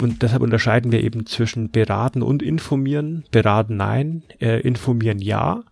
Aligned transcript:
Und 0.00 0.22
deshalb 0.22 0.42
unterscheiden 0.42 0.92
wir 0.92 1.02
eben 1.02 1.26
zwischen 1.26 1.70
beraten 1.70 2.22
und 2.22 2.42
informieren. 2.42 3.24
Beraten 3.30 3.76
nein, 3.76 4.22
äh, 4.40 4.60
informieren 4.60 5.18
ja. 5.18 5.62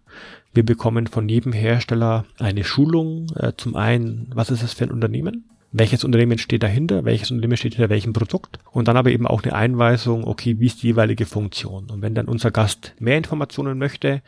Wir 0.52 0.64
bekommen 0.64 1.06
von 1.06 1.28
jedem 1.28 1.52
Hersteller 1.52 2.24
eine 2.38 2.64
Schulung. 2.64 3.26
Äh, 3.36 3.52
zum 3.56 3.76
einen, 3.76 4.30
was 4.34 4.50
ist 4.50 4.62
das 4.62 4.74
für 4.74 4.84
ein 4.84 4.90
Unternehmen? 4.90 5.44
welches 5.70 6.04
Unternehmen 6.04 6.38
steht 6.38 6.62
dahinter, 6.62 7.04
welches 7.04 7.30
Unternehmen 7.30 7.56
steht 7.56 7.74
hinter 7.74 7.90
welchem 7.90 8.12
Produkt 8.12 8.58
und 8.72 8.88
dann 8.88 8.96
aber 8.96 9.10
eben 9.10 9.26
auch 9.26 9.42
eine 9.42 9.54
Einweisung, 9.54 10.24
okay, 10.24 10.58
wie 10.58 10.66
ist 10.66 10.82
die 10.82 10.88
jeweilige 10.88 11.26
Funktion. 11.26 11.90
Und 11.90 12.00
wenn 12.00 12.14
dann 12.14 12.26
unser 12.26 12.50
Gast 12.50 12.94
mehr 12.98 13.18
Informationen 13.18 13.78
möchte, 13.78 14.22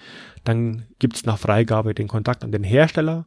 dann 0.44 0.84
gibt 0.98 1.16
es 1.16 1.24
nach 1.24 1.38
Freigabe 1.38 1.94
den 1.94 2.08
Kontakt 2.08 2.44
an 2.44 2.52
den 2.52 2.64
Hersteller 2.64 3.26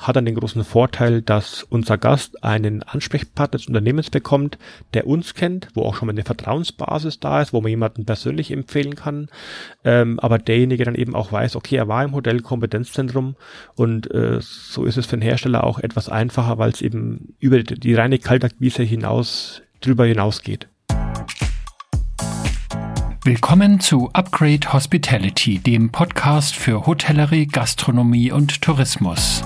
hat 0.00 0.16
dann 0.16 0.24
den 0.24 0.34
großen 0.34 0.64
Vorteil, 0.64 1.20
dass 1.20 1.62
unser 1.62 1.98
Gast 1.98 2.42
einen 2.42 2.82
Ansprechpartner 2.82 3.58
des 3.58 3.66
Unternehmens 3.66 4.08
bekommt, 4.08 4.58
der 4.94 5.06
uns 5.06 5.34
kennt, 5.34 5.68
wo 5.74 5.82
auch 5.82 5.94
schon 5.94 6.06
mal 6.06 6.12
eine 6.12 6.24
Vertrauensbasis 6.24 7.20
da 7.20 7.42
ist, 7.42 7.52
wo 7.52 7.60
man 7.60 7.68
jemanden 7.68 8.06
persönlich 8.06 8.50
empfehlen 8.50 8.94
kann, 8.94 9.28
ähm, 9.84 10.18
aber 10.18 10.38
derjenige 10.38 10.84
dann 10.84 10.94
eben 10.94 11.14
auch 11.14 11.32
weiß, 11.32 11.54
okay, 11.54 11.76
er 11.76 11.88
war 11.88 12.02
im 12.02 12.14
Hotelkompetenzzentrum 12.14 13.36
und 13.74 14.10
äh, 14.10 14.38
so 14.40 14.84
ist 14.86 14.96
es 14.96 15.06
für 15.06 15.16
den 15.16 15.22
Hersteller 15.22 15.64
auch 15.64 15.78
etwas 15.78 16.08
einfacher, 16.08 16.56
weil 16.56 16.70
es 16.70 16.80
eben 16.80 17.34
über 17.38 17.62
die 17.62 17.94
reine 17.94 18.18
Kaltakquise 18.18 18.82
hinaus 18.82 19.62
drüber 19.82 20.06
hinausgeht. 20.06 20.66
Willkommen 23.22 23.80
zu 23.80 24.08
Upgrade 24.14 24.72
Hospitality, 24.72 25.58
dem 25.58 25.92
Podcast 25.92 26.56
für 26.56 26.86
Hotellerie, 26.86 27.46
Gastronomie 27.46 28.32
und 28.32 28.62
Tourismus. 28.62 29.44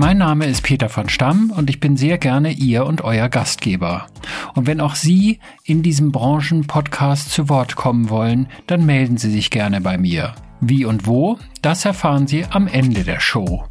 Mein 0.00 0.18
Name 0.18 0.46
ist 0.46 0.62
Peter 0.62 0.88
von 0.88 1.08
Stamm 1.08 1.50
und 1.50 1.68
ich 1.68 1.80
bin 1.80 1.96
sehr 1.96 2.18
gerne 2.18 2.52
Ihr 2.52 2.86
und 2.86 3.02
Euer 3.02 3.28
Gastgeber. 3.28 4.06
Und 4.54 4.68
wenn 4.68 4.80
auch 4.80 4.94
Sie 4.94 5.40
in 5.64 5.82
diesem 5.82 6.12
Branchen-Podcast 6.12 7.32
zu 7.32 7.48
Wort 7.48 7.74
kommen 7.74 8.08
wollen, 8.08 8.46
dann 8.68 8.86
melden 8.86 9.16
Sie 9.16 9.28
sich 9.28 9.50
gerne 9.50 9.80
bei 9.80 9.98
mir. 9.98 10.36
Wie 10.60 10.84
und 10.84 11.08
wo, 11.08 11.40
das 11.62 11.84
erfahren 11.84 12.28
Sie 12.28 12.44
am 12.44 12.68
Ende 12.68 13.02
der 13.02 13.18
Show. 13.18 13.64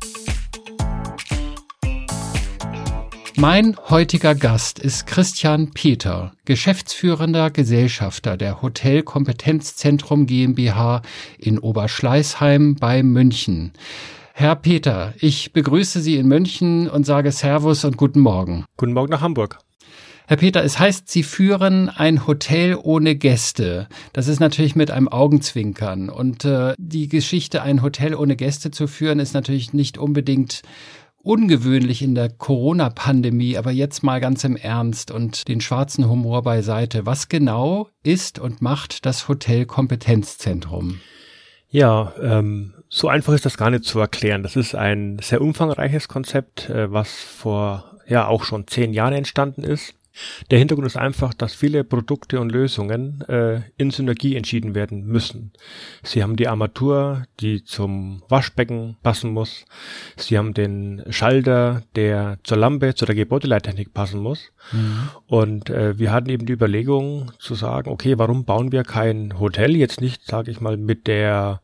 Mein 3.37 3.77
heutiger 3.87 4.35
Gast 4.35 4.79
ist 4.79 5.07
Christian 5.07 5.71
Peter, 5.71 6.33
geschäftsführender 6.43 7.51
Gesellschafter 7.51 8.35
der 8.35 8.61
Hotel 8.61 9.01
Kompetenzzentrum 9.01 10.25
GmbH 10.25 11.03
in 11.37 11.57
Oberschleißheim 11.57 12.75
bei 12.75 13.01
München. 13.01 13.71
Herr 14.39 14.55
Peter, 14.55 15.15
ich 15.19 15.51
begrüße 15.51 15.99
Sie 15.99 16.15
in 16.15 16.27
München 16.27 16.87
und 16.87 17.07
sage 17.07 17.31
Servus 17.31 17.83
und 17.85 17.97
guten 17.97 18.19
Morgen. 18.19 18.65
Guten 18.77 18.93
Morgen 18.93 19.09
nach 19.09 19.21
Hamburg. 19.21 19.57
Herr 20.27 20.37
Peter, 20.37 20.63
es 20.63 20.77
heißt, 20.77 21.09
Sie 21.09 21.23
führen 21.23 21.89
ein 21.89 22.27
Hotel 22.27 22.77
ohne 22.79 23.15
Gäste. 23.15 23.87
Das 24.13 24.27
ist 24.27 24.39
natürlich 24.39 24.75
mit 24.75 24.91
einem 24.91 25.07
Augenzwinkern. 25.07 26.11
Und 26.11 26.45
äh, 26.45 26.75
die 26.77 27.07
Geschichte, 27.07 27.63
ein 27.63 27.81
Hotel 27.81 28.13
ohne 28.13 28.35
Gäste 28.35 28.69
zu 28.69 28.85
führen, 28.85 29.17
ist 29.17 29.33
natürlich 29.33 29.73
nicht 29.73 29.97
unbedingt 29.97 30.61
ungewöhnlich 31.23 32.03
in 32.03 32.13
der 32.13 32.29
Corona-Pandemie, 32.29 33.57
aber 33.57 33.71
jetzt 33.71 34.03
mal 34.03 34.21
ganz 34.21 34.43
im 34.43 34.55
Ernst 34.55 35.09
und 35.09 35.47
den 35.47 35.61
schwarzen 35.61 36.07
Humor 36.07 36.43
beiseite. 36.43 37.07
Was 37.07 37.27
genau 37.27 37.89
ist 38.03 38.37
und 38.37 38.61
macht 38.61 39.07
das 39.07 39.27
Hotel 39.27 39.65
Kompetenzzentrum? 39.65 40.99
Ja, 41.69 42.13
ähm, 42.21 42.75
so 42.89 43.07
einfach 43.09 43.33
ist 43.33 43.45
das 43.45 43.57
gar 43.57 43.69
nicht 43.69 43.83
zu 43.83 43.99
erklären. 43.99 44.43
Das 44.43 44.55
ist 44.55 44.75
ein 44.75 45.19
sehr 45.19 45.41
umfangreiches 45.41 46.07
Konzept, 46.07 46.69
äh, 46.69 46.91
was 46.91 47.11
vor 47.11 47.97
ja 48.07 48.27
auch 48.27 48.43
schon 48.43 48.67
zehn 48.67 48.93
Jahren 48.93 49.13
entstanden 49.13 49.63
ist. 49.63 49.93
Der 50.49 50.59
Hintergrund 50.59 50.87
ist 50.87 50.97
einfach, 50.97 51.33
dass 51.33 51.53
viele 51.53 51.83
Produkte 51.83 52.39
und 52.39 52.51
Lösungen 52.51 53.21
äh, 53.27 53.61
in 53.77 53.91
Synergie 53.91 54.35
entschieden 54.35 54.75
werden 54.75 55.05
müssen. 55.05 55.51
Sie 56.03 56.23
haben 56.23 56.35
die 56.35 56.47
Armatur, 56.47 57.23
die 57.39 57.63
zum 57.63 58.23
Waschbecken 58.27 58.97
passen 59.03 59.31
muss. 59.31 59.65
Sie 60.15 60.37
haben 60.37 60.53
den 60.53 61.03
Schalter, 61.09 61.83
der 61.95 62.39
zur 62.43 62.57
Lampe, 62.57 62.95
zu 62.95 63.05
der 63.05 63.15
Gebäudeleittechnik 63.15 63.93
passen 63.93 64.19
muss. 64.19 64.51
Mhm. 64.71 65.09
Und 65.27 65.69
äh, 65.69 65.99
wir 65.99 66.11
hatten 66.11 66.29
eben 66.29 66.45
die 66.45 66.53
Überlegung 66.53 67.31
zu 67.39 67.55
sagen, 67.55 67.91
okay, 67.91 68.17
warum 68.17 68.45
bauen 68.45 68.71
wir 68.71 68.83
kein 68.83 69.39
Hotel 69.39 69.75
jetzt 69.75 70.01
nicht, 70.01 70.25
sage 70.25 70.51
ich 70.51 70.61
mal, 70.61 70.77
mit 70.77 71.07
der 71.07 71.61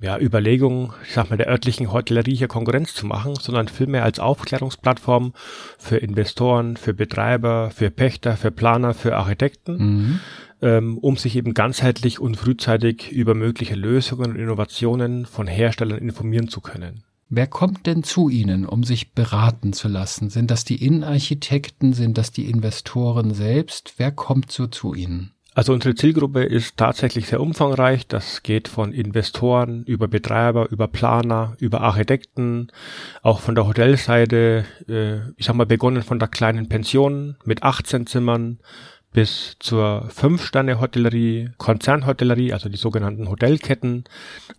ja, 0.00 0.18
Überlegung, 0.18 0.94
ich 1.04 1.12
sag 1.12 1.28
mal, 1.28 1.36
der 1.36 1.48
örtlichen 1.48 1.92
Hotellerie 1.92 2.34
hier 2.34 2.48
Konkurrenz 2.48 2.94
zu 2.94 3.06
machen, 3.06 3.34
sondern 3.34 3.68
vielmehr 3.68 4.02
als 4.02 4.18
Aufklärungsplattform 4.18 5.34
für 5.78 5.98
Investoren, 5.98 6.76
für 6.76 6.94
Betreiber, 6.94 7.70
für 7.70 7.90
Pächter, 7.90 8.36
für 8.36 8.50
Planer, 8.50 8.94
für 8.94 9.16
Architekten, 9.16 9.76
mhm. 9.76 10.20
ähm, 10.62 10.98
um 10.98 11.16
sich 11.16 11.36
eben 11.36 11.52
ganzheitlich 11.52 12.18
und 12.18 12.36
frühzeitig 12.36 13.12
über 13.12 13.34
mögliche 13.34 13.74
Lösungen 13.74 14.30
und 14.30 14.36
Innovationen 14.36 15.26
von 15.26 15.46
Herstellern 15.46 15.98
informieren 15.98 16.48
zu 16.48 16.62
können. 16.62 17.04
Wer 17.28 17.46
kommt 17.46 17.86
denn 17.86 18.02
zu 18.02 18.28
Ihnen, 18.28 18.66
um 18.66 18.82
sich 18.82 19.12
beraten 19.12 19.72
zu 19.72 19.86
lassen? 19.86 20.30
Sind 20.30 20.50
das 20.50 20.64
die 20.64 20.84
Innenarchitekten? 20.84 21.92
Sind 21.92 22.18
das 22.18 22.32
die 22.32 22.46
Investoren 22.46 23.34
selbst? 23.34 23.94
Wer 23.98 24.10
kommt 24.10 24.50
so 24.50 24.66
zu 24.66 24.94
Ihnen? 24.94 25.30
Also 25.60 25.74
unsere 25.74 25.94
Zielgruppe 25.94 26.42
ist 26.42 26.78
tatsächlich 26.78 27.26
sehr 27.26 27.42
umfangreich. 27.42 28.06
Das 28.06 28.42
geht 28.42 28.66
von 28.66 28.94
Investoren 28.94 29.84
über 29.84 30.08
Betreiber, 30.08 30.70
über 30.70 30.88
Planer, 30.88 31.54
über 31.58 31.82
Architekten, 31.82 32.68
auch 33.20 33.40
von 33.40 33.54
der 33.54 33.66
Hotelseite, 33.66 34.64
äh, 34.88 35.18
ich 35.36 35.44
sag 35.44 35.56
mal 35.56 35.66
begonnen 35.66 36.02
von 36.02 36.18
der 36.18 36.28
kleinen 36.28 36.70
Pension 36.70 37.36
mit 37.44 37.62
18 37.62 38.06
Zimmern 38.06 38.58
bis 39.12 39.56
zur 39.58 40.08
Fünf-Sterne-Hotellerie, 40.10 41.50
Konzernhotellerie, 41.58 42.52
also 42.52 42.68
die 42.68 42.76
sogenannten 42.76 43.28
Hotelketten. 43.28 44.04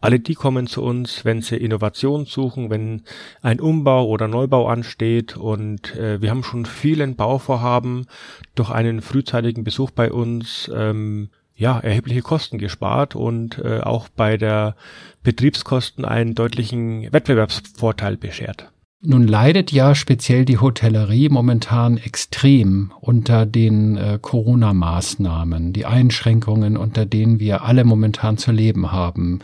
Alle 0.01 0.19
die 0.19 0.35
kommen 0.35 0.67
zu 0.67 0.83
uns, 0.83 1.23
wenn 1.23 1.41
sie 1.41 1.55
Innovation 1.55 2.25
suchen, 2.25 2.69
wenn 2.69 3.03
ein 3.41 3.61
Umbau 3.61 4.07
oder 4.07 4.27
Neubau 4.27 4.67
ansteht. 4.67 5.37
Und 5.37 5.95
äh, 5.95 6.21
wir 6.21 6.29
haben 6.29 6.43
schon 6.43 6.65
vielen 6.65 7.15
Bauvorhaben 7.15 8.07
durch 8.55 8.69
einen 8.69 9.01
frühzeitigen 9.01 9.63
Besuch 9.63 9.91
bei 9.91 10.11
uns 10.11 10.69
ähm, 10.75 11.29
ja, 11.55 11.79
erhebliche 11.79 12.21
Kosten 12.21 12.57
gespart 12.57 13.15
und 13.15 13.59
äh, 13.59 13.79
auch 13.81 14.09
bei 14.09 14.35
der 14.35 14.75
Betriebskosten 15.23 16.03
einen 16.03 16.35
deutlichen 16.35 17.13
Wettbewerbsvorteil 17.13 18.17
beschert. 18.17 18.71
Nun 19.03 19.27
leidet 19.27 19.71
ja 19.71 19.95
speziell 19.95 20.45
die 20.45 20.59
Hotellerie 20.59 21.29
momentan 21.29 21.97
extrem 21.97 22.91
unter 22.99 23.47
den 23.47 23.97
äh, 23.97 24.19
Corona-Maßnahmen, 24.21 25.73
die 25.73 25.87
Einschränkungen, 25.87 26.77
unter 26.77 27.07
denen 27.07 27.39
wir 27.39 27.63
alle 27.63 27.83
momentan 27.83 28.37
zu 28.37 28.51
leben 28.51 28.91
haben. 28.91 29.39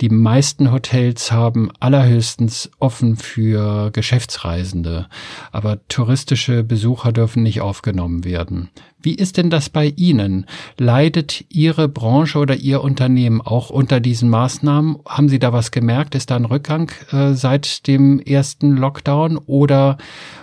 Die 0.00 0.08
meisten 0.08 0.72
Hotels 0.72 1.30
haben 1.30 1.70
allerhöchstens 1.78 2.72
offen 2.80 3.16
für 3.16 3.92
Geschäftsreisende, 3.92 5.06
aber 5.52 5.78
touristische 5.86 6.64
Besucher 6.64 7.12
dürfen 7.12 7.44
nicht 7.44 7.60
aufgenommen 7.60 8.24
werden. 8.24 8.68
Wie 9.00 9.14
ist 9.14 9.36
denn 9.36 9.48
das 9.48 9.68
bei 9.68 9.92
Ihnen? 9.96 10.46
Leidet 10.76 11.44
Ihre 11.50 11.88
Branche 11.88 12.38
oder 12.38 12.56
Ihr 12.56 12.82
Unternehmen 12.82 13.40
auch 13.40 13.70
unter 13.70 14.00
diesen 14.00 14.28
Maßnahmen? 14.28 14.98
Haben 15.06 15.28
Sie 15.28 15.38
da 15.38 15.52
was 15.52 15.70
gemerkt? 15.70 16.16
Ist 16.16 16.30
da 16.30 16.36
ein 16.36 16.44
Rückgang 16.44 16.90
äh, 17.12 17.34
seit 17.34 17.86
dem 17.86 18.18
ersten 18.18 18.76
Lockdown 18.76 19.38
oder 19.38 19.98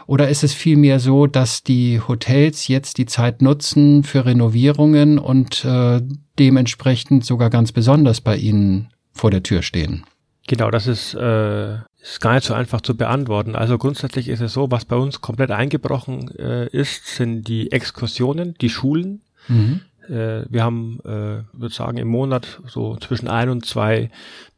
oder 0.08 0.30
ist 0.30 0.44
es 0.44 0.54
vielmehr 0.54 1.00
so, 1.00 1.28
dass 1.28 1.64
die 1.64 2.00
Hotels 2.00 2.68
jetzt 2.68 2.98
die 2.98 3.08
Zeit 3.08 3.42
nutzen 3.42 4.04
für 4.04 4.26
Renovierungen 4.26 5.20
und 5.20 5.66
äh, 5.66 6.02
dementsprechend 6.38 7.26
sogar 7.26 7.50
ganz 7.50 7.72
besonders 7.72 8.22
bei 8.22 8.38
Ihnen 8.38 8.90
vor 9.12 9.32
der 9.32 9.44
Tür 9.44 9.64
stehen? 9.64 10.06
Genau, 10.48 10.70
das 10.70 10.86
ist, 10.86 11.16
äh, 11.16 11.78
ist 12.06 12.22
gar 12.22 12.36
nicht 12.36 12.46
so 12.46 12.54
einfach 12.54 12.82
zu 12.82 12.96
beantworten. 12.96 13.56
Also 13.56 13.78
grundsätzlich 13.78 14.28
ist 14.28 14.42
es 14.42 14.54
so, 14.54 14.70
was 14.70 14.86
bei 14.86 14.96
uns 14.96 15.22
komplett 15.22 15.50
eingebrochen 15.50 16.30
äh, 16.38 16.68
ist, 16.68 17.08
sind 17.08 17.48
die 17.48 17.72
Exkursionen, 17.72 18.54
die 18.62 18.70
Schulen. 18.70 19.22
Mhm. 19.48 19.82
Äh, 20.08 20.46
wir 20.48 20.64
haben, 20.64 21.00
äh, 21.04 21.44
würde 21.54 21.74
sagen, 21.74 21.98
im 21.98 22.08
Monat 22.08 22.62
so 22.68 22.96
zwischen 22.98 23.28
ein 23.28 23.50
und 23.50 23.66
zwei 23.66 24.12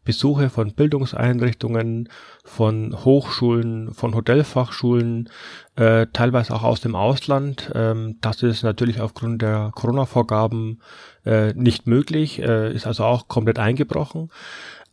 Besuche 0.03 0.49
von 0.49 0.73
Bildungseinrichtungen, 0.73 2.09
von 2.43 2.95
Hochschulen, 3.05 3.93
von 3.93 4.13
Hotelfachschulen, 4.13 5.29
äh, 5.75 6.07
teilweise 6.11 6.53
auch 6.53 6.63
aus 6.63 6.81
dem 6.81 6.95
Ausland. 6.95 7.71
Ähm, 7.75 8.17
das 8.21 8.43
ist 8.43 8.63
natürlich 8.63 8.99
aufgrund 8.99 9.41
der 9.41 9.71
Corona-Vorgaben 9.73 10.79
äh, 11.25 11.53
nicht 11.53 11.87
möglich, 11.87 12.39
äh, 12.39 12.73
ist 12.73 12.87
also 12.87 13.03
auch 13.03 13.27
komplett 13.27 13.59
eingebrochen. 13.59 14.29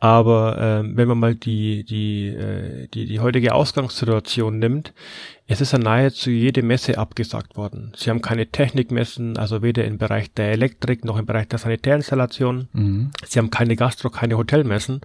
Aber 0.01 0.59
äh, 0.59 0.97
wenn 0.97 1.09
man 1.09 1.19
mal 1.19 1.35
die, 1.35 1.85
die, 1.85 2.29
äh, 2.29 2.89
die, 2.89 3.07
die 3.07 3.21
heutige 3.21 3.55
Ausgangssituation 3.55 4.59
nimmt, 4.59 4.93
Es 5.47 5.61
ist 5.61 5.73
ja 5.73 5.79
nahezu 5.79 6.31
jede 6.31 6.63
Messe 6.63 6.97
abgesagt 6.97 7.59
worden. 7.59 7.93
Sie 7.95 8.09
haben 8.09 8.23
keine 8.23 8.47
Technikmessen, 8.47 9.37
also 9.37 9.61
weder 9.61 9.85
im 9.85 9.99
Bereich 9.99 10.33
der 10.33 10.53
Elektrik 10.53 11.05
noch 11.05 11.19
im 11.19 11.27
Bereich 11.27 11.49
der 11.49 11.59
Sanitärinstallation. 11.59 12.69
Mhm. 12.73 13.11
Sie 13.27 13.39
haben 13.39 13.51
keine 13.51 13.77
Gastro, 13.77 14.09
keine 14.09 14.39
Hotelmessen. 14.39 15.03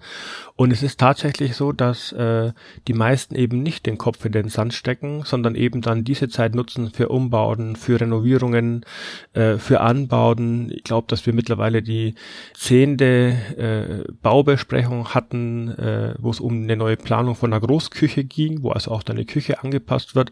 Und 0.56 0.72
es 0.72 0.82
ist 0.82 0.98
tatsächlich 0.98 1.56
so, 1.56 1.72
dass 1.72 2.12
äh, 2.12 2.52
die 2.88 2.94
meisten 2.94 3.34
eben 3.34 3.62
nicht 3.62 3.84
den 3.84 3.98
Kopf 3.98 4.24
in 4.24 4.32
den 4.32 4.48
Sand 4.48 4.72
stecken, 4.72 5.24
sondern 5.26 5.54
eben 5.56 5.82
dann 5.82 6.04
diese 6.04 6.30
Zeit 6.30 6.54
nutzen 6.54 6.90
für 6.90 7.10
Umbauten, 7.10 7.76
für 7.76 8.00
Renovierungen, 8.00 8.86
äh, 9.34 9.58
für 9.58 9.82
Anbauten. 9.82 10.72
Ich 10.72 10.84
glaube, 10.84 11.06
dass 11.08 11.26
wir 11.26 11.34
mittlerweile 11.34 11.82
die 11.82 12.14
zehnte 12.54 13.36
äh, 13.58 14.10
Baubesprechung 14.22 15.08
hatten, 15.08 15.68
äh, 15.68 16.14
wo 16.18 16.30
es 16.30 16.40
um 16.40 16.62
eine 16.62 16.76
neue 16.76 16.96
Planung 16.96 17.34
von 17.34 17.52
einer 17.52 17.60
Großküche 17.60 18.24
ging, 18.24 18.62
wo 18.62 18.70
also 18.70 18.90
auch 18.90 19.02
deine 19.02 19.26
Küche 19.26 19.62
angepasst 19.62 20.14
wird, 20.14 20.29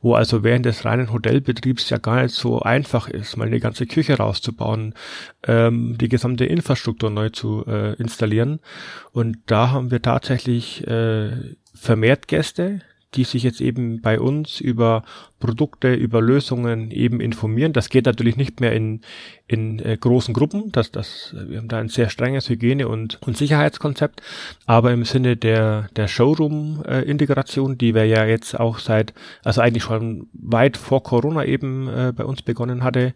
wo 0.00 0.14
also 0.14 0.44
während 0.44 0.66
des 0.66 0.84
reinen 0.84 1.12
Hotelbetriebs 1.12 1.90
ja 1.90 1.98
gar 1.98 2.22
nicht 2.22 2.34
so 2.34 2.60
einfach 2.60 3.08
ist, 3.08 3.36
mal 3.36 3.46
eine 3.46 3.60
ganze 3.60 3.86
Küche 3.86 4.16
rauszubauen, 4.18 4.94
ähm, 5.46 5.96
die 5.98 6.08
gesamte 6.08 6.44
Infrastruktur 6.44 7.10
neu 7.10 7.30
zu 7.30 7.64
äh, 7.66 7.94
installieren. 7.94 8.60
Und 9.12 9.38
da 9.46 9.70
haben 9.70 9.90
wir 9.90 10.02
tatsächlich 10.02 10.86
äh, 10.86 11.30
vermehrt 11.74 12.28
Gäste, 12.28 12.80
die 13.16 13.24
sich 13.24 13.42
jetzt 13.42 13.60
eben 13.60 14.00
bei 14.00 14.20
uns 14.20 14.60
über 14.60 15.02
Produkte, 15.38 15.94
über 15.94 16.22
Lösungen 16.22 16.90
eben 16.90 17.20
informieren. 17.20 17.72
Das 17.72 17.88
geht 17.88 18.06
natürlich 18.06 18.36
nicht 18.36 18.60
mehr 18.60 18.72
in, 18.72 19.00
in 19.46 19.78
äh, 19.78 19.96
großen 19.96 20.34
Gruppen. 20.34 20.72
Das, 20.72 20.90
das, 20.90 21.34
wir 21.48 21.58
haben 21.58 21.68
da 21.68 21.78
ein 21.78 21.88
sehr 21.88 22.08
strenges 22.08 22.48
Hygiene- 22.48 22.88
und, 22.88 23.18
und 23.22 23.36
Sicherheitskonzept. 23.36 24.22
Aber 24.66 24.92
im 24.92 25.04
Sinne 25.04 25.36
der, 25.36 25.88
der 25.96 26.08
Showroom-Integration, 26.08 27.72
äh, 27.72 27.76
die 27.76 27.94
wir 27.94 28.06
ja 28.06 28.24
jetzt 28.24 28.58
auch 28.58 28.78
seit, 28.78 29.14
also 29.44 29.60
eigentlich 29.60 29.84
schon 29.84 30.28
weit 30.32 30.76
vor 30.76 31.02
Corona 31.02 31.44
eben 31.44 31.88
äh, 31.88 32.12
bei 32.14 32.24
uns 32.24 32.42
begonnen 32.42 32.82
hatte, 32.82 33.14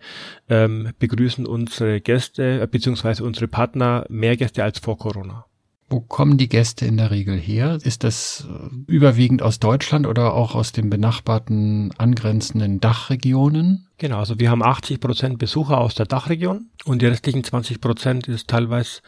ähm, 0.48 0.92
begrüßen 0.98 1.46
unsere 1.46 2.00
Gäste 2.00 2.60
äh, 2.60 2.66
beziehungsweise 2.66 3.24
unsere 3.24 3.48
Partner 3.48 4.04
mehr 4.08 4.36
Gäste 4.36 4.62
als 4.62 4.78
vor 4.78 4.98
Corona. 4.98 5.46
Wo 5.90 6.00
kommen 6.00 6.38
die 6.38 6.48
Gäste 6.48 6.86
in 6.86 6.96
der 6.96 7.10
Regel 7.10 7.36
her? 7.36 7.78
Ist 7.82 8.04
das 8.04 8.46
äh, 8.48 8.74
überwiegend 8.86 9.42
aus 9.42 9.58
Deutschland 9.58 10.06
oder 10.06 10.34
auch 10.34 10.54
aus 10.54 10.70
den 10.70 10.88
benachbarten 10.88 11.92
angrenzenden 11.98 12.78
Dachregionen? 12.78 13.88
Genau, 13.98 14.18
also 14.18 14.38
wir 14.38 14.50
haben 14.50 14.62
80 14.62 15.00
Prozent 15.00 15.38
Besucher 15.38 15.78
aus 15.78 15.96
der 15.96 16.06
Dachregion 16.06 16.70
und 16.84 17.02
die 17.02 17.06
restlichen 17.06 17.42
20 17.42 17.80
Prozent 17.80 18.28
ist 18.28 18.48
teilweise, 18.48 19.00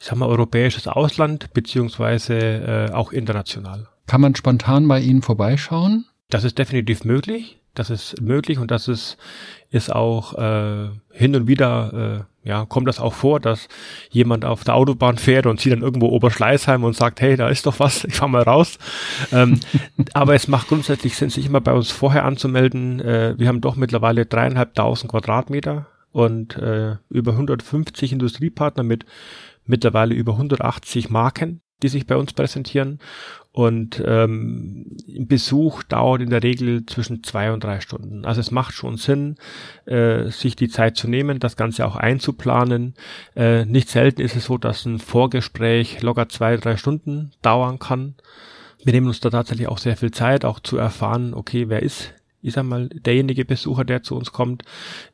ich 0.00 0.06
sag 0.06 0.16
mal, 0.16 0.26
europäisches 0.26 0.88
Ausland 0.88 1.52
beziehungsweise 1.52 2.34
äh, 2.34 2.92
auch 2.92 3.12
international. 3.12 3.88
Kann 4.06 4.22
man 4.22 4.34
spontan 4.34 4.88
bei 4.88 5.00
Ihnen 5.00 5.20
vorbeischauen? 5.20 6.06
Das 6.30 6.44
ist 6.44 6.58
definitiv 6.58 7.04
möglich. 7.04 7.60
Das 7.74 7.90
ist 7.90 8.20
möglich 8.20 8.58
und 8.58 8.70
das 8.70 8.88
ist, 8.88 9.16
ist 9.72 9.90
auch 9.90 10.34
äh, 10.34 10.90
hin 11.12 11.34
und 11.34 11.48
wieder, 11.48 12.26
äh, 12.44 12.48
ja, 12.48 12.66
kommt 12.66 12.86
das 12.86 13.00
auch 13.00 13.14
vor, 13.14 13.40
dass 13.40 13.68
jemand 14.10 14.44
auf 14.44 14.64
der 14.64 14.74
Autobahn 14.74 15.16
fährt 15.16 15.46
und 15.46 15.60
sieht 15.60 15.72
dann 15.72 15.80
irgendwo 15.80 16.08
Oberschleißheim 16.08 16.84
und 16.84 16.94
sagt, 16.94 17.22
hey, 17.22 17.36
da 17.36 17.48
ist 17.48 17.64
doch 17.64 17.80
was, 17.80 18.04
ich 18.08 18.14
fahr 18.14 18.28
mal 18.28 18.42
raus. 18.42 18.78
ähm, 19.32 19.60
aber 20.12 20.34
es 20.34 20.46
macht 20.46 20.68
grundsätzlich 20.68 21.16
Sinn, 21.16 21.30
sich 21.30 21.46
immer 21.46 21.62
bei 21.62 21.72
uns 21.72 21.90
vorher 21.90 22.26
anzumelden. 22.26 23.00
Äh, 23.00 23.34
wir 23.38 23.48
haben 23.48 23.62
doch 23.62 23.76
mittlerweile 23.76 24.26
dreieinhalbtausend 24.26 25.10
Quadratmeter 25.10 25.86
und 26.12 26.56
äh, 26.58 26.96
über 27.08 27.32
150 27.32 28.12
Industriepartner 28.12 28.82
mit 28.82 29.06
mittlerweile 29.64 30.14
über 30.14 30.32
180 30.32 31.08
Marken, 31.08 31.62
die 31.82 31.88
sich 31.88 32.06
bei 32.06 32.16
uns 32.16 32.34
präsentieren. 32.34 32.98
Und 33.52 34.02
ähm, 34.06 34.96
Besuch 35.06 35.82
dauert 35.82 36.22
in 36.22 36.30
der 36.30 36.42
Regel 36.42 36.86
zwischen 36.86 37.22
zwei 37.22 37.52
und 37.52 37.62
drei 37.62 37.80
Stunden. 37.80 38.24
Also 38.24 38.40
es 38.40 38.50
macht 38.50 38.72
schon 38.72 38.96
Sinn, 38.96 39.36
äh, 39.84 40.30
sich 40.30 40.56
die 40.56 40.70
Zeit 40.70 40.96
zu 40.96 41.06
nehmen, 41.06 41.38
das 41.38 41.56
Ganze 41.56 41.86
auch 41.86 41.96
einzuplanen. 41.96 42.94
Äh, 43.36 43.66
nicht 43.66 43.90
selten 43.90 44.22
ist 44.22 44.36
es 44.36 44.46
so, 44.46 44.56
dass 44.56 44.86
ein 44.86 44.98
Vorgespräch 44.98 46.00
locker 46.00 46.30
zwei, 46.30 46.56
drei 46.56 46.78
Stunden 46.78 47.32
dauern 47.42 47.78
kann. 47.78 48.14
Wir 48.82 48.94
nehmen 48.94 49.08
uns 49.08 49.20
da 49.20 49.28
tatsächlich 49.28 49.68
auch 49.68 49.78
sehr 49.78 49.98
viel 49.98 50.12
Zeit, 50.12 50.46
auch 50.46 50.58
zu 50.58 50.78
erfahren, 50.78 51.34
okay, 51.34 51.68
wer 51.68 51.82
ist 51.82 52.14
ich 52.42 52.54
sag 52.54 52.64
mal, 52.64 52.88
derjenige 52.88 53.44
Besucher, 53.44 53.84
der 53.84 54.02
zu 54.02 54.16
uns 54.16 54.32
kommt, 54.32 54.64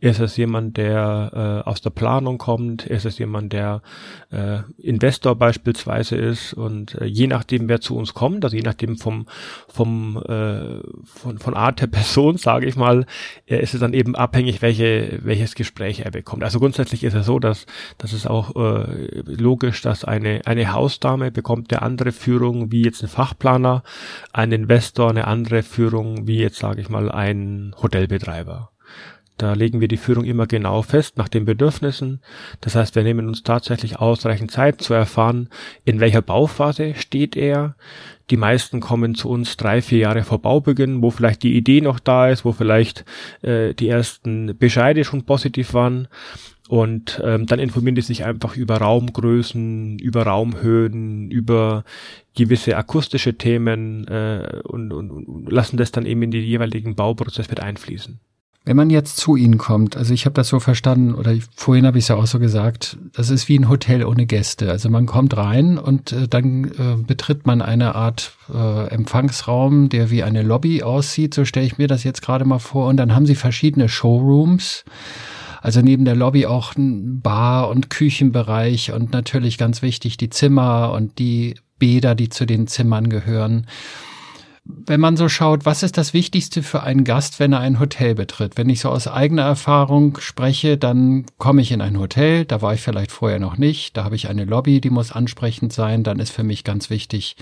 ist 0.01 0.19
es 0.19 0.37
jemand, 0.37 0.79
der 0.79 1.63
äh, 1.67 1.69
aus 1.69 1.83
der 1.83 1.91
Planung 1.91 2.39
kommt, 2.39 2.87
ist 2.87 3.05
es 3.05 3.19
jemand, 3.19 3.53
der 3.53 3.83
äh, 4.31 4.61
Investor 4.79 5.37
beispielsweise 5.37 6.17
ist 6.17 6.55
und 6.55 6.95
äh, 6.95 7.05
je 7.05 7.27
nachdem, 7.27 7.69
wer 7.69 7.83
zu 7.83 7.97
uns 7.97 8.15
kommt, 8.15 8.45
also 8.45 8.57
je 8.57 8.63
nachdem 8.63 8.97
vom 8.97 9.27
vom 9.69 10.17
äh, 10.27 10.81
von, 11.05 11.39
von 11.39 11.55
Art 11.55 11.81
der 11.81 11.87
Person, 11.99 12.39
sage 12.39 12.67
ich 12.67 12.77
mal, 12.77 13.05
äh, 13.47 13.61
ist 13.61 13.75
es 13.75 13.81
dann 13.81 13.93
eben 13.93 14.17
abhängig, 14.17 14.63
welche 14.63 15.19
welches 15.23 15.55
Gespräch 15.55 16.01
er 16.01 16.11
bekommt. 16.11 16.45
Also 16.45 16.59
grundsätzlich 16.59 17.05
ist 17.05 17.15
es 17.15 17.27
so, 17.27 17.39
dass 17.39 17.67
dass 17.99 18.15
es 18.15 18.27
auch 18.27 18.57
äh, 18.57 19.23
logisch, 19.27 19.83
dass 19.83 20.05
eine 20.05 20.41
eine 20.47 20.73
Hausdame 20.73 21.31
bekommt 21.31 21.73
eine 21.73 21.83
andere 21.83 22.13
Führung 22.13 22.73
wie 22.73 22.85
jetzt 22.85 23.03
ein 23.03 23.09
Fachplaner, 23.09 23.83
ein 24.33 24.51
Investor 24.53 25.11
eine 25.11 25.27
andere 25.27 25.63
Führung 25.63 26.27
wie 26.27 26.39
jetzt 26.39 26.59
sage 26.59 26.81
ich 26.81 26.89
mal 26.89 27.11
ein 27.19 27.75
Hotelbetreiber. 27.83 28.71
Da 29.39 29.53
legen 29.53 29.81
wir 29.81 29.89
die 29.89 29.97
Führung 29.97 30.25
immer 30.25 30.47
genau 30.47 30.83
fest 30.83 31.17
nach 31.17 31.29
den 31.29 31.45
Bedürfnissen. 31.45 32.21
Das 32.61 32.75
heißt, 32.75 32.97
wir 32.97 33.05
nehmen 33.05 33.29
uns 33.29 33.45
tatsächlich 33.45 33.99
ausreichend 33.99 34.51
Zeit 34.51 34.83
zu 34.83 34.95
erfahren, 34.95 35.49
in 35.85 36.01
welcher 36.01 36.23
Bauphase 36.23 36.95
steht 36.97 37.37
er. 37.37 37.77
Die 38.31 38.37
meisten 38.37 38.81
kommen 38.81 39.15
zu 39.15 39.31
uns 39.31 39.57
drei, 39.57 39.81
vier 39.81 39.99
Jahre 40.01 40.25
vor 40.25 40.43
Baubeginn, 40.43 41.03
wo 41.03 41.11
vielleicht 41.11 41.45
die 41.45 41.57
Idee 41.57 41.81
noch 41.81 42.01
da 42.01 42.29
ist, 42.29 42.45
wo 42.45 42.53
vielleicht 42.53 43.05
äh, 43.43 43.75
die 43.75 43.89
ersten 43.89 44.59
Bescheide 44.59 45.05
schon 45.05 45.25
positiv 45.25 45.73
waren. 45.73 46.09
Und 46.69 47.23
ähm, 47.25 47.47
dann 47.47 47.61
informieren 47.61 47.95
die 47.95 48.03
sich 48.03 48.25
einfach 48.25 48.57
über 48.57 48.77
Raumgrößen, 48.77 50.01
über 50.01 50.25
Raumhöhen, 50.25 51.31
über 51.31 51.85
gewisse 52.37 52.77
akustische 52.77 53.39
Themen 53.39 54.07
äh, 54.09 54.61
und, 54.65 54.93
und, 54.93 55.11
und 55.11 55.51
lassen 55.51 55.79
das 55.79 55.93
dann 55.93 56.05
eben 56.05 56.23
in 56.23 56.31
den 56.31 56.45
jeweiligen 56.45 56.95
Bauprozess 56.95 57.49
mit 57.49 57.61
einfließen. 57.61 58.21
Wenn 58.65 58.77
man 58.77 58.91
jetzt 58.91 59.17
zu 59.17 59.37
Ihnen 59.37 59.57
kommt, 59.57 59.97
also 59.97 60.13
ich 60.13 60.27
habe 60.27 60.35
das 60.35 60.49
so 60.49 60.61
verstanden, 60.61 61.15
oder 61.15 61.35
vorhin 61.57 61.87
habe 61.87 61.97
ich 61.97 62.05
es 62.05 62.09
ja 62.09 62.17
auch 62.17 62.27
so 62.27 62.39
gesagt, 62.39 62.99
das 63.15 63.31
ist 63.31 63.49
wie 63.49 63.59
ein 63.59 63.71
Hotel 63.71 64.05
ohne 64.05 64.27
Gäste. 64.27 64.71
Also 64.71 64.91
man 64.91 65.07
kommt 65.07 65.37
rein 65.37 65.79
und 65.79 66.13
äh, 66.13 66.29
dann 66.29 66.65
äh, 66.65 67.03
betritt 67.07 67.47
man 67.47 67.63
eine 67.63 67.95
Art 67.95 68.37
äh, 68.53 68.89
Empfangsraum, 68.89 69.89
der 69.89 70.11
wie 70.11 70.23
eine 70.23 70.43
Lobby 70.43 70.83
aussieht, 70.83 71.33
so 71.33 71.47
stelle 71.47 71.67
ich 71.67 71.79
mir 71.79 71.89
das 71.89 72.05
jetzt 72.05 72.21
gerade 72.21 72.45
mal 72.45 72.59
vor. 72.59 72.89
Und 72.89 72.99
dann 72.99 73.15
haben 73.15 73.27
Sie 73.27 73.37
verschiedene 73.37 73.89
Showrooms. 73.89 74.85
Also 75.63 75.81
neben 75.81 76.05
der 76.05 76.15
Lobby 76.15 76.47
auch 76.47 76.77
ein 76.77 77.21
Bar- 77.21 77.69
und 77.69 77.91
Küchenbereich 77.91 78.93
und 78.93 79.13
natürlich 79.13 79.59
ganz 79.59 79.83
wichtig 79.83 80.17
die 80.17 80.31
Zimmer 80.31 80.93
und 80.93 81.19
die 81.19 81.55
Bäder, 81.79 82.15
die 82.15 82.29
zu 82.29 82.47
den 82.47 82.67
Zimmern 82.67 83.09
gehören. 83.09 83.67
Wenn 84.71 85.01
man 85.01 85.17
so 85.17 85.31
schaut, 85.31 85.65
was 85.65 85.83
ist 85.83 85.97
das 85.97 86.13
Wichtigste 86.13 86.63
für 86.63 86.83
einen 86.83 87.05
Gast, 87.05 87.41
wenn 87.41 87.55
er 87.55 87.61
ein 87.61 87.81
Hotel 87.81 88.15
betritt? 88.15 88.59
Wenn 88.59 88.69
ich 88.69 88.81
so 88.81 88.91
aus 88.91 89.09
eigener 89.09 89.43
Erfahrung 89.43 90.19
spreche, 90.21 90.77
dann 90.77 91.25
komme 91.39 91.63
ich 91.63 91.73
in 91.73 91.81
ein 91.81 91.99
Hotel, 91.99 92.45
da 92.45 92.61
war 92.61 92.75
ich 92.75 92.83
vielleicht 92.83 93.11
vorher 93.11 93.39
noch 93.39 93.57
nicht, 93.57 93.97
da 93.97 94.05
habe 94.05 94.15
ich 94.15 94.29
eine 94.29 94.45
Lobby, 94.45 94.83
die 94.83 94.91
muss 94.91 95.11
ansprechend 95.11 95.73
sein, 95.73 96.05
dann 96.05 96.19
ist 96.19 96.33
für 96.33 96.43
mich 96.43 96.65
ganz 96.65 96.91
wichtig, 96.91 97.37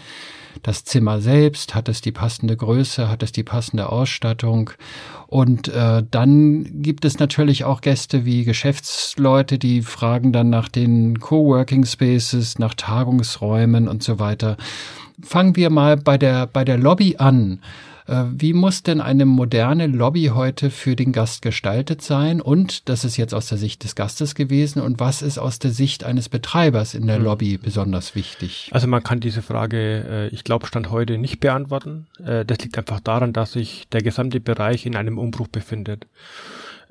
das 0.62 0.84
Zimmer 0.84 1.20
selbst, 1.20 1.74
hat 1.74 1.88
es 1.88 2.00
die 2.00 2.12
passende 2.12 2.56
Größe, 2.56 3.08
hat 3.08 3.22
es 3.22 3.32
die 3.32 3.42
passende 3.42 3.90
Ausstattung. 3.90 4.70
Und 5.26 5.68
äh, 5.68 6.02
dann 6.10 6.82
gibt 6.82 7.04
es 7.04 7.18
natürlich 7.18 7.64
auch 7.64 7.80
Gäste 7.80 8.24
wie 8.24 8.44
Geschäftsleute, 8.44 9.58
die 9.58 9.82
fragen 9.82 10.32
dann 10.32 10.50
nach 10.50 10.68
den 10.68 11.20
Coworking 11.20 11.84
Spaces, 11.84 12.58
nach 12.58 12.74
Tagungsräumen 12.74 13.88
und 13.88 14.02
so 14.02 14.18
weiter. 14.18 14.56
Fangen 15.22 15.56
wir 15.56 15.70
mal 15.70 15.96
bei 15.96 16.18
der, 16.18 16.46
bei 16.46 16.64
der 16.64 16.78
Lobby 16.78 17.16
an. 17.18 17.60
Äh, 18.06 18.24
wie 18.30 18.52
muss 18.52 18.82
denn 18.82 19.00
eine 19.00 19.26
moderne 19.26 19.86
Lobby 19.86 20.30
heute 20.34 20.70
für 20.70 20.96
den 20.96 21.12
Gast 21.12 21.42
gestaltet 21.42 22.02
sein? 22.02 22.40
Und 22.40 22.88
das 22.88 23.04
ist 23.04 23.16
jetzt 23.16 23.34
aus 23.34 23.46
der 23.46 23.58
Sicht 23.58 23.84
des 23.84 23.94
Gastes 23.94 24.34
gewesen. 24.34 24.80
Und 24.80 25.00
was 25.00 25.22
ist 25.22 25.38
aus 25.38 25.58
der 25.58 25.70
Sicht 25.70 26.04
eines 26.04 26.28
Betreibers 26.28 26.94
in 26.94 27.06
der 27.06 27.16
hm. 27.16 27.24
Lobby 27.24 27.58
besonders 27.58 28.14
wichtig? 28.14 28.70
Also 28.72 28.86
man 28.86 29.02
kann 29.02 29.20
diese 29.20 29.42
Frage, 29.42 30.04
äh, 30.08 30.34
ich 30.34 30.44
glaube, 30.44 30.66
Stand 30.66 30.90
heute 30.90 31.18
nicht 31.18 31.40
beantworten. 31.40 32.06
Äh, 32.24 32.44
das 32.44 32.58
liegt 32.58 32.78
einfach 32.78 33.00
daran, 33.00 33.32
dass 33.32 33.52
sich 33.52 33.88
der 33.92 34.02
gesamte 34.02 34.40
Bereich 34.40 34.86
in 34.86 34.96
einem 34.96 35.18
Umbruch 35.18 35.48
befindet. 35.48 36.06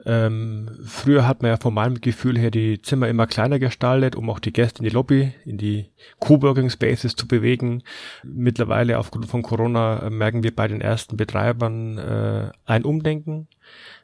Ähm, 0.06 0.70
früher 0.86 1.28
hat 1.28 1.42
man 1.42 1.50
ja 1.50 1.58
von 1.58 1.74
meinem 1.74 2.00
Gefühl 2.00 2.38
her 2.38 2.52
die 2.52 2.82
Zimmer 2.82 3.08
immer 3.08 3.26
kleiner 3.26 3.58
gestaltet, 3.58 4.16
um 4.16 4.30
auch 4.30 4.40
die 4.40 4.54
Gäste 4.54 4.80
in 4.80 4.84
die 4.84 4.94
Lobby, 4.94 5.34
in 5.46 5.58
die 5.58 5.90
Coworking 6.20 6.70
Spaces 6.70 7.16
zu 7.16 7.28
bewegen. 7.28 7.82
Mittlerweile 8.24 9.00
aufgrund 9.00 9.26
von 9.26 9.42
Corona 9.42 10.04
äh, 10.04 10.10
merken 10.12 10.44
wir 10.44 10.56
bei 10.56 10.68
den 10.68 10.82
ersten 10.82 11.18
Betreibern 11.18 11.98
äh, 11.98 12.52
ein 12.66 12.84
Umdenken. 12.84 13.48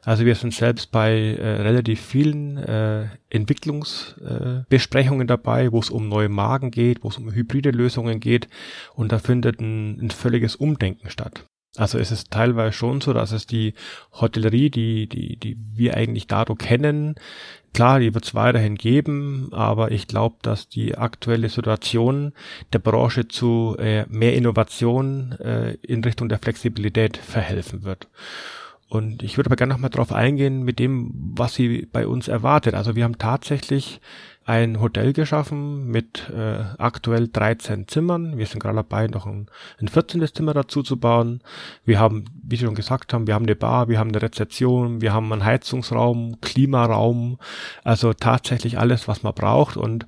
Also 0.04 0.24
wir 0.24 0.34
sind 0.34 0.52
selbst 0.52 0.90
bei 0.90 1.12
äh, 1.12 1.60
relativ 1.62 2.00
vielen 2.00 2.56
äh, 2.56 3.06
Entwicklungsbesprechungen 3.30 5.22
äh, 5.22 5.28
dabei, 5.28 5.70
wo 5.70 5.78
es 5.78 5.90
um 5.90 6.08
neue 6.08 6.28
Marken 6.28 6.72
geht, 6.72 7.04
wo 7.04 7.08
es 7.08 7.18
um 7.18 7.32
hybride 7.32 7.70
Lösungen 7.70 8.18
geht 8.18 8.48
und 8.94 9.12
da 9.12 9.20
findet 9.20 9.60
ein, 9.60 10.00
ein 10.00 10.10
völliges 10.10 10.56
Umdenken 10.56 11.10
statt. 11.10 11.44
Also 11.76 11.98
es 11.98 12.10
ist 12.10 12.30
teilweise 12.30 12.72
schon 12.72 13.00
so, 13.00 13.14
dass 13.14 13.32
es 13.32 13.46
die 13.46 13.72
Hotellerie, 14.12 14.68
die, 14.68 15.08
die, 15.08 15.36
die 15.36 15.56
wir 15.74 15.96
eigentlich 15.96 16.26
Dado 16.26 16.54
kennen, 16.54 17.14
klar, 17.72 17.98
die 17.98 18.12
wird 18.12 18.24
es 18.24 18.34
weiterhin 18.34 18.74
geben, 18.74 19.48
aber 19.52 19.90
ich 19.90 20.06
glaube, 20.06 20.36
dass 20.42 20.68
die 20.68 20.98
aktuelle 20.98 21.48
Situation 21.48 22.32
der 22.74 22.78
Branche 22.78 23.26
zu 23.28 23.76
äh, 23.78 24.04
mehr 24.08 24.34
Innovation 24.34 25.32
äh, 25.40 25.74
in 25.82 26.04
Richtung 26.04 26.28
der 26.28 26.38
Flexibilität 26.38 27.16
verhelfen 27.16 27.84
wird. 27.84 28.08
Und 28.88 29.22
ich 29.22 29.38
würde 29.38 29.48
aber 29.48 29.56
gerne 29.56 29.72
nochmal 29.72 29.88
drauf 29.88 30.12
eingehen 30.12 30.64
mit 30.64 30.78
dem, 30.78 31.10
was 31.34 31.54
sie 31.54 31.88
bei 31.90 32.06
uns 32.06 32.28
erwartet. 32.28 32.74
Also 32.74 32.94
wir 32.94 33.04
haben 33.04 33.16
tatsächlich 33.16 34.02
ein 34.44 34.80
Hotel 34.80 35.12
geschaffen 35.12 35.86
mit 35.86 36.30
äh, 36.30 36.64
aktuell 36.78 37.28
13 37.28 37.86
Zimmern. 37.88 38.38
Wir 38.38 38.46
sind 38.46 38.60
gerade 38.60 38.76
dabei, 38.76 39.06
noch 39.06 39.26
ein, 39.26 39.46
ein 39.80 39.88
14. 39.88 40.26
Zimmer 40.32 40.54
dazu 40.54 40.82
zu 40.82 40.98
bauen. 40.98 41.42
Wir 41.84 42.00
haben, 42.00 42.24
wie 42.42 42.56
Sie 42.56 42.64
schon 42.64 42.74
gesagt 42.74 43.12
haben, 43.12 43.26
wir 43.26 43.34
haben 43.34 43.44
eine 43.44 43.56
Bar, 43.56 43.88
wir 43.88 43.98
haben 43.98 44.10
eine 44.10 44.22
Rezeption, 44.22 45.00
wir 45.00 45.12
haben 45.12 45.32
einen 45.32 45.44
Heizungsraum, 45.44 46.40
Klimaraum, 46.40 47.38
also 47.84 48.12
tatsächlich 48.12 48.78
alles, 48.78 49.06
was 49.06 49.22
man 49.22 49.34
braucht. 49.34 49.76
Und 49.76 50.06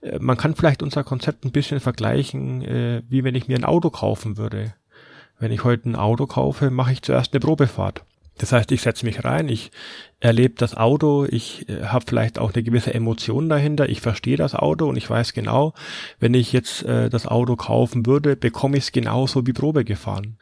äh, 0.00 0.18
man 0.20 0.36
kann 0.36 0.54
vielleicht 0.54 0.82
unser 0.82 1.04
Konzept 1.04 1.44
ein 1.44 1.52
bisschen 1.52 1.80
vergleichen, 1.80 2.62
äh, 2.62 3.02
wie 3.08 3.24
wenn 3.24 3.34
ich 3.34 3.48
mir 3.48 3.56
ein 3.56 3.64
Auto 3.64 3.90
kaufen 3.90 4.36
würde. 4.36 4.74
Wenn 5.38 5.50
ich 5.50 5.64
heute 5.64 5.90
ein 5.90 5.96
Auto 5.96 6.26
kaufe, 6.26 6.70
mache 6.70 6.92
ich 6.92 7.02
zuerst 7.02 7.32
eine 7.32 7.40
Probefahrt. 7.40 8.04
Das 8.38 8.52
heißt, 8.52 8.72
ich 8.72 8.82
setze 8.82 9.04
mich 9.04 9.24
rein, 9.24 9.48
ich 9.48 9.70
erlebe 10.20 10.54
das 10.56 10.76
Auto, 10.76 11.26
ich 11.28 11.68
äh, 11.68 11.84
habe 11.84 12.04
vielleicht 12.08 12.38
auch 12.38 12.52
eine 12.52 12.62
gewisse 12.62 12.94
Emotion 12.94 13.48
dahinter, 13.48 13.88
ich 13.88 14.00
verstehe 14.00 14.36
das 14.36 14.54
Auto 14.54 14.88
und 14.88 14.96
ich 14.96 15.08
weiß 15.08 15.32
genau, 15.32 15.74
wenn 16.18 16.34
ich 16.34 16.52
jetzt 16.52 16.84
äh, 16.84 17.10
das 17.10 17.26
Auto 17.26 17.56
kaufen 17.56 18.06
würde, 18.06 18.36
bekomme 18.36 18.76
ich 18.76 18.84
es 18.84 18.92
genauso 18.92 19.46
wie 19.46 19.52
Probe 19.52 19.84
gefahren. 19.84 20.38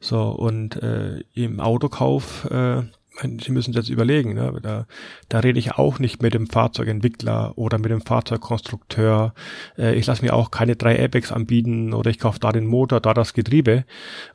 So, 0.00 0.22
und 0.28 0.82
äh, 0.82 1.20
im 1.32 1.60
Autokauf 1.60 2.44
äh, 2.50 2.82
Sie 3.20 3.52
müssen 3.52 3.72
jetzt 3.72 3.90
überlegen, 3.90 4.34
ne? 4.34 4.58
da, 4.60 4.86
da 5.28 5.38
rede 5.38 5.58
ich 5.58 5.72
auch 5.72 6.00
nicht 6.00 6.20
mit 6.20 6.34
dem 6.34 6.48
Fahrzeugentwickler 6.48 7.56
oder 7.56 7.78
mit 7.78 7.92
dem 7.92 8.00
Fahrzeugkonstrukteur. 8.00 9.34
Äh, 9.78 9.94
ich 9.94 10.06
lasse 10.06 10.24
mir 10.24 10.34
auch 10.34 10.50
keine 10.50 10.74
drei 10.74 10.96
Airbags 10.96 11.30
anbieten 11.30 11.94
oder 11.94 12.10
ich 12.10 12.18
kaufe 12.18 12.40
da 12.40 12.50
den 12.50 12.66
Motor, 12.66 13.00
da 13.00 13.14
das 13.14 13.32
Getriebe. 13.32 13.84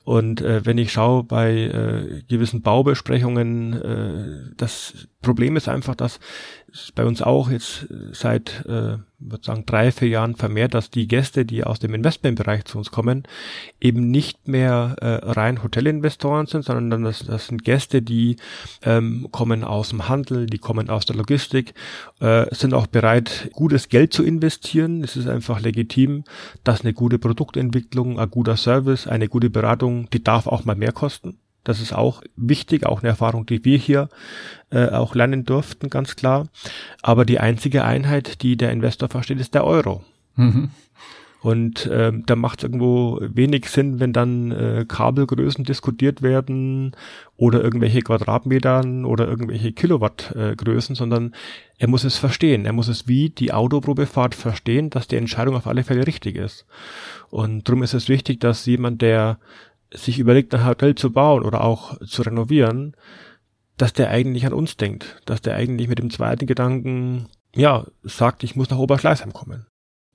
Und 0.06 0.42
äh, 0.42 0.66
wenn 0.66 0.78
ich 0.78 0.94
schaue 0.94 1.24
bei 1.24 1.52
äh, 1.52 2.24
gewissen 2.30 2.62
Baubesprechungen, 2.62 3.74
äh, 3.74 4.54
das 4.56 5.10
Problem 5.22 5.58
ist 5.58 5.68
einfach, 5.68 5.96
dass 5.96 6.20
bei 6.96 7.04
uns 7.04 7.22
auch 7.22 7.50
jetzt 7.50 7.88
seit, 8.14 8.64
äh, 8.68 8.98
würde 9.20 9.44
sagen, 9.44 9.66
drei, 9.66 9.92
vier 9.92 10.08
Jahren 10.08 10.36
vermehrt, 10.36 10.74
dass 10.74 10.92
die 10.92 11.10
Gäste, 11.10 11.46
die 11.46 11.66
aus 11.66 11.80
dem 11.80 11.94
Investmentbereich 11.94 12.64
zu 12.64 12.78
uns 12.78 12.90
kommen, 12.90 13.24
eben 13.82 14.12
nicht 14.12 14.48
mehr 14.48 14.96
äh, 15.02 15.30
rein 15.30 15.62
Hotelinvestoren 15.62 16.46
sind, 16.46 16.64
sondern 16.64 17.04
das, 17.04 17.26
das 17.26 17.48
sind 17.48 17.66
Gäste, 17.66 18.02
die 18.02 18.38
ähm, 18.82 19.28
kommen 19.32 19.66
aus 19.66 19.90
dem 19.90 20.08
Handel, 20.08 20.46
die 20.46 20.58
kommen 20.58 20.90
aus 20.90 21.06
der 21.06 21.18
Logistik, 21.18 21.74
äh, 22.22 22.46
sind 22.56 22.74
auch 22.74 22.88
bereit, 22.88 23.50
gutes 23.52 23.90
Geld 23.90 24.14
zu 24.14 24.24
investieren. 24.24 25.04
Es 25.04 25.18
ist 25.18 25.28
einfach 25.28 25.60
legitim, 25.60 26.24
dass 26.64 26.82
eine 26.82 26.94
gute 26.94 27.20
Produktentwicklung, 27.20 28.20
ein 28.20 28.30
guter 28.30 28.56
Service, 28.56 29.06
eine 29.06 29.28
gute 29.28 29.50
Beratung, 29.50 30.10
die 30.12 30.24
darf 30.24 30.48
auch 30.48 30.64
mal 30.64 30.76
mehr 30.76 30.94
kosten. 30.94 31.40
Das 31.64 31.82
ist 31.82 31.94
auch 31.94 32.22
wichtig, 32.36 32.86
auch 32.86 33.02
eine 33.02 33.10
Erfahrung, 33.10 33.46
die 33.46 33.64
wir 33.66 33.78
hier 33.78 34.10
äh, 34.72 34.90
auch 34.90 35.16
lernen 35.16 35.46
durften, 35.46 35.90
ganz 35.90 36.16
klar. 36.16 36.48
Aber 37.02 37.26
die 37.26 37.40
einzige 37.40 37.84
Einheit, 37.84 38.42
die 38.42 38.58
der 38.58 38.72
Investor 38.72 39.10
versteht, 39.10 39.40
ist 39.40 39.54
der 39.54 39.66
Euro. 39.66 40.04
Mhm. 40.36 40.72
Und 41.42 41.90
ähm, 41.92 42.24
da 42.26 42.36
macht 42.36 42.60
es 42.60 42.64
irgendwo 42.66 43.20
wenig 43.22 43.70
Sinn, 43.70 44.02
wenn 44.02 44.12
dann 44.12 44.52
äh, 44.52 44.86
Kabelgrößen 44.86 45.64
diskutiert 45.64 46.22
werden 46.22 46.96
oder 47.38 47.64
irgendwelche 47.64 48.02
Quadratmetern 48.02 49.06
oder 49.06 49.26
irgendwelche 49.26 49.72
Kilowattgrößen, 49.72 50.96
äh, 50.96 50.98
sondern 50.98 51.34
er 51.78 51.88
muss 51.88 52.04
es 52.04 52.18
verstehen. 52.18 52.66
Er 52.66 52.74
muss 52.74 52.90
es 52.90 53.08
wie 53.08 53.30
die 53.30 53.54
Autoprobefahrt 53.54 54.36
verstehen, 54.36 54.90
dass 54.90 55.08
die 55.08 55.16
Entscheidung 55.16 55.56
auf 55.56 55.68
alle 55.68 55.86
Fälle 55.86 56.06
richtig 56.06 56.36
ist. 56.36 56.66
Und 57.30 57.70
darum 57.70 57.84
ist 57.84 57.94
es 57.94 58.10
wichtig, 58.10 58.42
dass 58.42 58.66
jemand, 58.66 59.02
der 59.02 59.40
sich 59.94 60.20
überlegt, 60.20 60.54
ein 60.54 60.66
Hotel 60.66 60.96
zu 60.96 61.12
bauen 61.12 61.44
oder 61.44 61.64
auch 61.64 62.00
zu 62.06 62.22
renovieren, 62.22 62.96
dass 63.78 63.94
der 63.94 64.10
eigentlich 64.10 64.46
an 64.46 64.54
uns 64.54 64.78
denkt, 64.78 65.22
dass 65.26 65.42
der 65.42 65.56
eigentlich 65.56 65.88
mit 65.88 66.00
dem 66.00 66.10
zweiten 66.10 66.46
Gedanken, 66.46 67.28
ja, 67.56 67.86
sagt, 68.04 68.44
ich 68.44 68.56
muss 68.56 68.70
nach 68.70 68.78
Oberschleißheim 68.78 69.34
kommen. 69.34 69.66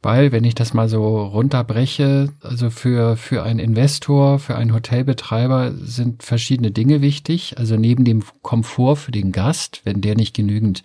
Weil, 0.04 0.32
wenn 0.32 0.44
ich 0.44 0.54
das 0.54 0.75
mal 0.75 0.87
so 0.87 1.23
runterbreche, 1.23 2.28
also 2.42 2.68
für, 2.68 3.16
für 3.16 3.42
einen 3.42 3.58
Investor, 3.58 4.38
für 4.38 4.54
einen 4.54 4.75
Hotelbetreiber 4.75 5.73
sind 5.73 6.23
verschiedene 6.23 6.70
Dinge 6.70 7.00
wichtig. 7.00 7.54
Also 7.56 7.76
neben 7.76 8.04
dem 8.04 8.23
Komfort 8.42 8.96
für 8.96 9.12
den 9.12 9.32
Gast, 9.32 9.80
wenn 9.84 10.02
der 10.02 10.14
nicht 10.14 10.37
genügend 10.37 10.82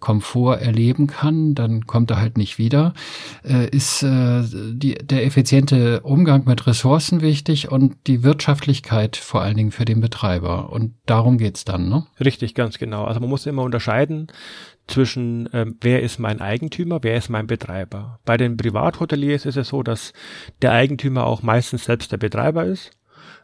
Komfort 0.00 0.58
erleben 0.60 1.06
kann, 1.06 1.54
dann 1.54 1.86
kommt 1.86 2.10
er 2.10 2.20
halt 2.20 2.36
nicht 2.36 2.58
wieder, 2.58 2.92
äh, 3.42 3.68
ist 3.70 4.02
äh, 4.02 4.42
die, 4.44 4.96
der 4.96 5.24
effiziente 5.24 6.00
Umgang 6.00 6.44
mit 6.44 6.66
Ressourcen 6.66 7.22
wichtig 7.22 7.72
und 7.72 7.96
die 8.06 8.22
Wirtschaftlichkeit 8.22 9.16
vor 9.16 9.40
allen 9.40 9.56
Dingen 9.56 9.72
für 9.72 9.86
den 9.86 10.02
Betreiber. 10.02 10.70
Und 10.70 10.92
darum 11.06 11.38
geht's 11.38 11.64
dann, 11.64 11.88
ne? 11.88 12.06
Richtig, 12.22 12.54
ganz 12.54 12.76
genau. 12.76 13.04
Also 13.04 13.18
man 13.18 13.30
muss 13.30 13.46
immer 13.46 13.62
unterscheiden 13.62 14.28
zwischen, 14.88 15.48
ähm, 15.52 15.76
wer 15.80 16.02
ist 16.02 16.18
mein 16.18 16.40
Eigentümer, 16.40 17.02
wer 17.02 17.16
ist 17.16 17.28
mein 17.28 17.46
Betreiber. 17.46 18.18
Bei 18.24 18.36
den 18.36 18.56
Privathoteliers 18.56 19.46
ist 19.46 19.56
es 19.56 19.68
so, 19.68 19.82
dass 19.82 20.12
der 20.62 20.72
Eigentümer 20.72 21.26
auch 21.26 21.42
meistens 21.42 21.84
selbst 21.84 22.10
der 22.10 22.16
Betreiber 22.16 22.64
ist. 22.64 22.90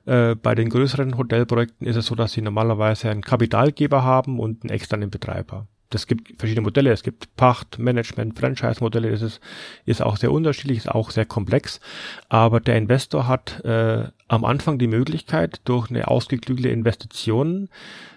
Äh, 0.07 0.35
bei 0.35 0.55
den 0.55 0.71
größeren 0.71 1.17
Hotelprojekten 1.17 1.87
ist 1.87 1.97
es 1.97 2.07
so, 2.07 2.15
dass 2.15 2.33
sie 2.33 2.43
normalerweise 2.43 3.11
einen 3.11 3.23
Kapitalgeber 3.23 4.03
haben 4.03 4.41
und 4.41 4.65
einen 4.65 4.71
externen 4.71 5.11
Betreiber. 5.11 5.69
Das 5.91 6.07
gibt 6.07 6.39
verschiedene 6.39 6.65
Modelle. 6.65 6.91
Es 6.91 7.03
gibt 7.03 7.37
Pacht, 7.37 7.79
Management, 7.79 8.39
Franchise-Modelle. 8.39 9.11
Das 9.11 9.23
ist, 9.23 9.41
ist 9.85 10.03
auch 10.03 10.17
sehr 10.17 10.33
unterschiedlich, 10.33 10.79
ist 10.79 10.91
auch 10.91 11.11
sehr 11.11 11.27
komplex. 11.27 11.81
Aber 12.29 12.61
der 12.61 12.77
Investor 12.77 13.29
hat 13.29 13.65
äh, 13.65 14.09
am 14.29 14.45
Anfang 14.45 14.79
die 14.79 14.87
Möglichkeit, 14.87 15.61
durch 15.65 15.91
eine 15.91 16.09
ausgeklügelte 16.09 16.71
Investition 16.71 17.69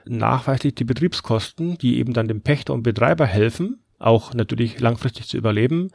nachweislich 0.06 0.76
die 0.76 0.86
Betriebskosten, 0.86 1.78
die 1.78 2.00
eben 2.00 2.14
dann 2.14 2.28
dem 2.28 2.42
Pächter 2.42 2.74
und 2.74 2.84
Betreiber 2.84 3.26
helfen, 3.26 3.80
auch 4.00 4.34
natürlich 4.34 4.80
langfristig 4.80 5.28
zu 5.28 5.38
überleben, 5.38 5.90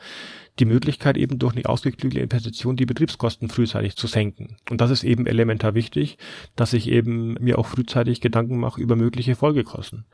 die 0.58 0.64
Möglichkeit 0.64 1.16
eben 1.16 1.38
durch 1.38 1.54
eine 1.54 1.66
ausgeklügelte 1.66 2.22
Investition 2.22 2.76
die 2.76 2.86
Betriebskosten 2.86 3.48
frühzeitig 3.48 3.96
zu 3.96 4.06
senken. 4.06 4.56
Und 4.70 4.80
das 4.80 4.90
ist 4.90 5.04
eben 5.04 5.26
elementar 5.26 5.74
wichtig, 5.74 6.18
dass 6.56 6.72
ich 6.72 6.88
eben 6.88 7.34
mir 7.34 7.58
auch 7.58 7.66
frühzeitig 7.66 8.20
Gedanken 8.20 8.58
mache 8.58 8.80
über 8.80 8.96
mögliche 8.96 9.34
Folgekosten. 9.34 10.04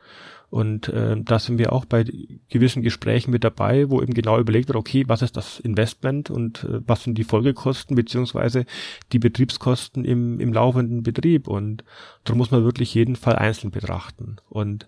Und 0.49 0.89
äh, 0.89 1.15
da 1.19 1.37
sind 1.37 1.59
wir 1.59 1.71
auch 1.73 1.85
bei 1.85 2.05
gewissen 2.49 2.81
Gesprächen 2.81 3.31
mit 3.31 3.43
dabei, 3.43 3.89
wo 3.89 4.01
eben 4.01 4.13
genau 4.13 4.39
überlegt 4.39 4.67
wird, 4.69 4.77
okay, 4.77 5.03
was 5.07 5.21
ist 5.21 5.37
das 5.37 5.59
Investment 5.59 6.31
und 6.31 6.63
äh, 6.63 6.81
was 6.87 7.03
sind 7.03 7.17
die 7.17 7.23
Folgekosten 7.23 7.95
beziehungsweise 7.95 8.65
die 9.11 9.19
Betriebskosten 9.19 10.05
im, 10.05 10.39
im 10.39 10.51
laufenden 10.51 11.03
Betrieb. 11.03 11.47
Und 11.47 11.83
da 12.23 12.33
muss 12.33 12.49
man 12.49 12.63
wirklich 12.63 12.95
jeden 12.95 13.15
Fall 13.15 13.35
einzeln 13.35 13.71
betrachten. 13.71 14.37
Und 14.49 14.87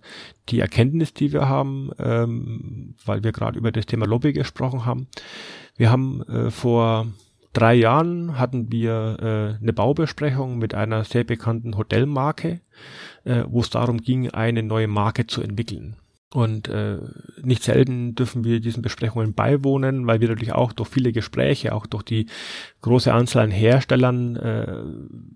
die 0.50 0.60
Erkenntnis, 0.60 1.14
die 1.14 1.32
wir 1.32 1.48
haben, 1.48 1.92
ähm, 2.00 2.96
weil 3.06 3.24
wir 3.24 3.32
gerade 3.32 3.60
über 3.60 3.72
das 3.72 3.86
Thema 3.86 4.08
Lobby 4.08 4.34
gesprochen 4.34 4.86
haben, 4.86 5.08
wir 5.78 5.92
haben 5.92 6.24
äh, 6.24 6.50
vor 6.50 7.08
drei 7.54 7.74
Jahren 7.76 8.38
hatten 8.38 8.72
wir 8.72 9.18
äh, 9.20 9.62
eine 9.62 9.74
Baubesprechung 9.74 10.58
mit 10.58 10.74
einer 10.74 11.04
sehr 11.04 11.24
bekannten 11.24 11.78
Hotelmarke, 11.78 12.62
äh, 13.24 13.44
wo 13.48 13.62
es 13.62 13.70
darum 13.70 13.98
ging, 14.00 14.30
eine 14.30 14.64
neue 14.64 14.88
Marke 14.88 15.28
zu 15.28 15.42
entwickeln. 15.42 15.96
Und 16.34 16.70
äh, 16.70 16.98
nicht 17.42 17.62
selten 17.62 18.16
dürfen 18.16 18.46
wir 18.46 18.62
diesen 18.62 18.82
Besprechungen 18.82 19.34
beiwohnen, 19.34 20.08
weil 20.08 20.22
wir 20.22 20.30
natürlich 20.30 20.54
auch 20.54 20.72
durch 20.72 20.88
viele 20.88 21.12
Gespräche, 21.12 21.76
auch 21.76 21.86
durch 21.86 22.04
die 22.04 22.28
große 22.80 23.14
Anzahl 23.14 23.44
an 23.44 23.52
Herstellern 23.52 24.38
äh, 24.38 24.82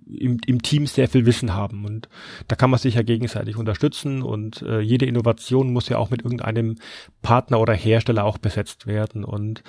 im, 0.07 0.39
im 0.45 0.61
Team 0.61 0.87
sehr 0.87 1.09
viel 1.09 1.25
Wissen 1.25 1.53
haben. 1.53 1.83
Und 1.83 2.07
da 2.47 2.55
kann 2.55 2.69
man 2.69 2.79
sich 2.79 2.95
ja 2.95 3.01
gegenseitig 3.01 3.57
unterstützen 3.57 4.21
und 4.21 4.61
äh, 4.61 4.79
jede 4.79 5.05
Innovation 5.05 5.73
muss 5.73 5.89
ja 5.89 5.97
auch 5.97 6.11
mit 6.11 6.23
irgendeinem 6.23 6.77
Partner 7.21 7.59
oder 7.59 7.73
Hersteller 7.73 8.23
auch 8.23 8.37
besetzt 8.37 8.87
werden. 8.87 9.25
Und 9.25 9.63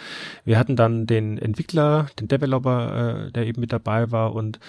wir 0.45 0.61
hatten 0.61 0.77
dann 0.77 1.07
den 1.07 1.39
Entwickler, 1.39 2.07
den 2.21 2.29
Developer, 2.29 3.27
äh, 3.27 3.33
der 3.33 3.47
eben 3.47 3.61
mit 3.61 3.73
dabei 3.73 4.13
war 4.13 4.33
und 4.33 4.61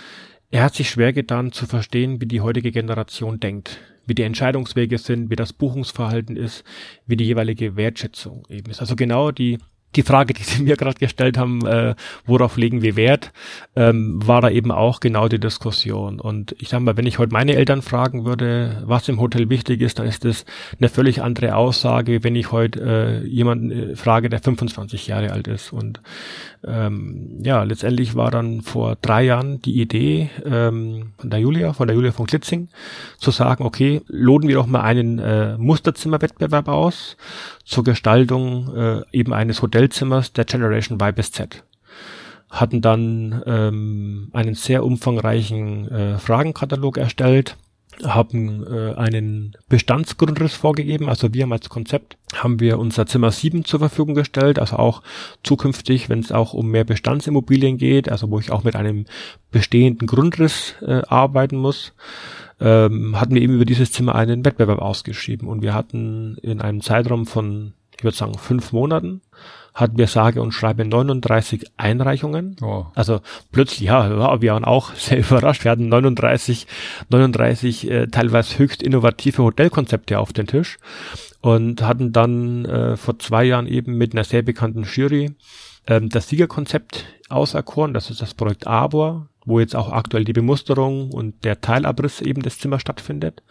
er 0.50 0.64
hat 0.64 0.74
sich 0.74 0.90
schwer 0.90 1.14
getan 1.14 1.52
zu 1.52 1.68
verstehen, 1.68 2.22
wie 2.22 2.26
die 2.26 2.42
heutige 2.42 2.72
Generation 2.72 3.40
denkt 3.40 3.80
wie 4.08 4.16
die 4.16 4.24
Entscheidungswege 4.24 4.98
sind, 4.98 5.30
wie 5.30 5.36
das 5.36 5.54
Buchungsverhalten 5.54 6.36
ist, 6.36 6.64
wie 7.06 7.18
die 7.18 7.26
jeweilige 7.26 7.76
Wertschätzung 7.76 8.48
eben 8.50 8.72
ist. 8.72 8.80
Also 8.80 8.96
genau 8.96 9.32
die 9.32 9.60
die 9.96 10.04
Frage, 10.04 10.34
die 10.34 10.44
Sie 10.44 10.64
mir 10.64 10.76
gerade 10.76 11.00
gestellt 11.00 11.38
haben, 11.38 11.66
äh, 11.66 11.96
worauf 12.26 12.58
legen 12.58 12.82
wir 12.82 12.96
Wert, 12.96 13.32
ähm, 13.76 14.20
war 14.26 14.42
da 14.42 14.50
eben 14.50 14.72
auch 14.72 15.00
genau 15.00 15.28
die 15.28 15.40
Diskussion. 15.40 16.20
Und 16.20 16.56
ich 16.60 16.70
sag 16.70 16.82
mal, 16.82 16.98
wenn 16.98 17.08
ich 17.08 17.20
heute 17.20 17.34
meine 17.34 17.56
Eltern 17.56 17.82
fragen 17.82 18.26
würde, 18.26 18.84
was 18.86 19.08
im 19.10 19.20
Hotel 19.20 19.50
wichtig 19.50 19.82
ist, 19.82 20.00
dann 20.00 20.08
ist 20.08 20.26
das 20.26 20.46
eine 20.78 20.90
völlig 20.90 21.22
andere 21.22 21.56
Aussage, 21.56 22.24
wenn 22.24 22.36
ich 22.36 22.52
heute 22.52 23.24
äh, 23.24 23.28
jemanden 23.28 23.72
äh, 23.72 23.96
frage, 23.96 24.30
der 24.30 24.40
25 24.40 25.08
Jahre 25.08 25.32
alt 25.32 25.48
ist. 25.48 25.74
Und 25.74 26.02
ähm, 26.66 27.40
ja, 27.44 27.64
letztendlich 27.64 28.16
war 28.16 28.32
dann 28.32 28.62
vor 28.62 28.98
drei 29.02 29.24
Jahren 29.24 29.62
die 29.62 29.80
Idee 29.80 30.30
ähm, 30.46 31.14
von 31.18 31.30
der 31.30 31.40
Julia, 31.40 31.74
von 31.74 31.88
der 31.88 31.96
Julia 31.96 32.12
von 32.12 32.28
Klitzing, 32.28 32.70
zu 33.18 33.32
sagen, 33.32 33.64
okay, 33.64 34.02
loten 34.08 34.48
wir 34.48 34.56
doch 34.56 34.68
mal 34.68 34.82
einen 34.82 35.20
äh, 35.20 35.58
Musterzimmerwettbewerb 35.58 36.68
aus 36.68 37.18
zur 37.64 37.84
Gestaltung 37.84 38.76
äh, 38.76 39.02
eben 39.12 39.34
eines 39.34 39.62
Hotelzimmers 39.78 40.34
der 40.34 40.46
Generation 40.46 41.00
Y 41.00 41.14
bis 41.14 41.32
Z. 41.32 41.64
Hatten 42.50 42.82
dann 42.82 43.44
ähm, 43.46 44.30
einen 44.34 44.56
sehr 44.56 44.84
umfangreichen 44.84 45.92
äh, 45.92 46.18
Fragenkatalog 46.18 46.98
erstellt, 46.98 47.58
haben 48.04 48.66
äh, 48.66 48.94
einen 48.96 49.56
Bestandsgrundriss 49.70 50.54
vorgegeben. 50.54 51.10
Also 51.10 51.34
wir 51.34 51.44
haben 51.44 51.52
als 51.52 51.70
Konzept 51.70 52.18
haben 52.36 52.60
wir 52.60 52.80
unser 52.80 53.06
Zimmer 53.06 53.32
7 53.32 53.66
zur 53.66 53.80
Verfügung 53.80 54.16
gestellt, 54.16 54.60
also 54.60 54.78
auch 54.78 55.02
zukünftig, 55.44 56.10
wenn 56.10 56.20
es 56.20 56.32
auch 56.32 56.54
um 56.54 56.70
mehr 56.70 56.84
Bestandsimmobilien 56.84 57.78
geht, 57.78 58.10
also 58.10 58.30
wo 58.32 58.40
ich 58.40 58.52
auch 58.52 58.64
mit 58.64 58.76
einem 58.76 59.06
bestehenden 59.52 60.08
Grundriss 60.08 60.76
äh, 60.82 61.02
arbeiten 61.08 61.58
muss, 61.58 61.94
ähm, 62.60 63.20
hatten 63.20 63.36
wir 63.36 63.42
eben 63.42 63.56
über 63.56 63.66
dieses 63.66 63.92
Zimmer 63.92 64.16
einen 64.16 64.46
Wettbewerb 64.46 64.80
ausgeschrieben 64.80 65.48
und 65.48 65.62
wir 65.62 65.74
hatten 65.74 66.38
in 66.42 66.62
einem 66.62 66.82
Zeitraum 66.82 67.26
von, 67.26 67.74
ich 67.96 68.04
würde 68.04 68.18
sagen, 68.18 68.38
fünf 68.38 68.72
Monaten 68.72 69.22
hatten 69.78 69.98
wir 70.00 70.08
sage 70.08 70.42
und 70.42 70.54
schreibe 70.54 70.84
39 70.84 71.68
Einreichungen. 71.78 72.56
Oh. 72.64 72.86
Also 72.96 73.22
plötzlich, 73.52 73.82
ja, 73.82 74.10
wir 74.42 74.52
waren 74.52 74.66
auch 74.66 74.94
sehr 74.96 75.20
überrascht. 75.20 75.64
Wir 75.64 75.72
hatten 75.72 75.88
39, 75.88 76.66
39 77.10 77.90
äh, 77.90 78.08
teilweise 78.08 78.58
höchst 78.58 78.82
innovative 78.82 79.44
Hotelkonzepte 79.44 80.18
auf 80.18 80.34
den 80.34 80.48
Tisch 80.48 80.80
und 81.42 81.84
hatten 81.84 82.12
dann 82.12 82.66
äh, 82.66 82.98
vor 82.98 83.20
zwei 83.20 83.44
Jahren 83.44 83.68
eben 83.68 83.98
mit 83.98 84.14
einer 84.14 84.24
sehr 84.24 84.42
bekannten 84.42 84.84
Jury 84.84 85.36
ähm, 85.86 86.10
das 86.10 86.28
Siegerkonzept 86.28 87.06
auserkoren. 87.30 87.94
Das 87.94 88.10
ist 88.10 88.20
das 88.20 88.34
Projekt 88.34 88.66
Arbor, 88.66 89.28
wo 89.46 89.60
jetzt 89.60 89.76
auch 89.76 89.92
aktuell 89.92 90.24
die 90.24 90.34
Bemusterung 90.34 91.12
und 91.12 91.44
der 91.46 91.62
Teilabriss 91.62 92.22
eben 92.22 92.42
des 92.42 92.58
Zimmers 92.58 92.82
stattfindet 92.82 93.44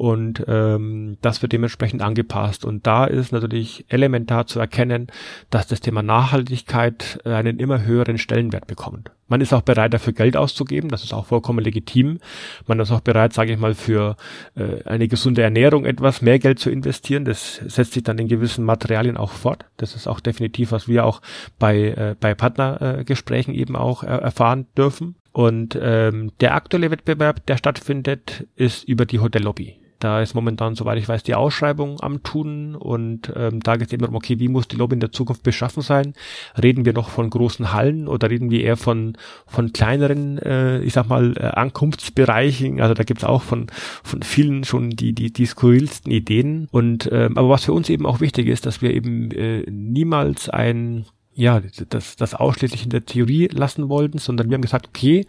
und 0.00 0.42
ähm, 0.48 1.18
das 1.20 1.42
wird 1.42 1.52
dementsprechend 1.52 2.00
angepasst. 2.00 2.64
Und 2.64 2.86
da 2.86 3.04
ist 3.04 3.32
natürlich 3.32 3.84
elementar 3.90 4.46
zu 4.46 4.58
erkennen, 4.58 5.08
dass 5.50 5.66
das 5.66 5.80
Thema 5.80 6.02
Nachhaltigkeit 6.02 7.18
äh, 7.26 7.34
einen 7.34 7.58
immer 7.58 7.84
höheren 7.84 8.16
Stellenwert 8.16 8.66
bekommt. 8.66 9.10
Man 9.28 9.42
ist 9.42 9.52
auch 9.52 9.60
bereit, 9.60 9.92
dafür 9.92 10.14
Geld 10.14 10.38
auszugeben, 10.38 10.88
das 10.88 11.04
ist 11.04 11.12
auch 11.12 11.26
vollkommen 11.26 11.62
legitim. 11.62 12.18
Man 12.66 12.80
ist 12.80 12.90
auch 12.92 13.02
bereit, 13.02 13.34
sage 13.34 13.52
ich 13.52 13.58
mal, 13.58 13.74
für 13.74 14.16
äh, 14.56 14.82
eine 14.84 15.06
gesunde 15.06 15.42
Ernährung 15.42 15.84
etwas 15.84 16.22
mehr 16.22 16.38
Geld 16.38 16.60
zu 16.60 16.70
investieren. 16.70 17.26
Das 17.26 17.56
setzt 17.56 17.92
sich 17.92 18.02
dann 18.02 18.16
in 18.16 18.26
gewissen 18.26 18.64
Materialien 18.64 19.18
auch 19.18 19.32
fort. 19.32 19.66
Das 19.76 19.94
ist 19.94 20.06
auch 20.06 20.20
definitiv, 20.20 20.72
was 20.72 20.88
wir 20.88 21.04
auch 21.04 21.20
bei, 21.58 21.76
äh, 21.76 22.16
bei 22.18 22.34
Partnergesprächen 22.34 23.52
eben 23.52 23.76
auch 23.76 24.02
äh, 24.02 24.06
erfahren 24.06 24.66
dürfen. 24.78 25.16
Und 25.32 25.78
ähm, 25.78 26.32
der 26.40 26.54
aktuelle 26.54 26.90
Wettbewerb, 26.90 27.44
der 27.44 27.58
stattfindet, 27.58 28.48
ist 28.56 28.84
über 28.84 29.04
die 29.04 29.20
Hotellobby. 29.20 29.76
Da 30.00 30.22
ist 30.22 30.34
momentan, 30.34 30.74
soweit 30.74 30.98
ich 30.98 31.06
weiß, 31.06 31.22
die 31.22 31.34
Ausschreibung 31.34 32.00
am 32.00 32.22
Tun 32.22 32.74
und 32.74 33.30
ähm, 33.36 33.60
da 33.60 33.76
geht 33.76 33.88
es 33.88 33.92
eben 33.92 34.00
darum, 34.00 34.16
okay, 34.16 34.38
wie 34.38 34.48
muss 34.48 34.66
die 34.66 34.76
Lobby 34.76 34.94
in 34.94 35.00
der 35.00 35.12
Zukunft 35.12 35.42
beschaffen 35.42 35.82
sein? 35.82 36.14
Reden 36.60 36.86
wir 36.86 36.94
noch 36.94 37.10
von 37.10 37.28
großen 37.28 37.74
Hallen 37.74 38.08
oder 38.08 38.30
reden 38.30 38.50
wir 38.50 38.62
eher 38.62 38.78
von, 38.78 39.18
von 39.46 39.74
kleineren, 39.74 40.38
äh, 40.38 40.80
ich 40.80 40.94
sag 40.94 41.08
mal, 41.08 41.34
äh, 41.36 41.44
Ankunftsbereichen? 41.44 42.80
Also 42.80 42.94
da 42.94 43.04
gibt's 43.04 43.24
auch 43.24 43.42
von, 43.42 43.66
von 44.02 44.22
vielen 44.22 44.64
schon 44.64 44.88
die, 44.88 45.12
die, 45.12 45.34
die 45.34 45.44
skurrilsten 45.44 46.10
Ideen. 46.10 46.68
Und 46.70 47.10
ähm, 47.12 47.36
aber 47.36 47.50
was 47.50 47.66
für 47.66 47.74
uns 47.74 47.90
eben 47.90 48.06
auch 48.06 48.20
wichtig 48.20 48.46
ist, 48.46 48.64
dass 48.64 48.80
wir 48.80 48.94
eben 48.94 49.30
äh, 49.32 49.70
niemals 49.70 50.48
ein 50.48 51.04
ja, 51.34 51.60
das, 51.90 52.16
das 52.16 52.34
ausschließlich 52.34 52.84
in 52.84 52.90
der 52.90 53.04
Theorie 53.04 53.48
lassen 53.48 53.88
wollten, 53.88 54.18
sondern 54.18 54.48
wir 54.50 54.54
haben 54.54 54.62
gesagt, 54.62 54.88
okay, 54.88 55.26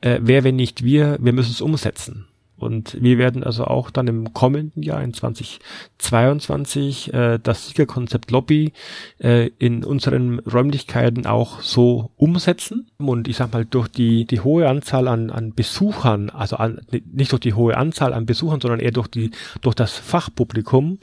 äh, 0.00 0.18
wer, 0.22 0.44
wenn 0.44 0.56
nicht 0.56 0.82
wir, 0.82 1.18
wir 1.20 1.32
müssen 1.32 1.52
es 1.52 1.60
umsetzen. 1.60 2.26
Und 2.62 3.02
wir 3.02 3.18
werden 3.18 3.44
also 3.44 3.64
auch 3.64 3.90
dann 3.90 4.08
im 4.08 4.32
kommenden 4.32 4.82
Jahr, 4.82 5.02
in 5.02 5.12
2022, 5.12 7.12
äh, 7.12 7.38
das 7.42 7.68
Siegerkonzept 7.68 8.30
Lobby 8.30 8.72
äh, 9.18 9.50
in 9.58 9.84
unseren 9.84 10.38
Räumlichkeiten 10.40 11.26
auch 11.26 11.60
so 11.60 12.10
umsetzen. 12.16 12.86
Und 12.98 13.28
ich 13.28 13.36
sag 13.36 13.52
mal, 13.52 13.64
durch 13.64 13.88
die, 13.88 14.24
die 14.24 14.40
hohe 14.40 14.68
Anzahl 14.68 15.08
an, 15.08 15.30
an 15.30 15.54
Besuchern, 15.54 16.30
also 16.30 16.56
an, 16.56 16.80
nicht 17.12 17.32
durch 17.32 17.40
die 17.40 17.54
hohe 17.54 17.76
Anzahl 17.76 18.12
an 18.12 18.26
Besuchern, 18.26 18.60
sondern 18.60 18.80
eher 18.80 18.92
durch 18.92 19.08
die, 19.08 19.30
durch 19.60 19.74
das 19.74 19.96
Fachpublikum, 19.96 20.98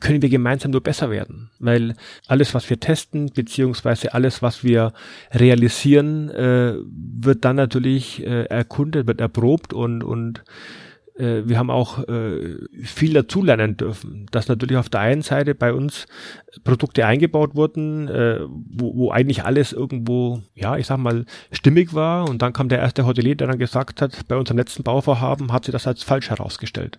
können 0.00 0.22
wir 0.22 0.28
gemeinsam 0.28 0.72
nur 0.72 0.82
besser 0.82 1.10
werden. 1.10 1.50
Weil 1.58 1.94
alles, 2.26 2.54
was 2.54 2.68
wir 2.68 2.80
testen, 2.80 3.30
beziehungsweise 3.34 4.14
alles, 4.14 4.42
was 4.42 4.64
wir 4.64 4.92
realisieren, 5.32 6.30
äh, 6.30 6.74
wird 6.84 7.44
dann 7.44 7.56
natürlich 7.56 8.24
äh, 8.24 8.44
erkundet, 8.44 9.06
wird 9.06 9.20
erprobt 9.20 9.72
und, 9.72 10.02
und 10.02 10.42
äh, 11.16 11.42
wir 11.44 11.58
haben 11.58 11.70
auch 11.70 12.06
äh, 12.08 12.56
viel 12.82 13.12
dazulernen 13.12 13.76
dürfen, 13.76 14.26
dass 14.30 14.48
natürlich 14.48 14.76
auf 14.76 14.88
der 14.88 15.00
einen 15.00 15.22
Seite 15.22 15.54
bei 15.54 15.72
uns 15.72 16.06
Produkte 16.64 17.06
eingebaut 17.06 17.54
wurden, 17.54 18.08
äh, 18.08 18.40
wo, 18.48 18.96
wo 18.96 19.10
eigentlich 19.10 19.44
alles 19.44 19.72
irgendwo, 19.72 20.42
ja, 20.54 20.76
ich 20.76 20.86
sag 20.86 20.98
mal, 20.98 21.24
stimmig 21.52 21.94
war 21.94 22.28
und 22.28 22.42
dann 22.42 22.52
kam 22.52 22.68
der 22.68 22.78
erste 22.78 23.06
Hotelier, 23.06 23.36
der 23.36 23.48
dann 23.48 23.58
gesagt 23.58 24.02
hat, 24.02 24.26
bei 24.28 24.36
unserem 24.36 24.58
letzten 24.58 24.82
Bauvorhaben 24.82 25.52
hat 25.52 25.64
sie 25.64 25.72
das 25.72 25.86
als 25.86 26.02
falsch 26.02 26.30
herausgestellt. 26.30 26.98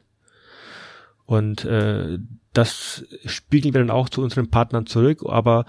Und 1.26 1.66
äh, 1.66 2.20
das 2.54 3.06
spiegeln 3.26 3.74
wir 3.74 3.82
dann 3.82 3.90
auch 3.90 4.10
zu 4.10 4.22
unseren 4.22 4.50
Partnern 4.50 4.86
zurück, 4.86 5.24
aber 5.26 5.66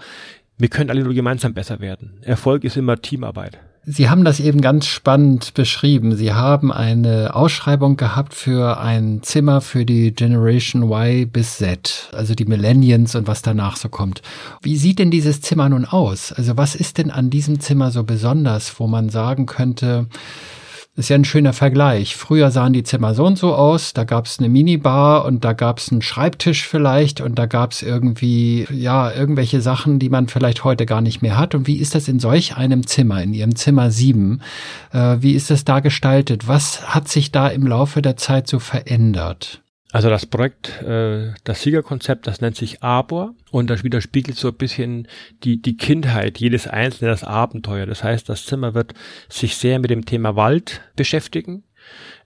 wir 0.57 0.69
können 0.69 0.89
alle 0.89 1.03
nur 1.03 1.13
gemeinsam 1.13 1.53
besser 1.53 1.79
werden. 1.79 2.19
Erfolg 2.21 2.63
ist 2.63 2.77
immer 2.77 3.01
Teamarbeit. 3.01 3.59
Sie 3.85 4.09
haben 4.09 4.23
das 4.23 4.39
eben 4.39 4.61
ganz 4.61 4.85
spannend 4.85 5.53
beschrieben. 5.55 6.15
Sie 6.15 6.33
haben 6.33 6.71
eine 6.71 7.35
Ausschreibung 7.35 7.97
gehabt 7.97 8.33
für 8.33 8.79
ein 8.79 9.21
Zimmer 9.23 9.59
für 9.59 9.85
die 9.85 10.13
Generation 10.13 10.83
Y 10.83 11.27
bis 11.29 11.57
Z, 11.57 12.09
also 12.13 12.33
die 12.33 12.45
Millennials 12.45 13.13
und 13.15 13.27
was 13.27 13.41
danach 13.41 13.75
so 13.75 13.89
kommt. 13.89 14.21
Wie 14.61 14.77
sieht 14.77 14.99
denn 14.99 15.11
dieses 15.11 15.41
Zimmer 15.41 15.67
nun 15.67 15.83
aus? 15.83 16.31
Also 16.31 16.55
was 16.55 16.75
ist 16.75 16.97
denn 16.97 17.11
an 17.11 17.29
diesem 17.29 17.59
Zimmer 17.59 17.91
so 17.91 18.05
besonders, 18.05 18.79
wo 18.79 18.87
man 18.87 19.09
sagen 19.09 19.47
könnte, 19.47 20.07
ist 20.95 21.09
ja 21.09 21.15
ein 21.15 21.25
schöner 21.25 21.53
Vergleich. 21.53 22.15
Früher 22.15 22.51
sahen 22.51 22.73
die 22.73 22.83
Zimmer 22.83 23.15
so 23.15 23.25
und 23.25 23.37
so 23.37 23.55
aus, 23.55 23.93
da 23.93 24.03
gab 24.03 24.27
es 24.27 24.37
eine 24.37 24.47
Minibar 24.47 25.25
und 25.25 25.43
da 25.43 25.53
gab 25.53 25.79
es 25.79 25.91
einen 25.91 26.03
Schreibtisch 26.03 26.67
vielleicht 26.67 27.19
und 27.19 27.39
da 27.39 27.47
gab 27.47 27.71
es 27.71 27.81
irgendwie, 27.81 28.67
ja, 28.71 29.11
irgendwelche 29.11 29.59
Sachen, 29.59 29.97
die 29.97 30.09
man 30.09 30.27
vielleicht 30.27 30.63
heute 30.63 30.85
gar 30.85 31.01
nicht 31.01 31.23
mehr 31.23 31.37
hat. 31.37 31.55
Und 31.55 31.65
wie 31.65 31.77
ist 31.77 31.95
das 31.95 32.07
in 32.07 32.19
solch 32.19 32.57
einem 32.57 32.85
Zimmer, 32.85 33.23
in 33.23 33.33
Ihrem 33.33 33.55
Zimmer 33.55 33.89
7? 33.89 34.41
Äh, 34.91 35.17
wie 35.19 35.33
ist 35.33 35.49
das 35.49 35.65
da 35.65 35.79
gestaltet? 35.79 36.47
Was 36.47 36.93
hat 36.93 37.07
sich 37.07 37.31
da 37.31 37.47
im 37.47 37.65
Laufe 37.65 38.03
der 38.03 38.15
Zeit 38.15 38.47
so 38.47 38.59
verändert? 38.59 39.62
Also 39.93 40.09
das 40.09 40.25
Projekt, 40.25 40.81
äh, 40.81 41.33
das 41.43 41.61
Siegerkonzept, 41.61 42.25
das 42.25 42.41
nennt 42.41 42.55
sich 42.55 42.81
Arbor 42.81 43.35
und 43.51 43.69
das 43.69 43.83
widerspiegelt 43.83 44.35
so 44.35 44.47
ein 44.47 44.55
bisschen 44.55 45.07
die, 45.43 45.61
die 45.61 45.77
Kindheit, 45.77 46.39
jedes 46.39 46.67
einzelne, 46.67 47.11
das 47.11 47.23
Abenteuer. 47.23 47.85
Das 47.85 48.03
heißt, 48.03 48.27
das 48.27 48.47
Zimmer 48.47 48.73
wird 48.73 48.95
sich 49.29 49.55
sehr 49.55 49.77
mit 49.77 49.91
dem 49.91 50.05
Thema 50.05 50.35
Wald 50.35 50.81
beschäftigen. 50.95 51.63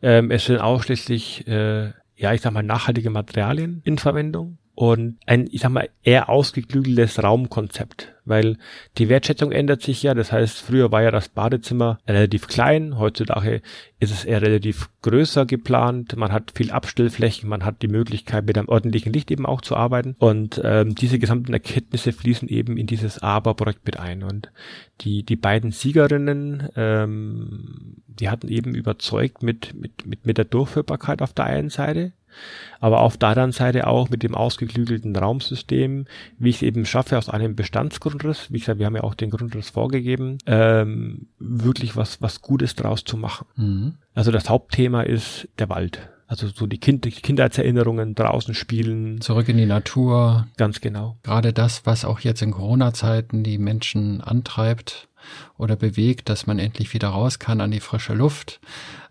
Ähm, 0.01 0.32
es 0.32 0.45
sind 0.45 0.60
ausschließlich, 0.60 1.45
äh, 1.49 1.91
ja, 2.15 2.34
ich 2.34 2.39
sag 2.39 2.53
mal, 2.53 2.63
nachhaltige 2.63 3.10
Materialien 3.10 3.82
in 3.84 3.97
Verwendung 3.97 4.60
und 4.77 5.17
ein, 5.25 5.47
ich 5.51 5.61
sag 5.61 5.71
mal, 5.71 5.89
eher 6.03 6.29
ausgeklügeltes 6.29 7.23
Raumkonzept, 7.23 8.13
weil 8.25 8.59
die 8.99 9.09
Wertschätzung 9.09 9.51
ändert 9.51 9.81
sich 9.81 10.03
ja. 10.03 10.13
Das 10.13 10.31
heißt, 10.31 10.59
früher 10.59 10.91
war 10.91 11.01
ja 11.01 11.09
das 11.09 11.29
Badezimmer 11.29 11.97
relativ 12.07 12.47
klein, 12.47 12.99
heutzutage 12.99 13.63
ist 13.99 14.11
es 14.11 14.23
eher 14.23 14.43
relativ 14.43 14.91
größer 15.01 15.47
geplant. 15.47 16.15
Man 16.15 16.31
hat 16.31 16.51
viel 16.53 16.69
Abstellflächen, 16.69 17.49
man 17.49 17.65
hat 17.65 17.81
die 17.81 17.87
Möglichkeit, 17.87 18.45
mit 18.45 18.55
einem 18.55 18.69
ordentlichen 18.69 19.11
Licht 19.11 19.31
eben 19.31 19.47
auch 19.47 19.61
zu 19.61 19.75
arbeiten. 19.75 20.15
Und 20.19 20.61
ähm, 20.63 20.93
diese 20.93 21.17
gesamten 21.17 21.53
Erkenntnisse 21.53 22.13
fließen 22.13 22.47
eben 22.47 22.77
in 22.77 22.85
dieses 22.85 23.17
Aber-Projekt 23.17 23.83
mit 23.83 23.99
ein. 23.99 24.21
Und 24.21 24.51
die, 25.01 25.23
die 25.23 25.37
beiden 25.37 25.71
Siegerinnen, 25.71 26.69
ähm, 26.75 28.03
die 28.05 28.29
hatten 28.29 28.47
eben 28.47 28.75
überzeugt 28.75 29.41
mit, 29.41 29.73
mit, 29.73 30.05
mit, 30.05 30.27
mit 30.27 30.37
der 30.37 30.45
Durchführbarkeit 30.45 31.23
auf 31.23 31.33
der 31.33 31.45
einen 31.45 31.71
Seite 31.71 32.11
aber 32.80 33.02
auf 33.02 33.17
der 33.17 33.30
anderen 33.30 33.52
Seite 33.52 33.88
auch 33.88 34.10
mit 34.10 34.23
dem 34.23 34.36
ausgeklügelten 34.36 35.15
Raumsystem, 35.15 36.06
wie 36.38 36.50
ich 36.50 36.58
es 36.58 36.62
eben 36.62 36.86
schaffe, 36.86 37.17
aus 37.17 37.30
einem 37.30 37.56
Bestandsgrundriss, 37.56 38.52
wie 38.52 38.60
gesagt, 38.60 38.80
wir 38.80 38.86
haben 38.86 38.95
ja 38.95 39.04
auch 39.04 39.15
den 39.15 39.30
Grundriss 39.30 39.69
vorgegeben, 39.69 40.38
ähm, 40.45 41.28
wirklich 41.39 41.95
was, 41.95 42.21
was 42.21 42.41
Gutes 42.41 42.76
draus 42.76 43.04
zu 43.04 43.17
machen. 43.17 43.47
Mhm. 43.56 43.93
Also 44.13 44.32
das 44.32 44.50
Hauptthema 44.50 45.02
ist 45.02 45.47
der 45.60 45.69
Wald. 45.69 46.10
Also 46.28 46.47
so 46.47 46.67
die, 46.67 46.78
kind 46.78 47.04
Kindheitserinnerungen, 47.04 48.13
draußen 48.13 48.54
spielen. 48.54 49.21
Zurück 49.21 49.47
in 49.47 49.56
die 49.56 49.65
Natur. 49.65 50.47
Ganz 50.58 50.82
genau. 50.82 51.17
Gerade 51.23 51.54
das, 51.54 51.86
was 51.86 52.04
auch 52.04 52.19
jetzt 52.19 52.41
in 52.41 52.52
Corona-Zeiten 52.52 53.43
die 53.43 53.58
Menschen 53.58 54.19
antreibt 54.19 55.08
oder 55.58 55.78
bewegt, 55.78 56.28
dass 56.28 56.45
man 56.45 56.60
endlich 56.60 56.93
wieder 56.93 57.10
raus 57.10 57.39
kann 57.39 57.62
an 57.62 57.71
die 57.71 57.80
frische 57.80 58.13
Luft, 58.13 58.60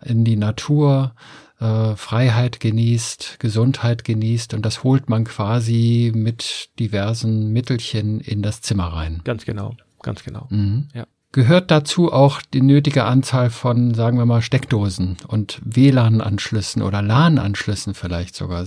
in 0.05 0.25
die 0.25 0.37
Natur, 0.37 1.15
äh, 1.61 1.97
Freiheit 1.97 2.61
genießt, 2.61 3.37
Gesundheit 3.39 4.05
genießt 4.05 4.55
und 4.55 4.67
das 4.67 4.85
holt 4.85 5.09
man 5.09 5.25
quasi 5.25 6.13
mit 6.15 6.71
diversen 6.79 7.53
Mittelchen 7.53 8.21
in 8.21 8.43
das 8.43 8.61
Zimmer 8.61 8.89
rein. 8.89 9.21
Ganz 9.25 9.45
genau, 9.45 9.75
ganz 10.03 10.23
genau. 10.23 10.47
Mhm. 10.51 10.89
Ja. 10.95 11.07
Gehört 11.33 11.71
dazu 11.71 12.13
auch 12.13 12.41
die 12.41 12.63
nötige 12.63 13.05
Anzahl 13.05 13.51
von, 13.51 13.93
sagen 13.93 14.17
wir 14.17 14.25
mal, 14.25 14.41
Steckdosen 14.41 15.19
und 15.29 15.61
WLAN-Anschlüssen 15.65 16.83
oder 16.83 17.03
LAN-Anschlüssen 17.03 17.95
vielleicht 17.95 18.35
sogar? 18.35 18.65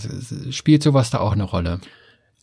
Spielt 0.52 0.84
sowas 0.84 1.10
da 1.10 1.20
auch 1.20 1.32
eine 1.32 1.46
Rolle? 1.46 1.80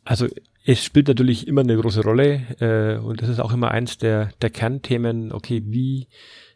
Also 0.04 0.26
es 0.64 0.82
spielt 0.82 1.06
natürlich 1.06 1.46
immer 1.46 1.61
eine 1.61 1.76
große 1.76 2.02
Rolle 2.02 2.42
äh, 2.59 2.98
und 2.98 3.22
das 3.22 3.28
ist 3.28 3.38
auch 3.38 3.52
immer 3.52 3.70
eins 3.70 3.98
der, 3.98 4.30
der 4.42 4.50
Kernthemen. 4.50 5.30
Okay, 5.30 5.62
wie 5.64 6.09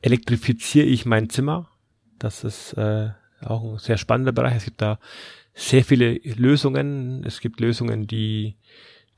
elektrifiziere 0.03 0.87
ich 0.87 1.07
mein 1.07 1.31
Zimmer? 1.31 1.69
Das 2.19 2.43
ist 2.43 2.73
äh, 2.73 3.11
auch 3.45 3.73
ein 3.73 3.79
sehr 3.79 3.99
spannender 3.99 4.33
Bereich. 4.33 4.57
Es 4.57 4.65
gibt 4.65 4.83
da 4.83 4.99
sehr 5.55 5.85
viele 5.85 6.15
Lösungen. 6.37 7.25
Es 7.25 7.41
gibt 7.41 7.61
Lösungen, 7.61 8.07
die 8.07 8.57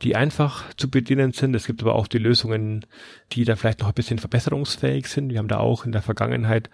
die 0.03 0.17
einfach 0.17 0.75
zu 0.75 0.91
bedienen 0.91 1.33
sind. 1.33 1.55
Es 1.55 1.67
gibt 1.67 1.83
aber 1.83 1.95
auch 1.95 2.09
die 2.09 2.19
Lösungen, 2.19 2.85
die 3.33 3.45
da 3.45 3.57
vielleicht 3.57 3.81
noch 3.81 3.89
ein 3.89 3.95
bisschen 3.95 4.19
verbesserungsfähig 4.19 5.07
sind. 5.07 5.31
Wir 5.31 5.39
haben 5.39 5.49
da 5.49 5.59
auch 5.59 5.85
in 5.85 5.93
der 5.93 6.03
Vergangenheit 6.03 6.71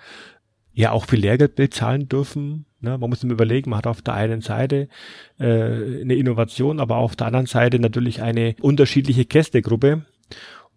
ja 0.72 0.92
auch 0.92 1.06
viel 1.06 1.20
Lehrgeld 1.20 1.54
bezahlen 1.56 2.08
dürfen. 2.08 2.64
Ne? 2.80 2.96
Man 2.96 3.11
muss 3.11 3.22
immer 3.22 3.34
überlegen, 3.34 3.70
man 3.70 3.78
hat 3.78 3.87
auf 3.87 4.02
der 4.02 4.14
einen 4.14 4.40
Seite 4.40 4.88
äh, 5.38 5.44
eine 5.44 6.14
Innovation, 6.14 6.80
aber 6.80 6.96
auf 6.96 7.16
der 7.16 7.26
anderen 7.26 7.46
Seite 7.46 7.78
natürlich 7.78 8.22
eine 8.22 8.54
unterschiedliche 8.61 9.24
Kästegruppe. 9.24 10.04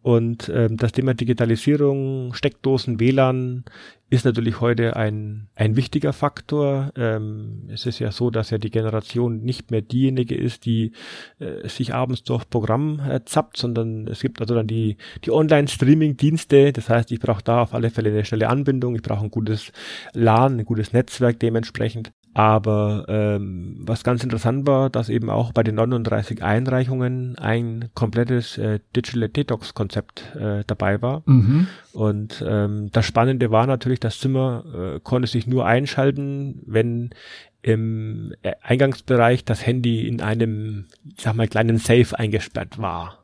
Und 0.01 0.51
ähm, 0.53 0.77
das 0.77 0.93
Thema 0.93 1.13
Digitalisierung, 1.13 2.33
Steckdosen, 2.33 2.99
WLAN 2.99 3.63
ist 4.09 4.25
natürlich 4.25 4.59
heute 4.59 4.95
ein, 4.95 5.47
ein 5.55 5.75
wichtiger 5.75 6.11
Faktor. 6.11 6.91
Ähm, 6.97 7.69
es 7.69 7.85
ist 7.85 7.99
ja 7.99 8.11
so, 8.11 8.29
dass 8.29 8.49
ja 8.49 8.57
die 8.57 8.71
Generation 8.71 9.41
nicht 9.41 9.69
mehr 9.69 9.81
diejenige 9.81 10.35
ist, 10.35 10.65
die 10.65 10.91
äh, 11.39 11.67
sich 11.69 11.93
abends 11.93 12.23
durch 12.23 12.49
Programm 12.49 12.99
äh, 12.99 13.21
zappt, 13.25 13.57
sondern 13.57 14.07
es 14.07 14.21
gibt 14.21 14.41
also 14.41 14.55
dann 14.55 14.67
die, 14.67 14.97
die 15.23 15.31
Online-Streaming-Dienste. 15.31 16.73
Das 16.73 16.89
heißt, 16.89 17.11
ich 17.11 17.19
brauche 17.19 17.43
da 17.43 17.61
auf 17.61 17.73
alle 17.73 17.89
Fälle 17.89 18.09
eine 18.09 18.25
schnelle 18.25 18.49
Anbindung, 18.49 18.95
ich 18.95 19.03
brauche 19.03 19.23
ein 19.23 19.31
gutes 19.31 19.71
LAN, 20.13 20.59
ein 20.59 20.65
gutes 20.65 20.93
Netzwerk 20.93 21.39
dementsprechend. 21.39 22.11
Aber 22.33 23.05
ähm, 23.09 23.77
was 23.81 24.03
ganz 24.03 24.23
interessant 24.23 24.65
war, 24.65 24.89
dass 24.89 25.09
eben 25.09 25.29
auch 25.29 25.51
bei 25.51 25.63
den 25.63 25.75
39 25.75 26.41
Einreichungen 26.41 27.37
ein 27.37 27.89
komplettes 27.93 28.57
äh, 28.57 28.79
Digital 28.95 29.27
Detox-Konzept 29.27 30.35
äh, 30.35 30.63
dabei 30.65 31.01
war. 31.01 31.23
Mhm. 31.25 31.67
Und 31.91 32.43
ähm, 32.47 32.89
das 32.93 33.05
Spannende 33.05 33.51
war 33.51 33.67
natürlich, 33.67 33.99
das 33.99 34.19
Zimmer 34.19 34.63
äh, 34.73 34.99
konnte 35.01 35.27
sich 35.27 35.45
nur 35.45 35.65
einschalten, 35.65 36.61
wenn 36.65 37.09
im 37.63 38.33
Eingangsbereich 38.61 39.45
das 39.45 39.65
Handy 39.65 40.07
in 40.07 40.21
einem, 40.21 40.85
ich 41.15 41.23
sag 41.23 41.35
mal, 41.35 41.47
kleinen 41.47 41.77
Safe 41.77 42.17
eingesperrt 42.17 42.79
war. 42.79 43.20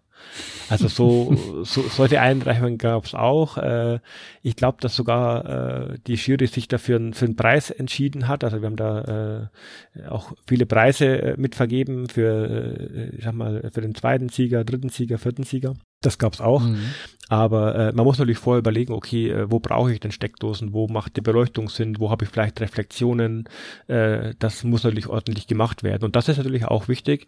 Also 0.69 0.87
so, 0.87 1.63
so 1.63 1.81
solche 1.83 2.19
Einreichungen 2.19 2.77
gab 2.77 3.05
es 3.05 3.13
auch. 3.13 3.57
Äh, 3.57 3.99
ich 4.41 4.55
glaube, 4.55 4.77
dass 4.81 4.95
sogar 4.95 5.91
äh, 5.91 5.99
die 6.07 6.15
Jury 6.15 6.47
sich 6.47 6.67
dafür 6.67 6.99
für 7.13 7.25
einen 7.25 7.35
Preis 7.35 7.69
entschieden 7.69 8.27
hat. 8.27 8.43
Also 8.43 8.61
wir 8.61 8.67
haben 8.67 8.75
da 8.75 9.49
äh, 9.95 10.07
auch 10.07 10.33
viele 10.47 10.65
Preise 10.65 11.21
äh, 11.21 11.37
mitvergeben 11.37 12.09
für, 12.09 12.49
äh, 12.49 13.15
ich 13.15 13.23
sag 13.23 13.33
mal, 13.33 13.69
für 13.73 13.81
den 13.81 13.95
zweiten 13.95 14.29
Sieger, 14.29 14.63
dritten 14.63 14.89
Sieger, 14.89 15.17
vierten 15.17 15.43
Sieger. 15.43 15.75
Das 16.01 16.17
gab's 16.17 16.41
auch. 16.41 16.61
Mhm. 16.61 16.93
Aber 17.29 17.75
äh, 17.75 17.91
man 17.91 18.05
muss 18.05 18.19
natürlich 18.19 18.37
vorher 18.37 18.59
überlegen, 18.59 18.93
okay, 18.93 19.29
äh, 19.29 19.51
wo 19.51 19.59
brauche 19.59 19.91
ich 19.91 19.99
denn 19.99 20.11
Steckdosen, 20.11 20.71
wo 20.71 20.87
macht 20.87 21.17
die 21.17 21.21
Beleuchtung 21.21 21.67
Sinn, 21.67 21.99
wo 21.99 22.09
habe 22.09 22.23
ich 22.23 22.31
vielleicht 22.31 22.61
Reflexionen. 22.61 23.49
Äh, 23.87 24.33
das 24.39 24.63
muss 24.63 24.83
natürlich 24.83 25.07
ordentlich 25.07 25.47
gemacht 25.47 25.83
werden. 25.83 26.05
Und 26.05 26.15
das 26.15 26.29
ist 26.29 26.37
natürlich 26.37 26.65
auch 26.65 26.87
wichtig. 26.87 27.27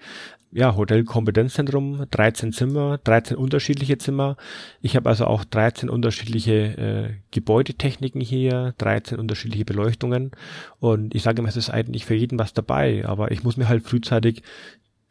Ja, 0.51 0.75
Hotelkompetenzzentrum, 0.75 2.05
13 2.09 2.53
Zimmer, 2.53 2.97
13 3.03 3.35
unterschiedliche 3.35 3.97
Zimmer. 3.97 4.37
Ich 4.81 4.95
habe 4.95 5.09
also 5.09 5.25
auch 5.25 5.43
13 5.43 5.89
unterschiedliche 5.89 6.53
äh, 6.53 7.09
Gebäudetechniken 7.31 8.21
hier, 8.21 8.73
13 8.77 9.19
unterschiedliche 9.19 9.65
Beleuchtungen. 9.65 10.31
Und 10.79 11.13
ich 11.13 11.23
sage 11.23 11.39
immer, 11.39 11.49
es 11.49 11.57
ist 11.57 11.69
eigentlich 11.69 12.05
für 12.05 12.15
jeden 12.15 12.39
was 12.39 12.53
dabei. 12.53 13.05
Aber 13.05 13.31
ich 13.31 13.43
muss 13.43 13.57
mir 13.57 13.67
halt 13.67 13.83
frühzeitig 13.83 14.43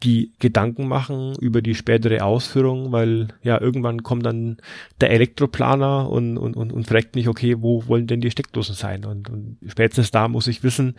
die 0.02 0.32
Gedanken 0.38 0.86
machen 0.86 1.34
über 1.40 1.60
die 1.60 1.74
spätere 1.74 2.24
Ausführung, 2.24 2.92
weil 2.92 3.28
ja 3.42 3.60
irgendwann 3.60 4.02
kommt 4.02 4.24
dann 4.24 4.58
der 5.00 5.10
Elektroplaner 5.10 6.08
und, 6.08 6.38
und, 6.38 6.56
und, 6.56 6.72
und 6.72 6.86
fragt 6.86 7.16
mich, 7.16 7.28
okay, 7.28 7.56
wo 7.60 7.86
wollen 7.88 8.06
denn 8.06 8.20
die 8.20 8.30
Steckdosen 8.30 8.74
sein? 8.74 9.04
Und, 9.04 9.28
und 9.28 9.58
spätestens 9.66 10.10
da 10.10 10.28
muss 10.28 10.46
ich 10.46 10.62
wissen, 10.62 10.94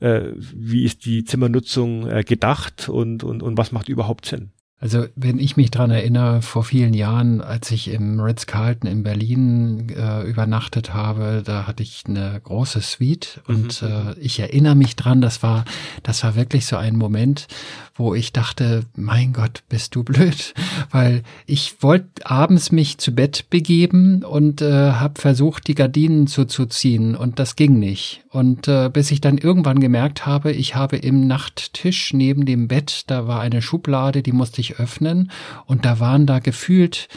äh, 0.00 0.22
wie 0.36 0.84
ist 0.84 1.06
die 1.06 1.24
Zimmernutzung 1.24 2.08
äh, 2.08 2.24
gedacht 2.24 2.88
und, 2.88 3.24
und, 3.24 3.42
und 3.42 3.56
was 3.56 3.72
macht 3.72 3.88
überhaupt 3.88 4.26
Sinn. 4.26 4.50
Also 4.82 5.06
wenn 5.14 5.38
ich 5.38 5.56
mich 5.56 5.70
dran 5.70 5.92
erinnere, 5.92 6.42
vor 6.42 6.64
vielen 6.64 6.92
Jahren, 6.92 7.40
als 7.40 7.70
ich 7.70 7.86
im 7.86 8.18
Ritz-Carlton 8.18 8.90
in 8.90 9.04
Berlin 9.04 9.90
äh, 9.96 10.28
übernachtet 10.28 10.92
habe, 10.92 11.44
da 11.44 11.68
hatte 11.68 11.84
ich 11.84 12.02
eine 12.08 12.40
große 12.42 12.80
Suite 12.80 13.40
und 13.46 13.80
mhm. 13.80 13.88
äh, 13.88 14.18
ich 14.18 14.40
erinnere 14.40 14.74
mich 14.74 14.96
dran, 14.96 15.20
das 15.20 15.40
war, 15.44 15.64
das 16.02 16.24
war 16.24 16.34
wirklich 16.34 16.66
so 16.66 16.74
ein 16.74 16.96
Moment, 16.96 17.46
wo 17.94 18.14
ich 18.14 18.32
dachte, 18.32 18.84
mein 18.96 19.32
Gott, 19.32 19.62
bist 19.68 19.94
du 19.94 20.02
blöd, 20.02 20.54
weil 20.90 21.22
ich 21.46 21.82
wollte 21.82 22.24
abends 22.24 22.72
mich 22.72 22.98
zu 22.98 23.14
Bett 23.14 23.50
begeben 23.50 24.24
und 24.24 24.62
äh, 24.62 24.92
habe 24.92 25.20
versucht, 25.20 25.68
die 25.68 25.74
Gardinen 25.74 26.26
zuzuziehen 26.26 27.14
und 27.14 27.38
das 27.38 27.56
ging 27.56 27.78
nicht. 27.78 28.24
Und 28.30 28.66
äh, 28.68 28.88
bis 28.90 29.10
ich 29.10 29.20
dann 29.20 29.36
irgendwann 29.36 29.80
gemerkt 29.80 30.24
habe, 30.24 30.52
ich 30.52 30.74
habe 30.74 30.96
im 30.96 31.26
Nachttisch 31.26 32.14
neben 32.14 32.46
dem 32.46 32.68
Bett, 32.68 33.04
da 33.08 33.26
war 33.26 33.40
eine 33.40 33.62
Schublade, 33.62 34.22
die 34.22 34.32
musste 34.32 34.60
ich 34.60 34.78
öffnen 34.78 35.30
und 35.66 35.84
da 35.84 36.00
waren 36.00 36.26
da 36.26 36.38
gefühlt 36.38 37.08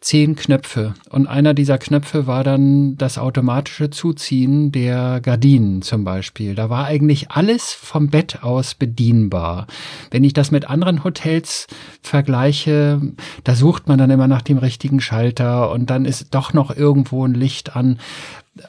zehn 0.00 0.36
Knöpfe. 0.36 0.94
Und 1.10 1.26
einer 1.26 1.54
dieser 1.54 1.78
Knöpfe 1.78 2.26
war 2.26 2.44
dann 2.44 2.96
das 2.96 3.18
automatische 3.18 3.90
Zuziehen 3.90 4.70
der 4.70 5.20
Gardinen 5.20 5.82
zum 5.82 6.04
Beispiel. 6.04 6.54
Da 6.54 6.70
war 6.70 6.86
eigentlich 6.86 7.30
alles 7.30 7.72
vom 7.72 8.08
Bett 8.08 8.42
aus 8.42 8.74
bedienbar. 8.74 9.66
Wenn 10.10 10.24
ich 10.24 10.32
das 10.32 10.50
mit 10.50 10.70
anderen 10.70 11.02
Hotels 11.02 11.66
vergleiche, 12.00 13.00
da 13.44 13.54
sucht 13.54 13.88
man 13.88 13.98
dann 13.98 14.10
immer 14.10 14.28
nach 14.28 14.42
dem 14.42 14.58
richtigen 14.58 15.00
Schalter 15.00 15.70
und 15.70 15.90
dann 15.90 16.04
ist 16.04 16.34
doch 16.34 16.52
noch 16.52 16.74
irgendwo 16.74 17.26
ein 17.26 17.34
Licht 17.34 17.74
an. 17.74 17.98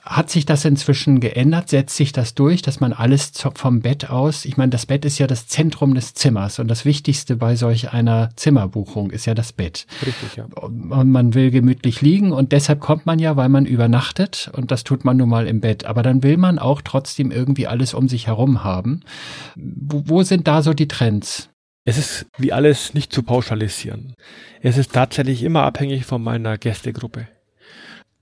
Hat 0.03 0.29
sich 0.29 0.45
das 0.45 0.65
inzwischen 0.65 1.19
geändert? 1.19 1.69
Setzt 1.69 1.95
sich 1.95 2.11
das 2.11 2.35
durch, 2.35 2.61
dass 2.61 2.79
man 2.79 2.93
alles 2.93 3.31
vom 3.55 3.81
Bett 3.81 4.09
aus, 4.09 4.45
ich 4.45 4.57
meine, 4.57 4.69
das 4.69 4.85
Bett 4.85 5.05
ist 5.05 5.17
ja 5.19 5.27
das 5.27 5.47
Zentrum 5.47 5.95
des 5.95 6.13
Zimmers 6.13 6.59
und 6.59 6.67
das 6.67 6.85
Wichtigste 6.85 7.35
bei 7.35 7.55
solch 7.55 7.91
einer 7.93 8.29
Zimmerbuchung 8.35 9.11
ist 9.11 9.25
ja 9.25 9.33
das 9.33 9.53
Bett. 9.53 9.85
Richtig, 10.05 10.35
ja. 10.35 10.45
Und 10.45 11.09
man 11.09 11.33
will 11.33 11.51
gemütlich 11.51 12.01
liegen 12.01 12.31
und 12.31 12.51
deshalb 12.51 12.79
kommt 12.79 13.05
man 13.05 13.19
ja, 13.19 13.35
weil 13.35 13.49
man 13.49 13.65
übernachtet 13.65 14.51
und 14.53 14.71
das 14.71 14.83
tut 14.83 15.05
man 15.05 15.17
nun 15.17 15.29
mal 15.29 15.47
im 15.47 15.61
Bett. 15.61 15.85
Aber 15.85 16.03
dann 16.03 16.23
will 16.23 16.37
man 16.37 16.59
auch 16.59 16.81
trotzdem 16.81 17.31
irgendwie 17.31 17.67
alles 17.67 17.93
um 17.93 18.07
sich 18.07 18.27
herum 18.27 18.63
haben. 18.63 19.01
Wo, 19.55 20.03
wo 20.05 20.23
sind 20.23 20.47
da 20.47 20.61
so 20.61 20.73
die 20.73 20.87
Trends? 20.87 21.49
Es 21.85 21.97
ist 21.97 22.27
wie 22.37 22.53
alles 22.53 22.93
nicht 22.93 23.13
zu 23.13 23.23
pauschalisieren. 23.23 24.13
Es 24.61 24.77
ist 24.77 24.93
tatsächlich 24.93 25.43
immer 25.43 25.63
abhängig 25.63 26.05
von 26.05 26.21
meiner 26.21 26.57
Gästegruppe 26.57 27.27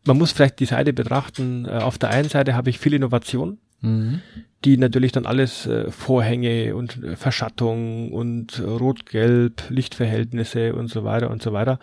man 0.08 0.18
muss 0.18 0.32
vielleicht 0.32 0.60
die 0.60 0.66
Seite 0.66 0.94
betrachten. 0.94 1.66
Äh, 1.66 1.80
auf 1.80 1.98
der 1.98 2.10
einen 2.10 2.30
Seite 2.30 2.56
habe 2.56 2.70
ich 2.70 2.80
viel 2.80 2.94
Innovation, 2.94 3.60
mhm. 3.82 4.22
die 4.66 4.78
natürlich 4.78 5.12
dann 5.12 5.26
alles 5.26 5.68
äh, 5.68 5.92
Vorhänge 5.92 6.76
und 6.76 7.04
äh, 7.04 7.16
Verschattung 7.16 8.12
und 8.12 8.60
Rot-Gelb, 8.66 9.64
Lichtverhältnisse 9.70 10.74
und 10.74 10.88
so 10.90 11.04
weiter 11.04 11.30
und 11.30 11.44
so 11.44 11.54
weiter. 11.54 11.80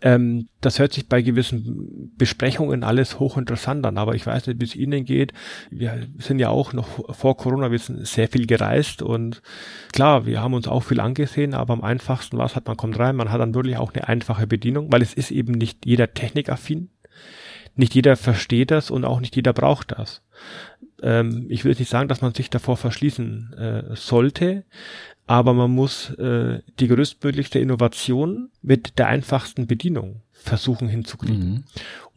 Ähm, 0.00 0.48
das 0.60 0.78
hört 0.78 0.92
sich 0.92 1.08
bei 1.08 1.22
gewissen 1.22 2.10
Besprechungen 2.16 2.82
alles 2.82 3.20
hochinteressant 3.20 3.86
an, 3.86 3.98
aber 3.98 4.14
ich 4.14 4.26
weiß 4.26 4.48
nicht, 4.48 4.60
wie 4.60 4.64
es 4.64 4.74
Ihnen 4.74 5.04
geht. 5.04 5.32
Wir 5.70 6.08
sind 6.18 6.40
ja 6.40 6.48
auch 6.48 6.72
noch 6.72 7.14
vor 7.14 7.36
Corona, 7.36 7.70
wir 7.70 7.78
sind 7.78 8.04
sehr 8.06 8.28
viel 8.28 8.46
gereist 8.46 9.02
und 9.02 9.42
klar, 9.92 10.26
wir 10.26 10.40
haben 10.40 10.54
uns 10.54 10.66
auch 10.66 10.82
viel 10.82 11.00
angesehen, 11.00 11.54
aber 11.54 11.74
am 11.74 11.84
einfachsten 11.84 12.38
war 12.38 12.46
es 12.46 12.56
halt, 12.56 12.66
man 12.66 12.76
kommt 12.76 12.98
rein, 12.98 13.14
man 13.14 13.30
hat 13.30 13.40
dann 13.40 13.54
wirklich 13.54 13.76
auch 13.76 13.92
eine 13.92 14.08
einfache 14.08 14.46
Bedienung, 14.46 14.90
weil 14.90 15.02
es 15.02 15.14
ist 15.14 15.30
eben 15.30 15.52
nicht 15.52 15.86
jeder 15.86 16.12
technikaffin 16.12 16.88
nicht 17.78 17.94
jeder 17.94 18.16
versteht 18.16 18.70
das 18.70 18.90
und 18.90 19.04
auch 19.04 19.20
nicht 19.20 19.36
jeder 19.36 19.52
braucht 19.52 19.92
das. 19.92 20.22
Ähm, 21.02 21.46
ich 21.48 21.64
will 21.64 21.74
nicht 21.78 21.88
sagen, 21.88 22.08
dass 22.08 22.20
man 22.20 22.34
sich 22.34 22.50
davor 22.50 22.76
verschließen 22.76 23.52
äh, 23.54 23.96
sollte, 23.96 24.64
aber 25.26 25.54
man 25.54 25.70
muss 25.70 26.10
äh, 26.14 26.60
die 26.80 26.88
größtmöglichste 26.88 27.58
Innovation 27.58 28.50
mit 28.62 28.98
der 28.98 29.08
einfachsten 29.08 29.66
Bedienung 29.66 30.22
versuchen 30.42 30.88
hinzukriegen. 30.88 31.50
Mhm. 31.50 31.64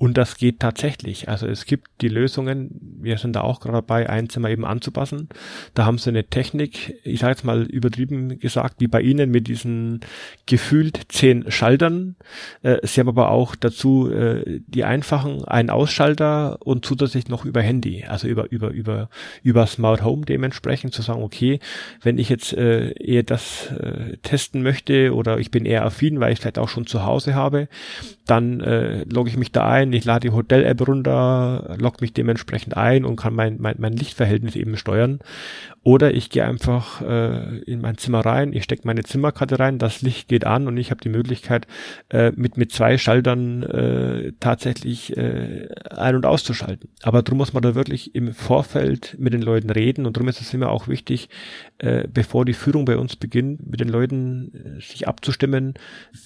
Und 0.02 0.18
das 0.18 0.38
geht 0.38 0.60
tatsächlich. 0.60 1.30
Also 1.30 1.46
es 1.46 1.66
gibt 1.66 1.88
die 2.02 2.08
Lösungen, 2.08 2.72
wir 3.00 3.20
sind 3.20 3.36
da 3.36 3.42
auch 3.42 3.60
gerade 3.60 3.78
dabei, 3.78 4.10
ein 4.10 4.30
Zimmer 4.30 4.50
eben 4.50 4.66
anzupassen. 4.66 5.30
Da 5.76 5.86
haben 5.86 6.00
sie 6.00 6.10
eine 6.10 6.24
Technik, 6.24 6.96
ich 7.04 7.20
sage 7.20 7.34
jetzt 7.34 7.44
mal 7.44 7.62
übertrieben 7.66 8.40
gesagt, 8.40 8.78
wie 8.80 8.88
bei 8.88 9.00
Ihnen 9.02 9.30
mit 9.30 9.48
diesen 9.48 10.00
gefühlt 10.48 11.00
zehn 11.10 11.52
Schaltern. 11.52 12.16
Äh, 12.64 12.78
sie 12.82 13.00
haben 13.00 13.10
aber 13.10 13.30
auch 13.30 13.56
dazu 13.56 14.10
äh, 14.10 14.62
die 14.66 14.86
einfachen 14.86 15.46
einen 15.46 15.70
Ausschalter 15.70 16.58
und 16.66 16.84
zusätzlich 16.84 17.28
noch 17.28 17.46
über 17.46 17.62
Handy, 17.62 18.04
also 18.04 18.28
über 18.28 18.52
über 18.52 18.72
über 18.72 19.08
über 19.44 19.68
Smart 19.68 20.04
Home 20.04 20.26
dementsprechend 20.26 20.96
zu 20.96 21.04
sagen, 21.04 21.22
okay, 21.22 21.60
wenn 22.02 22.18
ich 22.18 22.30
jetzt 22.30 22.54
äh, 22.54 22.90
eher 22.94 23.22
das 23.22 23.72
testen 24.24 24.64
möchte 24.64 25.14
oder 25.14 25.38
ich 25.38 25.52
bin 25.52 25.66
eher 25.66 25.86
affin, 25.86 26.20
weil 26.20 26.34
ich 26.34 26.40
vielleicht 26.40 26.58
auch 26.58 26.70
schon 26.70 26.88
zu 26.88 27.06
Hause 27.06 27.36
habe, 27.36 27.68
dann 28.26 28.62
äh, 28.62 29.04
logge 29.04 29.30
ich 29.30 29.38
mich 29.38 29.52
da 29.52 29.68
ein, 29.68 29.94
ich 29.94 30.06
lade 30.06 30.28
die 30.28 30.34
Hotel-App 30.34 30.88
runter, 30.88 31.76
logge 31.80 31.98
mich 32.02 32.14
dementsprechend 32.14 32.78
ein 32.78 33.06
und 33.06 33.16
kann 33.16 33.34
mein, 33.34 33.58
mein, 33.60 33.76
mein 33.80 33.94
Lichtverhältnis 33.94 34.56
eben 34.56 34.78
steuern. 34.78 35.20
Oder 35.84 36.14
ich 36.14 36.30
gehe 36.30 36.46
einfach 36.46 37.02
äh, 37.02 37.58
in 37.62 37.82
mein 37.82 37.98
Zimmer 37.98 38.20
rein, 38.20 38.54
ich 38.54 38.64
stecke 38.64 38.84
meine 38.86 39.02
Zimmerkarte 39.02 39.58
rein, 39.58 39.80
das 39.80 40.04
Licht 40.04 40.28
geht 40.28 40.46
an 40.46 40.68
und 40.68 40.78
ich 40.78 40.92
habe 40.92 41.02
die 41.02 41.10
Möglichkeit, 41.10 41.66
äh, 42.10 42.32
mit, 42.36 42.56
mit 42.56 42.72
zwei 42.72 43.00
Schaltern 43.00 43.64
äh, 43.64 44.34
tatsächlich 44.40 45.18
äh, 45.18 45.70
ein- 45.90 46.16
und 46.16 46.28
auszuschalten. 46.28 46.90
Aber 47.02 47.24
darum 47.24 47.40
muss 47.40 47.54
man 47.54 47.64
da 47.64 47.74
wirklich 47.74 48.14
im 48.14 48.34
Vorfeld 48.34 49.16
mit 49.18 49.34
den 49.34 49.42
Leuten 49.42 49.72
reden 49.72 50.06
und 50.06 50.18
darum 50.18 50.28
ist 50.28 50.40
es 50.40 50.54
immer 50.54 50.70
auch 50.70 50.88
wichtig, 50.88 51.30
äh, 51.80 52.08
bevor 52.08 52.46
die 52.46 52.54
Führung 52.54 52.86
bei 52.86 52.98
uns 52.98 53.16
beginnt, 53.16 53.68
mit 53.68 53.80
den 53.80 53.90
Leuten 53.90 54.54
äh, 54.54 54.82
sich 54.82 55.08
abzustimmen, 55.08 55.74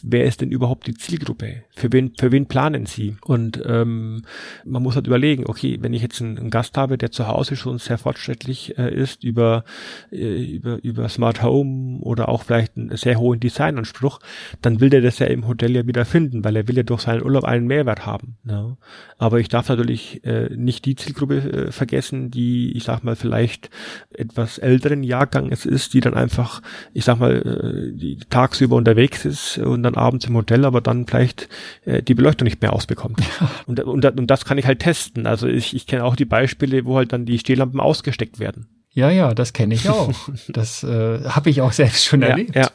wer 0.03 0.25
ist 0.25 0.41
denn 0.41 0.51
überhaupt 0.51 0.85
die 0.85 0.95
Zielgruppe? 0.95 1.63
Für 1.69 1.93
wen, 1.93 2.11
für 2.19 2.33
wen 2.33 2.47
planen 2.47 2.87
sie? 2.87 3.15
Und 3.23 3.63
ähm, 3.65 4.23
man 4.65 4.83
muss 4.83 4.95
halt 4.95 5.07
überlegen, 5.07 5.45
okay, 5.47 5.77
wenn 5.79 5.93
ich 5.93 6.01
jetzt 6.01 6.21
einen, 6.21 6.37
einen 6.37 6.49
Gast 6.49 6.75
habe, 6.75 6.97
der 6.97 7.11
zu 7.11 7.29
Hause 7.29 7.55
schon 7.55 7.77
sehr 7.77 7.97
fortschrittlich 7.97 8.77
äh, 8.77 8.93
ist, 8.93 9.23
über 9.23 9.44
über, 9.45 9.63
äh, 10.11 10.55
über, 10.55 10.83
über 10.83 11.09
Smart 11.09 11.43
Home 11.43 11.99
oder 12.01 12.29
auch 12.29 12.43
vielleicht 12.43 12.77
einen 12.77 12.95
sehr 12.97 13.19
hohen 13.19 13.39
Designanspruch, 13.39 14.19
dann 14.61 14.79
will 14.79 14.89
der 14.89 15.01
das 15.01 15.19
ja 15.19 15.27
im 15.27 15.47
Hotel 15.47 15.75
ja 15.75 15.87
wieder 15.87 16.05
finden, 16.05 16.43
weil 16.43 16.55
er 16.55 16.67
will 16.67 16.77
ja 16.77 16.83
durch 16.83 17.01
seinen 17.01 17.23
Urlaub 17.23 17.43
einen 17.43 17.67
Mehrwert 17.67 18.05
haben. 18.05 18.37
Ja. 18.45 18.77
Aber 19.17 19.39
ich 19.39 19.49
darf 19.49 19.69
natürlich 19.69 20.23
äh, 20.25 20.49
nicht 20.55 20.85
die 20.85 20.95
Zielgruppe 20.95 21.37
äh, 21.37 21.71
vergessen, 21.71 22.31
die, 22.31 22.75
ich 22.75 22.83
sag 22.83 23.03
mal, 23.03 23.15
vielleicht 23.15 23.69
etwas 24.11 24.57
älteren 24.57 25.03
Jahrgangs 25.03 25.65
ist, 25.65 25.93
die 25.93 25.99
dann 25.99 26.15
einfach, 26.15 26.61
ich 26.93 27.05
sag 27.05 27.19
mal, 27.19 27.35
äh, 27.35 27.97
die 27.97 28.17
tagsüber 28.29 28.75
unterwegs 28.75 29.25
ist 29.25 29.57
und 29.57 29.83
dann 29.83 29.95
abends 29.95 30.25
im 30.25 30.35
Hotel, 30.35 30.65
aber 30.65 30.81
dann 30.81 31.05
vielleicht 31.07 31.49
äh, 31.85 32.01
die 32.01 32.13
Beleuchtung 32.13 32.45
nicht 32.45 32.61
mehr 32.61 32.73
ausbekommt. 32.73 33.21
Und, 33.67 33.79
und, 33.79 34.05
und 34.05 34.27
das 34.27 34.45
kann 34.45 34.57
ich 34.57 34.65
halt 34.65 34.79
testen. 34.79 35.25
Also 35.25 35.47
ich, 35.47 35.75
ich 35.75 35.87
kenne 35.87 36.03
auch 36.03 36.15
die 36.15 36.25
Beispiele, 36.25 36.85
wo 36.85 36.97
halt 36.97 37.13
dann 37.13 37.25
die 37.25 37.39
Stehlampen 37.39 37.79
ausgesteckt 37.79 38.39
werden. 38.39 38.67
Ja, 38.95 39.09
ja, 39.09 39.33
das 39.33 39.51
kenne 39.51 39.75
ich 39.75 39.89
auch. 39.89 40.13
Das 40.47 40.83
äh, 40.83 41.23
habe 41.25 41.49
ich 41.49 41.61
auch 41.61 41.73
selbst 41.73 42.05
schon 42.05 42.21
ja, 42.21 42.29
erlebt. 42.29 42.55
Ja. 42.55 42.69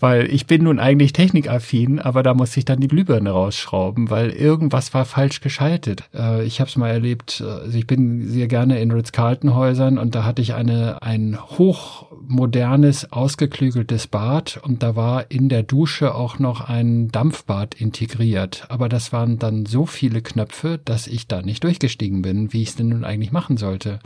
Weil 0.00 0.32
ich 0.32 0.46
bin 0.46 0.64
nun 0.64 0.78
eigentlich 0.78 1.12
technikaffin, 1.12 1.98
aber 1.98 2.22
da 2.22 2.34
musste 2.34 2.58
ich 2.58 2.64
dann 2.64 2.80
die 2.80 2.88
Glühbirne 2.88 3.30
rausschrauben, 3.30 4.10
weil 4.10 4.30
irgendwas 4.30 4.94
war 4.94 5.04
falsch 5.04 5.40
geschaltet. 5.40 6.04
Äh, 6.14 6.44
ich 6.44 6.60
habe 6.60 6.68
es 6.68 6.76
mal 6.76 6.90
erlebt, 6.90 7.42
also 7.46 7.76
ich 7.76 7.86
bin 7.86 8.28
sehr 8.28 8.48
gerne 8.48 8.80
in 8.80 8.90
Ritz-Carlton-Häusern 8.90 9.98
und 9.98 10.14
da 10.14 10.24
hatte 10.24 10.42
ich 10.42 10.54
eine 10.54 11.02
ein 11.02 11.38
hochmodernes, 11.40 13.12
ausgeklügeltes 13.12 14.06
Bad 14.06 14.60
und 14.62 14.82
da 14.82 14.96
war 14.96 15.30
in 15.30 15.48
der 15.48 15.62
Dusche 15.62 16.14
auch 16.14 16.38
noch 16.38 16.60
ein 16.60 17.08
Dampfbad 17.08 17.74
integriert. 17.74 18.66
Aber 18.68 18.88
das 18.88 19.12
waren 19.12 19.38
dann 19.38 19.66
so 19.66 19.86
viele 19.86 20.22
Knöpfe, 20.22 20.80
dass 20.84 21.06
ich 21.06 21.26
da 21.26 21.42
nicht 21.42 21.64
durchgestiegen 21.64 22.22
bin, 22.22 22.52
wie 22.52 22.62
ich 22.62 22.70
es 22.70 22.76
denn 22.76 22.88
nun 22.88 23.04
eigentlich 23.04 23.32
machen 23.32 23.56
sollte. 23.56 23.98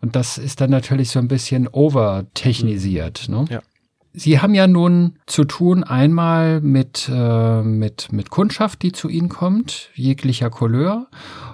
Und 0.00 0.16
das 0.16 0.38
ist 0.38 0.60
dann 0.60 0.70
natürlich 0.70 1.10
so 1.10 1.18
ein 1.18 1.28
bisschen 1.28 1.68
overtechnisiert. 1.68 3.28
Ne? 3.28 3.44
Ja. 3.48 3.60
Sie 4.14 4.40
haben 4.40 4.54
ja 4.54 4.66
nun 4.66 5.16
zu 5.26 5.44
tun 5.44 5.84
einmal 5.84 6.60
mit, 6.60 7.10
äh, 7.12 7.62
mit, 7.62 8.12
mit 8.12 8.28
Kundschaft, 8.28 8.82
die 8.82 8.92
zu 8.92 9.08
Ihnen 9.08 9.30
kommt, 9.30 9.88
jeglicher 9.94 10.50
Couleur. 10.50 11.08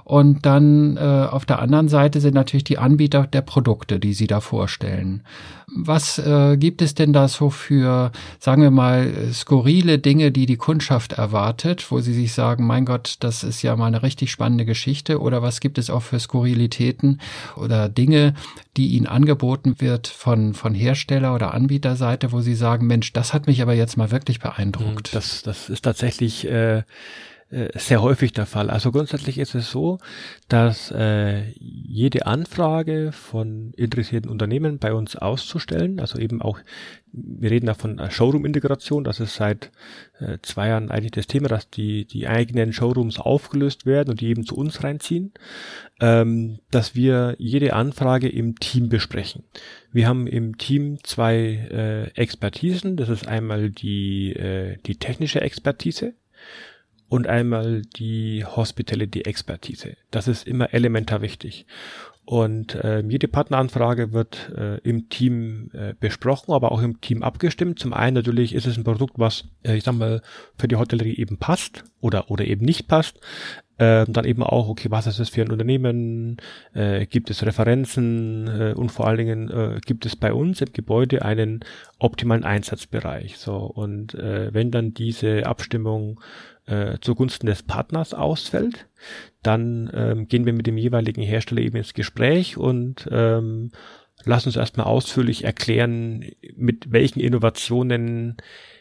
Und 0.09 0.47
dann 0.47 0.97
äh, 0.97 1.01
auf 1.01 1.45
der 1.45 1.59
anderen 1.59 1.89
Seite 1.89 2.23
sind 2.23 2.33
natürlich 2.33 2.65
die 2.65 2.79
Anbieter 2.79 3.27
der 3.27 3.43
Produkte, 3.43 4.01
die 4.01 4.15
Sie 4.15 4.27
da 4.27 4.41
vorstellen. 4.41 5.23
Was 5.67 6.19
äh, 6.19 6.57
gibt 6.57 6.81
es 6.81 6.95
denn 6.95 7.13
da 7.13 7.29
so 7.29 7.51
für, 7.51 8.11
sagen 8.39 8.63
wir 8.63 8.71
mal, 8.71 9.13
skurrile 9.35 9.99
Dinge, 9.99 10.33
die 10.33 10.47
die 10.47 10.57
Kundschaft 10.57 11.13
erwartet, 11.13 11.91
wo 11.91 12.01
Sie 12.01 12.15
sich 12.15 12.33
sagen, 12.33 12.67
mein 12.67 12.87
Gott, 12.87 13.17
das 13.21 13.45
ist 13.45 13.61
ja 13.61 13.77
mal 13.77 13.85
eine 13.85 14.03
richtig 14.03 14.31
spannende 14.31 14.65
Geschichte? 14.65 15.21
Oder 15.21 15.43
was 15.43 15.61
gibt 15.61 15.77
es 15.77 15.91
auch 15.91 16.01
für 16.01 16.19
Skurrilitäten 16.19 17.21
oder 17.57 17.91
Dinge, 17.91 18.33
die 18.79 18.87
Ihnen 18.93 19.07
angeboten 19.07 19.75
wird 19.79 20.09
von, 20.09 20.55
von 20.55 20.75
Hersteller- 20.75 21.35
oder 21.35 21.53
Anbieterseite, 21.53 22.33
wo 22.33 22.41
Sie 22.41 22.55
sagen, 22.55 22.87
Mensch, 22.87 23.13
das 23.13 23.35
hat 23.35 23.47
mich 23.47 23.61
aber 23.61 23.75
jetzt 23.75 23.99
mal 23.99 24.11
wirklich 24.11 24.41
beeindruckt? 24.41 25.15
Das, 25.15 25.43
das 25.43 25.69
ist 25.69 25.83
tatsächlich 25.83 26.49
äh, 26.49 26.85
äh, 27.51 27.69
sehr 27.79 28.03
häufig 28.03 28.33
der 28.33 28.45
Fall. 28.45 28.69
Also 28.69 28.93
grundsätzlich 28.93 29.39
ist 29.39 29.55
es 29.55 29.71
so, 29.71 29.99
dass 30.49 30.91
äh, 30.91 31.51
jede 31.59 32.27
Anfrage 32.27 33.11
von 33.13 33.73
interessierten 33.75 34.31
Unternehmen 34.31 34.79
bei 34.79 34.93
uns 34.93 35.17
auszustellen, 35.17 35.99
also 35.99 36.19
eben 36.19 36.43
auch, 36.43 36.59
wir 37.11 37.51
reden 37.51 37.65
da 37.65 37.73
von 37.73 37.99
Showroom-Integration, 38.11 39.03
das 39.03 39.19
ist 39.19 39.35
seit 39.35 39.71
äh, 40.21 40.37
zwei 40.43 40.69
Jahren 40.69 40.91
eigentlich 40.91 41.13
das 41.13 41.27
Thema, 41.27 41.49
dass 41.49 41.71
die, 41.71 42.05
die 42.05 42.29
eigenen 42.29 42.75
Showrooms 42.75 43.19
aufgelöst 43.19 43.87
werden 43.87 44.11
und 44.11 44.21
die 44.21 44.29
eben 44.29 44.45
zu 44.45 44.55
uns 44.55 44.85
reinziehen, 44.85 45.33
ähm, 46.01 46.59
dass 46.71 46.95
wir 46.95 47.35
jede 47.39 47.73
Anfrage 47.73 48.29
im 48.29 48.61
Team 48.61 48.91
besprechen. 48.91 49.45
Wir 49.91 50.07
haben 50.07 50.27
im 50.27 50.59
Team 50.59 50.99
zwei 51.03 51.35
äh, 51.35 52.09
Expertisen, 52.11 52.99
das 52.99 53.09
ist 53.09 53.27
einmal 53.27 53.71
die, 53.71 54.35
äh, 54.35 54.77
die 54.85 54.97
technische 54.97 55.41
Expertise, 55.41 56.13
und 57.09 57.27
einmal 57.27 57.83
die 57.83 58.45
Hospitality-Expertise. 58.45 59.97
Das 60.11 60.29
ist 60.29 60.47
immer 60.47 60.73
elementar 60.75 61.23
wichtig. 61.23 61.67
Und 62.29 62.75
äh, 62.75 63.01
jede 63.01 63.27
Partneranfrage 63.27 64.13
wird 64.13 64.53
äh, 64.55 64.77
im 64.81 65.09
Team 65.09 65.71
äh, 65.73 65.95
besprochen, 65.99 66.53
aber 66.53 66.73
auch 66.73 66.83
im 66.83 67.01
Team 67.01 67.23
abgestimmt. 67.23 67.79
Zum 67.79 67.95
einen 67.95 68.17
natürlich 68.17 68.55
ist 68.55 68.67
es 68.67 68.77
ein 68.77 68.85
Produkt, 68.85 69.15
was, 69.19 69.45
äh, 69.63 69.77
ich 69.77 69.85
sag 69.85 69.95
mal, 69.95 70.21
für 70.59 70.69
die 70.69 70.77
Hotellerie 70.77 71.17
eben 71.17 71.39
passt 71.39 71.85
oder, 72.03 72.31
oder 72.31 72.45
eben 72.45 72.67
nicht 72.67 72.87
passt. 72.87 73.19
Äh, 73.79 74.05
dann 74.07 74.27
eben 74.27 74.43
auch, 74.43 74.69
okay, 74.69 74.91
was 74.91 75.07
ist 75.07 75.21
das 75.21 75.31
für 75.31 75.41
ein 75.41 75.51
Unternehmen? 75.51 76.37
Äh, 76.75 77.07
gibt 77.07 77.31
es 77.31 77.47
Referenzen? 77.47 78.47
Äh, 78.47 78.75
und 78.77 78.91
vor 78.91 79.07
allen 79.07 79.19
Dingen 79.19 79.51
äh, 79.51 79.81
gibt 79.87 80.05
es 80.05 80.15
bei 80.15 80.35
uns 80.35 80.61
im 80.61 80.73
Gebäude 80.75 81.25
einen 81.25 81.61
optimalen 81.99 82.45
Einsatzbereich. 82.45 83.39
So 83.39 83.57
und 83.57 84.13
äh, 84.15 84.53
wenn 84.53 84.71
dann 84.71 84.93
diese 84.93 85.47
Abstimmung 85.47 86.21
äh, 86.69 86.99
zugunsten 87.01 87.47
des 87.47 87.63
Partners 87.63 88.15
ausfällt, 88.15 88.87
dann 89.43 89.91
ähm, 89.95 90.29
gehen 90.29 90.47
wir 90.47 90.53
mit 90.53 90.67
dem 90.67 90.77
jeweiligen 90.77 91.23
Hersteller 91.23 91.63
eben 91.63 91.77
ins 91.77 91.95
Gespräch 91.95 92.57
und 92.57 93.09
ähm, 93.11 93.71
lassen 94.25 94.49
uns 94.49 94.57
erstmal 94.57 94.87
ausführlich 94.87 95.45
erklären, 95.45 96.25
mit 96.57 96.93
welchen 96.93 97.21
Innovationen 97.21 98.37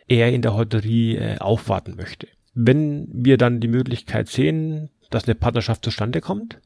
er 0.07 0.31
in 0.31 0.41
der 0.41 0.55
Hotellerie 0.55 1.17
äh, 1.17 1.37
aufwarten 1.37 1.95
möchte. 1.95 2.27
Wenn 2.53 3.07
wir 3.11 3.37
dann 3.37 3.59
die 3.59 3.67
Möglichkeit 3.67 4.29
sehen, 4.29 4.89
dass 5.09 5.25
eine 5.25 5.35
Partnerschaft 5.35 5.83
zustande 5.83 6.21
kommt, 6.21 6.59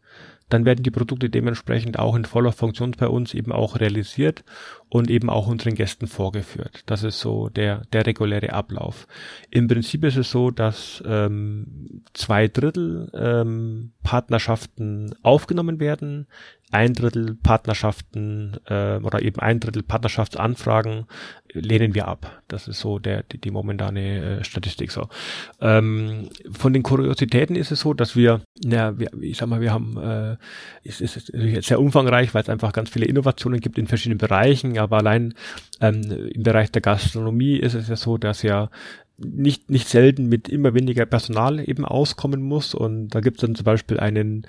dann 0.53 0.65
werden 0.65 0.83
die 0.83 0.91
Produkte 0.91 1.29
dementsprechend 1.29 1.97
auch 1.97 2.15
in 2.15 2.25
voller 2.25 2.51
Funktion 2.51 2.91
bei 2.91 3.07
uns 3.07 3.33
eben 3.33 3.51
auch 3.51 3.79
realisiert 3.79 4.43
und 4.89 5.09
eben 5.09 5.29
auch 5.29 5.47
unseren 5.47 5.75
Gästen 5.75 6.07
vorgeführt. 6.07 6.83
Das 6.85 7.03
ist 7.03 7.21
so 7.21 7.47
der, 7.47 7.83
der 7.93 8.05
reguläre 8.05 8.51
Ablauf. 8.51 9.07
Im 9.49 9.67
Prinzip 9.69 10.03
ist 10.03 10.17
es 10.17 10.29
so, 10.29 10.51
dass 10.51 11.01
ähm, 11.07 12.03
zwei 12.13 12.49
Drittel 12.49 13.09
ähm, 13.13 13.93
Partnerschaften 14.03 15.15
aufgenommen 15.23 15.79
werden, 15.79 16.27
ein 16.71 16.93
Drittel 16.93 17.35
Partnerschaften 17.35 18.57
äh, 18.65 18.97
oder 18.97 19.21
eben 19.21 19.39
ein 19.39 19.59
Drittel 19.59 19.83
Partnerschaftsanfragen 19.83 21.05
lehnen 21.53 21.93
wir 21.93 22.07
ab. 22.07 22.41
Das 22.47 22.67
ist 22.67 22.79
so 22.79 22.99
der 22.99 23.23
die, 23.23 23.39
die 23.39 23.51
momentane 23.51 24.39
äh, 24.39 24.43
Statistik 24.43 24.91
so. 24.91 25.07
Ähm, 25.59 26.29
von 26.51 26.73
den 26.73 26.83
Kuriositäten 26.83 27.55
ist 27.55 27.71
es 27.71 27.81
so, 27.81 27.93
dass 27.93 28.15
wir, 28.15 28.41
ja, 28.63 28.97
wir, 28.97 29.11
ich 29.21 29.37
sag 29.37 29.47
mal, 29.47 29.61
wir 29.61 29.73
haben, 29.73 29.97
äh, 29.97 30.37
es 30.83 31.01
ist, 31.01 31.29
ist 31.29 31.67
sehr 31.67 31.79
umfangreich, 31.79 32.33
weil 32.33 32.43
es 32.43 32.49
einfach 32.49 32.73
ganz 32.73 32.89
viele 32.89 33.05
Innovationen 33.05 33.59
gibt 33.59 33.77
in 33.77 33.87
verschiedenen 33.87 34.17
Bereichen, 34.17 34.77
aber 34.77 34.97
allein 34.97 35.33
ähm, 35.79 36.01
im 36.33 36.43
Bereich 36.43 36.71
der 36.71 36.81
Gastronomie 36.81 37.57
ist 37.57 37.73
es 37.73 37.87
ja 37.87 37.95
so, 37.95 38.17
dass 38.17 38.43
ja 38.43 38.69
nicht, 39.23 39.69
nicht 39.69 39.87
selten 39.87 40.27
mit 40.27 40.49
immer 40.49 40.73
weniger 40.73 41.05
Personal 41.05 41.67
eben 41.67 41.85
auskommen 41.85 42.41
muss. 42.41 42.73
Und 42.73 43.09
da 43.09 43.19
gibt 43.19 43.37
es 43.37 43.41
dann 43.41 43.55
zum 43.55 43.65
Beispiel 43.65 43.99
einen 43.99 44.47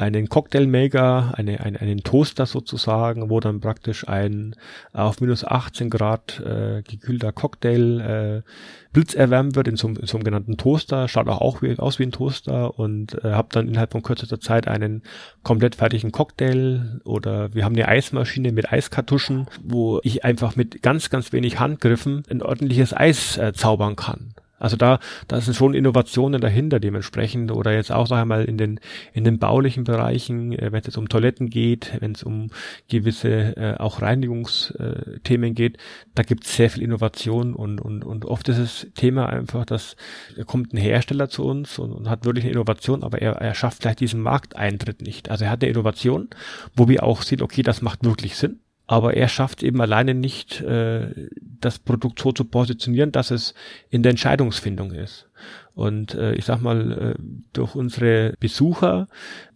einen 0.00 0.28
Cocktailmaker, 0.28 1.34
eine, 1.36 1.60
ein, 1.60 1.76
einen 1.76 2.02
Toaster 2.02 2.46
sozusagen, 2.46 3.28
wo 3.28 3.38
dann 3.40 3.60
praktisch 3.60 4.08
ein 4.08 4.56
auf 4.92 5.20
minus 5.20 5.44
18 5.44 5.90
Grad 5.90 6.40
äh, 6.40 6.82
gekühlter 6.82 7.32
Cocktail 7.32 8.00
äh, 8.00 8.50
blitzerwärmt 8.92 9.54
wird 9.54 9.68
in 9.68 9.76
so, 9.76 9.88
in 9.88 10.06
so 10.06 10.16
einem 10.16 10.24
genannten 10.24 10.56
Toaster, 10.56 11.06
schaut 11.06 11.28
auch, 11.28 11.40
auch 11.40 11.62
wie, 11.62 11.78
aus 11.78 11.98
wie 11.98 12.04
ein 12.04 12.12
Toaster 12.12 12.78
und 12.78 13.22
äh, 13.22 13.32
habe 13.32 13.48
dann 13.52 13.68
innerhalb 13.68 13.92
von 13.92 14.02
kürzester 14.02 14.40
Zeit 14.40 14.66
einen 14.66 15.02
komplett 15.42 15.76
fertigen 15.76 16.12
Cocktail 16.12 17.00
oder 17.04 17.54
wir 17.54 17.64
haben 17.64 17.74
eine 17.74 17.86
Eismaschine 17.86 18.52
mit 18.52 18.72
Eiskartuschen, 18.72 19.46
wo 19.62 20.00
ich 20.02 20.24
einfach 20.24 20.56
mit 20.56 20.82
ganz, 20.82 21.10
ganz 21.10 21.32
wenig 21.32 21.60
Handgriffen 21.60 22.22
ein 22.30 22.42
ordentliches 22.42 22.96
Eis 22.96 23.36
äh, 23.36 23.52
zaubern 23.52 23.96
kann. 23.96 24.34
Also 24.60 24.76
da, 24.76 25.00
da 25.26 25.40
sind 25.40 25.54
schon 25.54 25.74
Innovationen 25.74 26.40
dahinter 26.40 26.78
dementsprechend 26.78 27.50
oder 27.50 27.72
jetzt 27.72 27.90
auch, 27.90 28.06
sag 28.06 28.20
ich 28.22 28.28
mal, 28.28 28.44
in 28.44 28.58
den, 28.58 28.78
in 29.12 29.24
den 29.24 29.38
baulichen 29.38 29.84
Bereichen, 29.84 30.52
äh, 30.52 30.70
wenn 30.70 30.80
es 30.80 30.86
jetzt 30.86 30.98
um 30.98 31.08
Toiletten 31.08 31.48
geht, 31.48 31.96
wenn 32.00 32.12
es 32.12 32.22
um 32.22 32.50
gewisse 32.88 33.56
äh, 33.56 33.76
auch 33.78 34.02
Reinigungsthemen 34.02 35.54
geht, 35.54 35.78
da 36.14 36.22
gibt 36.22 36.44
es 36.44 36.56
sehr 36.56 36.70
viel 36.70 36.82
Innovation 36.82 37.54
und, 37.54 37.80
und, 37.80 38.04
und 38.04 38.26
oft 38.26 38.48
ist 38.48 38.60
das 38.60 38.86
Thema 38.94 39.28
einfach, 39.30 39.64
dass 39.64 39.96
da 40.36 40.44
kommt 40.44 40.74
ein 40.74 40.76
Hersteller 40.76 41.30
zu 41.30 41.44
uns 41.44 41.78
und, 41.78 41.92
und 41.92 42.10
hat 42.10 42.24
wirklich 42.24 42.44
eine 42.44 42.52
Innovation, 42.52 43.02
aber 43.02 43.20
er, 43.22 43.32
er 43.32 43.54
schafft 43.54 43.82
vielleicht 43.82 44.00
diesen 44.00 44.20
Markteintritt 44.20 45.00
nicht. 45.00 45.30
Also 45.30 45.46
er 45.46 45.50
hat 45.50 45.62
eine 45.62 45.70
Innovation, 45.70 46.28
wo 46.76 46.86
wir 46.86 47.02
auch 47.02 47.22
sehen, 47.22 47.42
okay, 47.42 47.62
das 47.62 47.80
macht 47.80 48.04
wirklich 48.04 48.36
Sinn 48.36 48.60
aber 48.90 49.14
er 49.14 49.28
schafft 49.28 49.62
eben 49.62 49.80
alleine 49.80 50.14
nicht, 50.14 50.62
äh, 50.62 51.28
das 51.40 51.78
Produkt 51.78 52.18
so 52.18 52.32
zu 52.32 52.44
positionieren, 52.44 53.12
dass 53.12 53.30
es 53.30 53.54
in 53.88 54.02
der 54.02 54.10
Entscheidungsfindung 54.10 54.90
ist. 54.90 55.28
Und 55.74 56.14
äh, 56.14 56.34
ich 56.34 56.44
sag 56.44 56.60
mal, 56.60 57.14
äh, 57.16 57.22
durch 57.52 57.76
unsere 57.76 58.34
Besucher, 58.40 59.06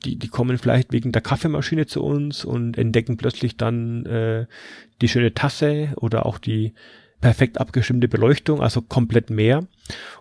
die, 0.05 0.21
die 0.21 0.29
kommen 0.29 0.57
vielleicht 0.57 0.93
wegen 0.93 1.11
der 1.11 1.21
Kaffeemaschine 1.21 1.87
zu 1.87 2.05
uns 2.05 2.45
und 2.45 2.79
entdecken 2.79 3.17
plötzlich 3.17 3.57
dann 3.57 4.07
äh, 4.07 4.47
die 5.01 5.09
schöne 5.09 5.35
Tasse 5.35 5.89
oder 5.97 6.27
auch 6.27 6.39
die 6.39 6.73
perfekt 7.21 7.59
abgestimmte 7.59 8.09
Beleuchtung, 8.09 8.61
also 8.61 8.83
komplett 8.83 9.31
mehr. 9.31 9.67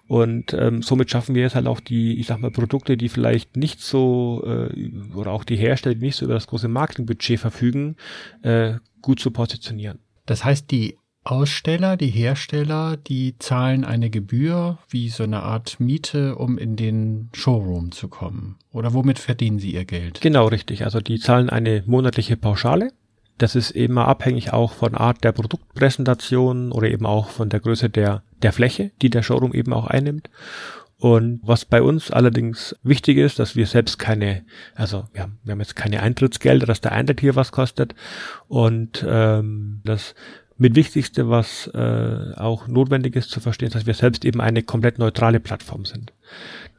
Und 0.08 0.53
ähm, 0.53 0.82
somit 0.82 1.10
schaffen 1.10 1.36
wir 1.36 1.41
jetzt 1.41 1.56
halt 1.56 1.67
auch 1.67 1.79
die, 1.79 2.19
ich 2.19 2.27
sag 2.27 2.39
mal, 2.39 2.51
Produkte, 2.51 2.97
die 2.97 3.10
vielleicht 3.10 3.58
nicht 3.58 3.82
so, 3.82 4.43
äh, 4.45 4.91
oder 5.15 5.32
auch 5.32 5.43
die 5.43 5.56
Hersteller, 5.56 5.95
die 5.95 6.06
nicht 6.06 6.15
so 6.15 6.25
über 6.25 6.34
das 6.34 6.47
große 6.47 6.67
Marketingbudget 6.67 7.39
verfügen, 7.39 7.95
äh, 8.41 8.75
gut 9.01 9.19
zu 9.19 9.32
positionieren. 9.32 9.99
Das 10.25 10.45
heißt, 10.45 10.71
die 10.71 10.97
Aussteller, 11.25 11.95
die 11.95 12.10
Hersteller, 12.10 12.97
die 12.97 13.38
zahlen 13.39 13.86
eine 13.86 14.10
Gebühr 14.10 14.79
wie 14.89 15.08
so 15.08 15.23
eine 15.23 15.43
Art 15.43 15.79
Miete, 15.79 16.36
um 16.36 16.58
in 16.58 16.75
den 16.75 17.29
Showroom 17.34 17.91
zu 17.91 18.10
kommen. 18.10 18.58
Oder 18.71 18.93
womit 18.93 19.19
verdienen 19.19 19.58
sie 19.58 19.73
ihr 19.73 19.86
Geld? 19.86 20.19
Genau, 20.19 20.47
richtig. 20.47 20.84
Also 20.84 20.99
die 20.99 21.19
zahlen 21.19 21.49
eine 21.49 21.84
monatliche 21.86 22.36
Pauschale. 22.36 22.91
Das 23.38 23.56
ist 23.56 23.72
eben 23.72 23.98
abhängig 23.98 24.54
auch 24.54 24.74
von 24.74 24.96
Art 24.96 25.24
der 25.24 25.32
Produktpräsentation 25.32 26.72
oder 26.72 26.88
eben 26.88 27.06
auch 27.06 27.30
von 27.30 27.50
der 27.50 27.60
Größe 27.60 27.89
der, 27.89 28.24
der 28.41 28.54
Fläche, 28.54 28.91
die 29.02 29.10
der 29.10 29.24
Showroom 29.24 29.54
eben 29.54 29.74
auch 29.74 29.88
einnimmt. 29.88 30.30
Und 30.98 31.41
was 31.43 31.65
bei 31.65 31.82
uns 31.82 32.12
allerdings 32.12 32.78
wichtig 32.82 33.17
ist, 33.17 33.38
dass 33.38 33.58
wir 33.58 33.67
selbst 33.67 34.00
keine, 34.00 34.46
also 34.74 35.06
wir 35.12 35.24
haben, 35.24 35.38
wir 35.43 35.52
haben 35.52 35.60
jetzt 35.60 35.76
keine 35.76 36.02
Eintrittsgelder, 36.02 36.65
dass 36.65 36.80
der 36.80 36.93
Eintritt 36.93 37.19
hier 37.19 37.36
was 37.36 37.52
kostet. 37.52 37.93
Und 38.48 39.06
ähm, 39.06 39.82
das 39.84 40.15
mit 40.58 40.76
Wichtigste, 40.76 41.30
was 41.30 41.67
äh, 41.74 42.34
auch 42.38 42.67
notwendig 42.67 43.17
ist 43.17 43.32
zu 43.32 43.41
verstehen, 43.41 43.72
dass 43.72 43.86
wir 43.86 43.96
selbst 43.96 44.24
eben 44.24 44.39
eine 44.39 44.63
komplett 44.63 44.98
neutrale 44.98 45.41
Plattform 45.41 45.84
sind. 45.84 46.13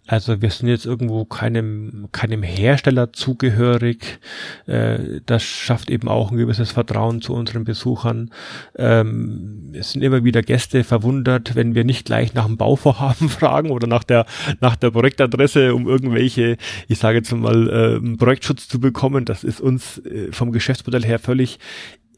Also 0.06 0.42
wir 0.42 0.50
sind 0.50 0.68
jetzt 0.68 0.84
irgendwo 0.84 1.24
keinem, 1.24 2.08
keinem 2.12 2.42
Hersteller 2.42 3.14
zugehörig. 3.14 4.18
Äh, 4.66 5.20
das 5.24 5.42
schafft 5.42 5.90
eben 5.90 6.08
auch 6.08 6.30
ein 6.30 6.36
gewisses 6.36 6.72
Vertrauen 6.72 7.22
zu 7.22 7.32
unseren 7.32 7.64
Besuchern. 7.64 8.30
Ähm, 8.76 9.72
es 9.72 9.92
sind 9.92 10.02
immer 10.02 10.22
wieder 10.22 10.42
Gäste 10.42 10.84
verwundert, 10.84 11.54
wenn 11.54 11.74
wir 11.74 11.84
nicht 11.84 12.04
gleich 12.04 12.34
nach 12.34 12.46
dem 12.46 12.58
Bauvorhaben 12.58 13.28
fragen 13.30 13.70
oder 13.70 13.86
nach 13.86 14.04
der, 14.04 14.26
nach 14.60 14.76
der 14.76 14.90
Projektadresse, 14.90 15.74
um 15.74 15.88
irgendwelche, 15.88 16.58
ich 16.86 16.98
sage 16.98 17.18
jetzt 17.18 17.32
mal, 17.32 17.68
äh, 17.70 18.16
Projektschutz 18.16 18.68
zu 18.68 18.80
bekommen. 18.80 19.24
Das 19.24 19.42
ist 19.42 19.62
uns 19.62 19.98
äh, 20.04 20.30
vom 20.32 20.52
Geschäftsmodell 20.52 21.04
her 21.04 21.18
völlig 21.18 21.58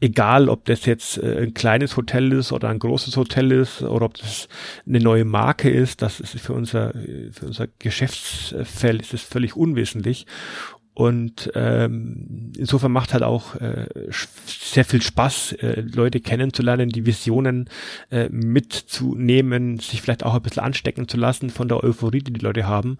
egal 0.01 0.49
ob 0.49 0.65
das 0.65 0.85
jetzt 0.85 1.17
äh, 1.17 1.43
ein 1.43 1.53
kleines 1.53 1.97
Hotel 1.97 2.31
ist 2.33 2.51
oder 2.51 2.69
ein 2.69 2.79
großes 2.79 3.17
Hotel 3.17 3.51
ist 3.51 3.81
oder 3.81 4.05
ob 4.05 4.15
das 4.15 4.47
eine 4.87 4.99
neue 4.99 5.25
Marke 5.25 5.69
ist, 5.69 6.01
das 6.01 6.19
ist 6.19 6.39
für 6.39 6.53
unser, 6.53 6.93
für 7.31 7.45
unser 7.45 7.67
Geschäftsfeld 7.79 9.01
ist 9.01 9.13
es 9.13 9.21
völlig 9.21 9.55
unwesentlich. 9.55 10.25
Und 10.97 11.51
ähm, 11.53 12.51
insofern 12.57 12.91
macht 12.91 13.13
halt 13.13 13.21
auch 13.21 13.53
äh, 13.57 13.85
sehr 14.47 14.83
viel 14.83 15.03
Spaß, 15.03 15.51
äh, 15.51 15.81
Leute 15.81 16.21
kennenzulernen, 16.21 16.89
die 16.89 17.05
Visionen 17.05 17.69
äh, 18.09 18.29
mitzunehmen, 18.29 19.77
sich 19.77 20.01
vielleicht 20.01 20.25
auch 20.25 20.33
ein 20.33 20.41
bisschen 20.41 20.63
anstecken 20.63 21.07
zu 21.07 21.17
lassen 21.17 21.51
von 21.51 21.67
der 21.67 21.83
Euphorie, 21.83 22.23
die 22.23 22.33
die 22.33 22.43
Leute 22.43 22.65
haben. 22.65 22.97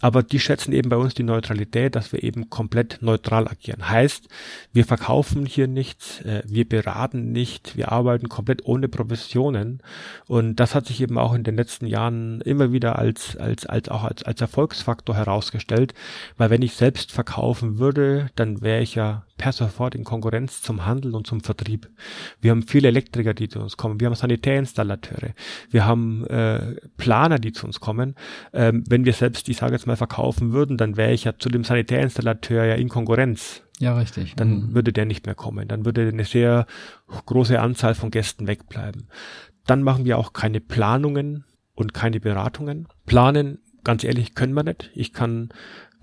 Aber 0.00 0.22
die 0.22 0.40
schätzen 0.40 0.72
eben 0.72 0.88
bei 0.88 0.96
uns 0.96 1.14
die 1.14 1.22
Neutralität, 1.22 1.94
dass 1.94 2.12
wir 2.12 2.22
eben 2.22 2.50
komplett 2.50 2.98
neutral 3.00 3.46
agieren. 3.46 3.88
Heißt, 3.88 4.28
wir 4.72 4.84
verkaufen 4.84 5.46
hier 5.46 5.68
nichts, 5.68 6.20
äh, 6.22 6.42
wir 6.46 6.68
beraten 6.68 7.30
nicht, 7.30 7.76
wir 7.76 7.92
arbeiten 7.92 8.28
komplett 8.28 8.66
ohne 8.66 8.88
Provisionen. 8.88 9.80
Und 10.26 10.56
das 10.56 10.74
hat 10.74 10.86
sich 10.86 11.00
eben 11.00 11.16
auch 11.16 11.32
in 11.32 11.44
den 11.44 11.56
letzten 11.56 11.86
Jahren 11.86 12.40
immer 12.40 12.72
wieder 12.72 12.98
als, 12.98 13.36
als, 13.36 13.66
als 13.66 13.88
auch 13.88 14.02
als, 14.02 14.24
als 14.24 14.40
Erfolgsfaktor 14.40 15.14
herausgestellt. 15.14 15.94
Weil 16.36 16.50
wenn 16.50 16.62
ich 16.62 16.74
selbst 16.74 17.12
verkaufen 17.12 17.78
würde, 17.78 18.30
dann 18.34 18.62
wäre 18.62 18.82
ich 18.82 18.96
ja 18.96 19.24
per 19.36 19.52
sofort 19.52 19.94
in 19.94 20.04
Konkurrenz 20.04 20.62
zum 20.62 20.86
Handel 20.86 21.14
und 21.14 21.26
zum 21.26 21.40
Vertrieb. 21.40 21.90
Wir 22.40 22.50
haben 22.50 22.62
viele 22.62 22.88
Elektriker, 22.88 23.34
die 23.34 23.48
zu 23.48 23.60
uns 23.60 23.76
kommen. 23.76 24.00
Wir 24.00 24.06
haben 24.06 24.14
Sanitärinstallateure. 24.14 25.34
Wir 25.70 25.86
haben 25.86 26.24
äh, 26.26 26.76
Planer, 26.96 27.38
die 27.38 27.52
zu 27.52 27.66
uns 27.66 27.80
kommen. 27.80 28.14
Ähm, 28.52 28.84
wenn 28.88 29.04
wir 29.04 29.12
selbst, 29.12 29.48
ich 29.48 29.56
sage 29.56 29.72
jetzt 29.72 29.86
mal, 29.86 29.96
verkaufen 29.96 30.52
würden, 30.52 30.76
dann 30.76 30.96
wäre 30.96 31.12
ich 31.12 31.24
ja 31.24 31.36
zu 31.38 31.48
dem 31.48 31.64
Sanitärinstallateur 31.64 32.64
ja 32.64 32.74
in 32.74 32.88
Konkurrenz. 32.88 33.62
Ja, 33.80 33.96
richtig. 33.96 34.34
Dann 34.36 34.68
mhm. 34.68 34.74
würde 34.74 34.92
der 34.92 35.04
nicht 35.04 35.26
mehr 35.26 35.34
kommen. 35.34 35.66
Dann 35.66 35.84
würde 35.84 36.08
eine 36.08 36.24
sehr 36.24 36.66
große 37.26 37.60
Anzahl 37.60 37.94
von 37.94 38.10
Gästen 38.10 38.46
wegbleiben. 38.46 39.08
Dann 39.66 39.82
machen 39.82 40.04
wir 40.04 40.18
auch 40.18 40.32
keine 40.32 40.60
Planungen 40.60 41.44
und 41.74 41.92
keine 41.94 42.20
Beratungen. 42.20 42.86
Planen, 43.06 43.58
ganz 43.82 44.04
ehrlich, 44.04 44.34
können 44.34 44.54
wir 44.54 44.62
nicht. 44.62 44.90
Ich 44.94 45.12
kann 45.12 45.48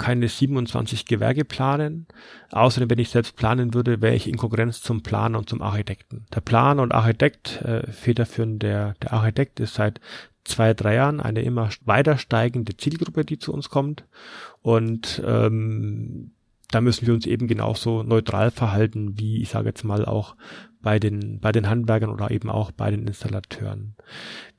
keine 0.01 0.27
27 0.27 1.05
Gewerke 1.05 1.45
planen. 1.45 2.07
Außerdem, 2.49 2.89
wenn 2.89 2.97
ich 2.97 3.09
selbst 3.09 3.35
planen 3.35 3.75
würde, 3.75 4.01
wäre 4.01 4.15
ich 4.15 4.27
in 4.27 4.35
Konkurrenz 4.35 4.81
zum 4.81 5.03
Planer 5.03 5.37
und 5.37 5.47
zum 5.47 5.61
Architekten. 5.61 6.25
Der 6.33 6.41
Planer 6.41 6.81
und 6.81 6.91
Architekt, 6.91 7.61
äh, 7.61 7.89
federführend 7.91 8.63
der, 8.63 8.95
der 9.03 9.13
Architekt 9.13 9.59
ist 9.59 9.75
seit 9.75 10.01
zwei, 10.43 10.73
drei 10.73 10.95
Jahren 10.95 11.19
eine 11.19 11.43
immer 11.43 11.69
weiter 11.85 12.17
steigende 12.17 12.75
Zielgruppe, 12.75 13.25
die 13.25 13.37
zu 13.37 13.53
uns 13.53 13.69
kommt. 13.69 14.05
Und 14.63 15.21
ähm, 15.23 16.31
da 16.71 16.81
müssen 16.81 17.05
wir 17.05 17.13
uns 17.13 17.27
eben 17.27 17.47
genauso 17.47 18.01
neutral 18.01 18.49
verhalten, 18.49 19.19
wie 19.19 19.41
ich 19.41 19.49
sage 19.49 19.67
jetzt 19.67 19.83
mal 19.83 20.05
auch 20.05 20.35
bei 20.81 20.97
den, 20.97 21.39
bei 21.39 21.51
den 21.51 21.69
Handwerkern 21.69 22.09
oder 22.09 22.31
eben 22.31 22.49
auch 22.49 22.71
bei 22.71 22.89
den 22.89 23.05
Installateuren. 23.05 23.93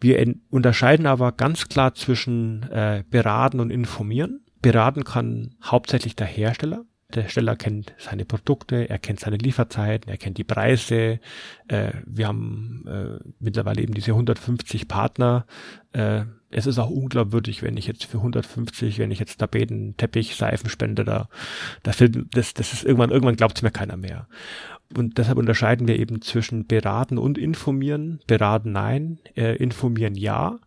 Wir 0.00 0.24
unterscheiden 0.50 1.06
aber 1.06 1.32
ganz 1.32 1.68
klar 1.68 1.94
zwischen 1.94 2.62
äh, 2.70 3.02
beraten 3.10 3.58
und 3.58 3.70
informieren. 3.70 4.41
Beraten 4.62 5.04
kann 5.04 5.56
hauptsächlich 5.62 6.16
der 6.16 6.26
Hersteller. 6.26 6.84
Der 7.14 7.24
Hersteller 7.24 7.56
kennt 7.56 7.92
seine 7.98 8.24
Produkte, 8.24 8.88
er 8.88 8.98
kennt 8.98 9.20
seine 9.20 9.36
Lieferzeiten, 9.36 10.10
er 10.10 10.16
kennt 10.16 10.38
die 10.38 10.44
Preise. 10.44 11.20
Äh, 11.68 11.92
wir 12.06 12.26
haben 12.26 12.84
äh, 12.86 13.28
mittlerweile 13.38 13.82
eben 13.82 13.92
diese 13.92 14.12
150 14.12 14.88
Partner. 14.88 15.44
Äh, 15.92 16.22
es 16.50 16.66
ist 16.66 16.78
auch 16.78 16.90
unglaubwürdig, 16.90 17.62
wenn 17.62 17.76
ich 17.76 17.86
jetzt 17.86 18.04
für 18.04 18.18
150, 18.18 18.98
wenn 18.98 19.10
ich 19.10 19.18
jetzt 19.18 19.38
Tapeten, 19.38 19.96
Teppich, 19.96 20.36
Seifen 20.36 20.70
spende, 20.70 21.04
da, 21.04 21.28
da 21.82 21.92
das, 22.30 22.54
das 22.54 22.72
ist 22.72 22.84
irgendwann, 22.84 23.10
irgendwann 23.10 23.36
glaubt 23.36 23.56
es 23.56 23.62
mir 23.62 23.70
keiner 23.70 23.96
mehr. 23.96 24.26
Und 24.96 25.18
deshalb 25.18 25.38
unterscheiden 25.38 25.88
wir 25.88 25.98
eben 25.98 26.20
zwischen 26.20 26.66
beraten 26.66 27.18
und 27.18 27.38
informieren. 27.38 28.20
Beraten 28.26 28.72
nein, 28.72 29.18
äh, 29.36 29.56
informieren 29.56 30.14
ja. 30.14 30.58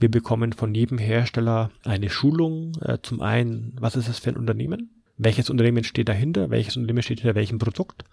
Wir 0.00 0.10
bekommen 0.10 0.54
von 0.54 0.74
jedem 0.74 0.96
Hersteller 0.96 1.70
eine 1.84 2.08
Schulung. 2.08 2.72
Äh, 2.80 2.98
zum 3.02 3.20
einen, 3.20 3.76
was 3.78 3.96
ist 3.96 4.08
das 4.08 4.18
für 4.18 4.30
ein 4.30 4.38
Unternehmen? 4.38 4.90
Welches 5.18 5.50
Unternehmen 5.50 5.84
steht 5.84 6.08
dahinter? 6.08 6.48
Welches 6.48 6.78
Unternehmen 6.78 7.02
steht 7.02 7.20
hinter 7.20 7.34
welchem 7.34 7.58
Produkt? 7.58 8.04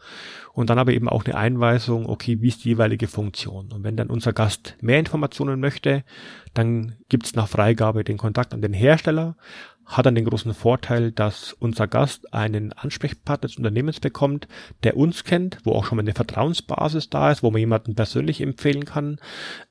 Und 0.51 0.69
dann 0.69 0.79
aber 0.79 0.91
eben 0.91 1.07
auch 1.07 1.23
eine 1.23 1.37
Einweisung, 1.37 2.05
okay, 2.05 2.41
wie 2.41 2.49
ist 2.49 2.65
die 2.65 2.69
jeweilige 2.69 3.07
Funktion? 3.07 3.71
Und 3.71 3.85
wenn 3.85 3.95
dann 3.95 4.09
unser 4.09 4.33
Gast 4.33 4.75
mehr 4.81 4.99
Informationen 4.99 5.61
möchte, 5.61 6.03
dann 6.53 6.97
gibt 7.07 7.25
es 7.25 7.35
nach 7.35 7.47
Freigabe 7.47 8.03
den 8.03 8.17
Kontakt 8.17 8.53
an 8.53 8.61
den 8.61 8.73
Hersteller. 8.73 9.37
Hat 9.87 10.05
dann 10.05 10.15
den 10.15 10.25
großen 10.25 10.53
Vorteil, 10.53 11.11
dass 11.11 11.53
unser 11.53 11.87
Gast 11.87 12.33
einen 12.33 12.73
Ansprechpartner 12.73 13.47
des 13.47 13.57
Unternehmens 13.57 13.99
bekommt, 14.01 14.47
der 14.83 14.97
uns 14.97 15.23
kennt, 15.23 15.59
wo 15.63 15.71
auch 15.71 15.85
schon 15.85 15.95
mal 15.95 16.01
eine 16.01 16.13
Vertrauensbasis 16.13 17.09
da 17.09 17.31
ist, 17.31 17.41
wo 17.41 17.51
man 17.51 17.59
jemanden 17.59 17.95
persönlich 17.95 18.41
empfehlen 18.41 18.83
kann, 18.83 19.19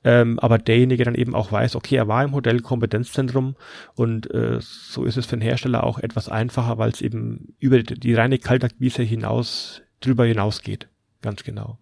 ähm, 0.03 0.39
aber 0.39 0.57
derjenige 0.57 1.03
dann 1.03 1.15
eben 1.15 1.35
auch 1.35 1.51
weiß, 1.51 1.75
okay, 1.75 1.95
er 1.95 2.07
war 2.07 2.23
im 2.23 2.33
Hotel 2.33 2.61
Kompetenzzentrum 2.61 3.55
und 3.93 4.33
äh, 4.33 4.57
so 4.59 5.05
ist 5.05 5.17
es 5.17 5.27
für 5.27 5.37
den 5.37 5.41
Hersteller 5.41 5.83
auch 5.83 5.99
etwas 5.99 6.29
einfacher, 6.29 6.79
weil 6.79 6.89
es 6.89 7.01
eben 7.01 7.53
über 7.59 7.81
die, 7.81 7.99
die 7.99 8.13
reine 8.15 8.39
Kaltakquise 8.39 9.03
hinaus 9.03 9.83
drüber 10.01 10.25
hinausgeht. 10.25 10.89
Ganz 11.23 11.43
genau. 11.43 11.79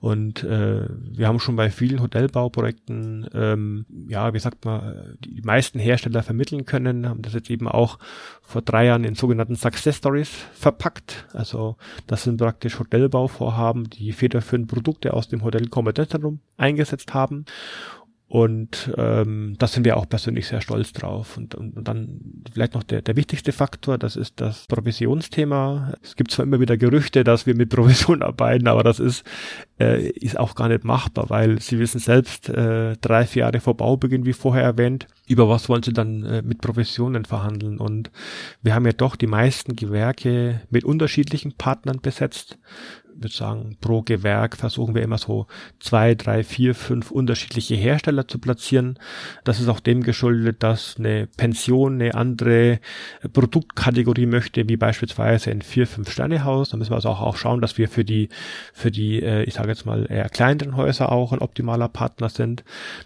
Und 0.00 0.42
äh, 0.42 0.86
wir 0.88 1.28
haben 1.28 1.38
schon 1.38 1.56
bei 1.56 1.70
vielen 1.70 2.00
Hotelbauprojekten, 2.00 3.28
ähm, 3.34 3.84
ja, 4.08 4.32
wie 4.32 4.38
sagt 4.38 4.64
man, 4.64 5.18
die 5.22 5.42
meisten 5.42 5.78
Hersteller 5.78 6.22
vermitteln 6.22 6.64
können, 6.64 7.06
haben 7.06 7.20
das 7.20 7.34
jetzt 7.34 7.50
eben 7.50 7.68
auch 7.68 7.98
vor 8.40 8.62
drei 8.62 8.86
Jahren 8.86 9.04
in 9.04 9.14
sogenannten 9.14 9.54
Success 9.54 9.98
Stories 9.98 10.30
verpackt. 10.54 11.26
Also 11.34 11.76
das 12.06 12.22
sind 12.24 12.38
praktisch 12.38 12.78
Hotelbauvorhaben, 12.78 13.90
die 13.90 14.12
federführend 14.12 14.68
Produkte 14.68 15.12
aus 15.12 15.28
dem 15.28 15.44
Hotelkompetenzzentrum 15.44 16.40
eingesetzt 16.56 17.12
haben. 17.12 17.44
Und 18.30 18.94
ähm, 18.96 19.56
da 19.58 19.66
sind 19.66 19.84
wir 19.84 19.96
auch 19.96 20.08
persönlich 20.08 20.46
sehr 20.46 20.60
stolz 20.60 20.92
drauf. 20.92 21.36
Und, 21.36 21.56
und, 21.56 21.76
und 21.76 21.88
dann 21.88 22.20
vielleicht 22.52 22.74
noch 22.74 22.84
der, 22.84 23.02
der 23.02 23.16
wichtigste 23.16 23.50
Faktor, 23.50 23.98
das 23.98 24.14
ist 24.14 24.40
das 24.40 24.68
Provisionsthema. 24.68 25.94
Es 26.00 26.14
gibt 26.14 26.30
zwar 26.30 26.44
immer 26.44 26.60
wieder 26.60 26.76
Gerüchte, 26.76 27.24
dass 27.24 27.46
wir 27.46 27.56
mit 27.56 27.70
Provision 27.70 28.22
arbeiten, 28.22 28.68
aber 28.68 28.84
das 28.84 29.00
ist, 29.00 29.24
äh, 29.80 30.10
ist 30.10 30.38
auch 30.38 30.54
gar 30.54 30.68
nicht 30.68 30.84
machbar, 30.84 31.28
weil 31.28 31.60
Sie 31.60 31.80
wissen 31.80 31.98
selbst, 31.98 32.48
äh, 32.48 32.96
drei, 33.00 33.26
vier 33.26 33.40
Jahre 33.40 33.58
vor 33.58 33.76
Baubeginn, 33.76 34.24
wie 34.24 34.32
vorher 34.32 34.62
erwähnt, 34.62 35.08
über 35.26 35.48
was 35.48 35.68
wollen 35.68 35.82
Sie 35.82 35.92
dann 35.92 36.22
äh, 36.22 36.42
mit 36.42 36.60
Provisionen 36.60 37.24
verhandeln? 37.24 37.78
Und 37.78 38.12
wir 38.62 38.76
haben 38.76 38.86
ja 38.86 38.92
doch 38.92 39.16
die 39.16 39.26
meisten 39.26 39.74
Gewerke 39.74 40.60
mit 40.70 40.84
unterschiedlichen 40.84 41.54
Partnern 41.54 41.98
besetzt 42.00 42.58
würde 43.20 43.34
sagen, 43.34 43.76
pro 43.80 44.02
Gewerk 44.02 44.56
versuchen 44.56 44.94
wir 44.94 45.02
immer 45.02 45.18
so 45.18 45.46
zwei, 45.78 46.14
drei, 46.14 46.42
vier, 46.42 46.74
fünf 46.74 47.10
unterschiedliche 47.10 47.74
Hersteller 47.74 48.26
zu 48.26 48.38
platzieren. 48.38 48.98
Das 49.44 49.60
ist 49.60 49.68
auch 49.68 49.80
dem 49.80 50.02
geschuldet, 50.02 50.62
dass 50.62 50.96
eine 50.98 51.26
Pension 51.36 52.00
eine 52.00 52.14
andere 52.14 52.80
Produktkategorie 53.32 54.26
möchte, 54.26 54.68
wie 54.68 54.76
beispielsweise 54.76 55.50
ein 55.50 55.62
vier, 55.62 55.86
fünf 55.86 56.10
Sterne 56.10 56.44
Haus. 56.44 56.70
Da 56.70 56.76
müssen 56.76 56.90
wir 56.90 56.96
also 56.96 57.10
auch, 57.10 57.20
auch 57.20 57.36
schauen, 57.36 57.60
dass 57.60 57.78
wir 57.78 57.88
für 57.88 58.04
die, 58.04 58.28
für 58.72 58.90
die, 58.90 59.22
äh, 59.22 59.42
ich 59.44 59.54
sage 59.54 59.68
jetzt 59.68 59.86
mal 59.86 60.06
eher 60.10 60.28
kleineren 60.28 60.76
Häuser 60.76 61.12
auch 61.12 61.32
ein 61.32 61.40
optimaler 61.40 61.88
Partner 61.88 62.28
sind. 62.28 62.64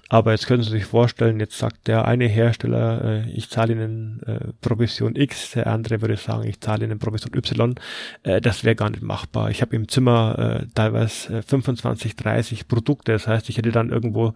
Aber 0.09 0.31
jetzt 0.31 0.47
können 0.47 0.63
Sie 0.63 0.71
sich 0.71 0.85
vorstellen, 0.85 1.41
jetzt 1.41 1.59
sagt 1.59 1.89
der 1.89 2.07
eine 2.07 2.27
Hersteller, 2.27 3.05
äh, 3.05 3.31
ich 3.31 3.51
zahle 3.51 3.73
Ihnen 3.73 4.23
äh, 4.27 4.53
Provision 4.61 5.17
X, 5.17 5.53
der 5.53 5.67
andere 5.67 6.01
würde 6.01 6.17
sagen, 6.17 6.49
ich 6.49 6.61
zahle 6.61 6.85
Ihnen 6.85 6.99
Provision 6.99 7.35
Y. 7.35 7.75
Äh, 8.23 8.41
das 8.41 8.65
wäre 8.65 8.77
gar 8.77 8.91
nicht 8.91 9.03
machbar. 9.03 9.51
Ich 9.51 9.61
habe 9.61 9.75
im 9.75 9.89
Zimmer 9.89 10.04
Zimmer 10.05 10.61
äh, 10.63 10.67
teilweise 10.75 11.43
25, 11.43 12.13
äh, 12.13 12.23
30 12.23 12.69
Produkte. 12.69 13.13
Das 13.13 13.27
heißt, 13.27 13.49
ich 13.49 13.57
hätte 13.57 13.73
dann 13.73 13.91
irgendwo 13.91 14.35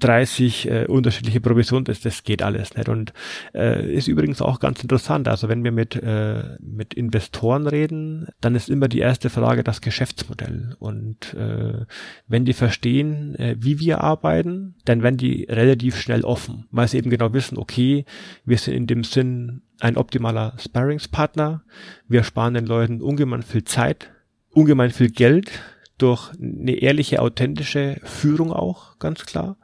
30 0.00 0.68
äh, 0.68 0.86
unterschiedliche 0.86 1.40
Provisionen, 1.40 1.84
das, 1.84 2.00
das 2.00 2.24
geht 2.24 2.42
alles 2.42 2.74
nicht. 2.74 2.88
Und 2.88 3.12
äh, 3.54 3.92
ist 3.92 4.08
übrigens 4.08 4.42
auch 4.42 4.58
ganz 4.58 4.82
interessant. 4.82 5.28
Also 5.28 5.48
wenn 5.48 5.62
wir 5.62 5.70
mit, 5.70 5.94
äh, 5.94 6.56
mit 6.58 6.94
Investoren 6.94 7.66
reden, 7.66 8.26
dann 8.40 8.56
ist 8.56 8.68
immer 8.68 8.88
die 8.88 8.98
erste 8.98 9.30
Frage 9.30 9.62
das 9.62 9.80
Geschäftsmodell. 9.80 10.74
Und 10.80 11.34
äh, 11.34 11.84
wenn 12.26 12.44
die 12.44 12.54
verstehen, 12.54 13.36
äh, 13.36 13.56
wie 13.60 13.78
wir 13.78 14.00
arbeiten, 14.00 14.74
dann 14.86 15.02
werden 15.02 15.18
die 15.18 15.44
relativ 15.48 15.96
schnell 15.96 16.22
offen, 16.22 16.66
weil 16.70 16.88
sie 16.88 16.98
eben 16.98 17.10
genau 17.10 17.32
wissen, 17.32 17.58
okay, 17.58 18.06
wir 18.44 18.58
sind 18.58 18.74
in 18.74 18.86
dem 18.86 19.04
Sinn 19.04 19.62
ein 19.80 19.96
optimaler 19.96 20.54
Sparringspartner, 20.58 21.62
wir 22.08 22.22
sparen 22.24 22.54
den 22.54 22.66
Leuten 22.66 23.00
ungemein 23.00 23.42
viel 23.42 23.64
Zeit, 23.64 24.10
ungemein 24.52 24.90
viel 24.90 25.10
Geld 25.10 25.50
durch 25.98 26.30
eine 26.40 26.72
ehrliche, 26.72 27.20
authentische 27.20 28.00
Führung 28.04 28.52
auch, 28.52 28.98
ganz 28.98 29.26
klar. 29.26 29.56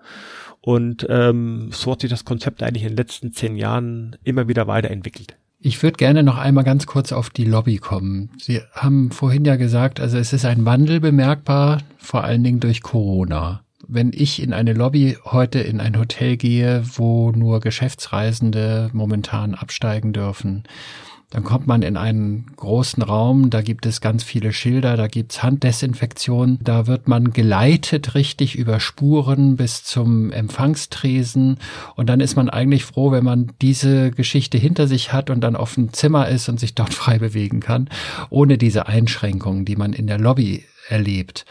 Und 0.60 1.06
ähm, 1.08 1.70
so 1.72 1.92
hat 1.92 2.00
sich 2.00 2.10
das 2.10 2.24
Konzept 2.24 2.62
eigentlich 2.62 2.82
in 2.82 2.90
den 2.90 2.96
letzten 2.96 3.32
zehn 3.32 3.56
Jahren 3.56 4.16
immer 4.24 4.48
wieder 4.48 4.66
weiterentwickelt. 4.66 5.36
Ich 5.58 5.82
würde 5.82 5.96
gerne 5.96 6.22
noch 6.22 6.36
einmal 6.36 6.64
ganz 6.64 6.86
kurz 6.86 7.12
auf 7.12 7.30
die 7.30 7.44
Lobby 7.44 7.78
kommen. 7.78 8.30
Sie 8.38 8.60
haben 8.72 9.10
vorhin 9.10 9.44
ja 9.44 9.56
gesagt, 9.56 10.00
also 10.00 10.18
es 10.18 10.32
ist 10.32 10.44
ein 10.44 10.64
Wandel 10.64 11.00
bemerkbar, 11.00 11.82
vor 11.98 12.24
allen 12.24 12.44
Dingen 12.44 12.60
durch 12.60 12.82
Corona. 12.82 13.62
Wenn 13.88 14.12
ich 14.12 14.42
in 14.42 14.52
eine 14.52 14.74
Lobby 14.74 15.16
heute 15.24 15.60
in 15.60 15.80
ein 15.80 15.98
Hotel 15.98 16.36
gehe, 16.36 16.82
wo 16.94 17.30
nur 17.30 17.60
Geschäftsreisende 17.60 18.90
momentan 18.92 19.54
absteigen 19.54 20.12
dürfen, 20.12 20.64
dann 21.30 21.42
kommt 21.42 21.66
man 21.66 21.82
in 21.82 21.96
einen 21.96 22.46
großen 22.54 23.02
Raum, 23.02 23.50
da 23.50 23.60
gibt 23.60 23.84
es 23.84 24.00
ganz 24.00 24.22
viele 24.22 24.52
Schilder, 24.52 24.96
da 24.96 25.08
gibt's 25.08 25.42
Handdesinfektion, 25.42 26.58
da 26.62 26.86
wird 26.86 27.08
man 27.08 27.32
geleitet 27.32 28.14
richtig 28.14 28.56
über 28.56 28.78
Spuren 28.78 29.56
bis 29.56 29.82
zum 29.82 30.30
Empfangstresen 30.30 31.58
und 31.96 32.08
dann 32.08 32.20
ist 32.20 32.36
man 32.36 32.48
eigentlich 32.48 32.84
froh, 32.84 33.10
wenn 33.10 33.24
man 33.24 33.52
diese 33.60 34.12
Geschichte 34.12 34.56
hinter 34.56 34.86
sich 34.86 35.12
hat 35.12 35.28
und 35.28 35.40
dann 35.40 35.56
auf 35.56 35.74
dem 35.74 35.92
Zimmer 35.92 36.28
ist 36.28 36.48
und 36.48 36.60
sich 36.60 36.74
dort 36.74 36.94
frei 36.94 37.18
bewegen 37.18 37.60
kann, 37.60 37.88
ohne 38.30 38.56
diese 38.56 38.86
Einschränkungen, 38.86 39.64
die 39.64 39.76
man 39.76 39.92
in 39.92 40.06
der 40.06 40.18
Lobby 40.18 40.64
erlebt. 40.88 41.44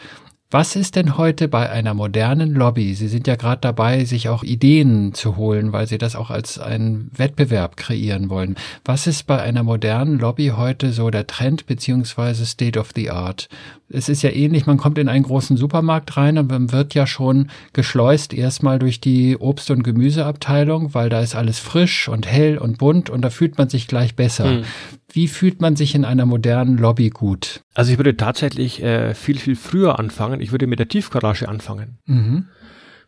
Was 0.48 0.76
ist 0.76 0.94
denn 0.94 1.18
heute 1.18 1.48
bei 1.48 1.70
einer 1.70 1.92
modernen 1.92 2.54
Lobby? 2.54 2.94
Sie 2.94 3.08
sind 3.08 3.26
ja 3.26 3.34
gerade 3.34 3.62
dabei, 3.62 4.04
sich 4.04 4.28
auch 4.28 4.44
Ideen 4.44 5.12
zu 5.12 5.36
holen, 5.36 5.72
weil 5.72 5.88
Sie 5.88 5.98
das 5.98 6.14
auch 6.14 6.30
als 6.30 6.60
einen 6.60 7.10
Wettbewerb 7.16 7.76
kreieren 7.76 8.30
wollen. 8.30 8.54
Was 8.84 9.08
ist 9.08 9.26
bei 9.26 9.42
einer 9.42 9.64
modernen 9.64 10.20
Lobby 10.20 10.52
heute 10.56 10.92
so 10.92 11.10
der 11.10 11.26
Trend 11.26 11.66
beziehungsweise 11.66 12.46
State 12.46 12.78
of 12.78 12.90
the 12.94 13.10
Art? 13.10 13.48
Es 13.88 14.08
ist 14.08 14.22
ja 14.22 14.30
ähnlich, 14.30 14.66
man 14.66 14.78
kommt 14.78 14.98
in 14.98 15.08
einen 15.08 15.24
großen 15.24 15.56
Supermarkt 15.56 16.16
rein 16.16 16.38
und 16.38 16.48
man 16.48 16.70
wird 16.72 16.94
ja 16.94 17.08
schon 17.08 17.50
geschleust 17.72 18.32
erstmal 18.32 18.78
durch 18.78 19.00
die 19.00 19.36
Obst- 19.36 19.70
und 19.70 19.82
Gemüseabteilung, 19.82 20.94
weil 20.94 21.08
da 21.08 21.20
ist 21.20 21.34
alles 21.34 21.58
frisch 21.58 22.08
und 22.08 22.26
hell 22.26 22.58
und 22.58 22.78
bunt 22.78 23.10
und 23.10 23.22
da 23.22 23.30
fühlt 23.30 23.58
man 23.58 23.68
sich 23.68 23.86
gleich 23.86 24.14
besser. 24.14 24.44
Hm. 24.44 24.64
Wie 25.12 25.28
fühlt 25.28 25.60
man 25.60 25.76
sich 25.76 25.94
in 25.94 26.04
einer 26.04 26.26
modernen 26.26 26.76
Lobby 26.76 27.10
gut? 27.10 27.62
Also 27.74 27.92
ich 27.92 27.98
würde 27.98 28.16
tatsächlich 28.16 28.82
äh, 28.82 29.14
viel, 29.14 29.38
viel 29.38 29.56
früher 29.56 29.98
anfangen. 29.98 30.35
Ich 30.40 30.52
würde 30.52 30.66
mit 30.66 30.78
der 30.78 30.88
Tiefgarage 30.88 31.48
anfangen. 31.48 31.98
Mhm. 32.06 32.46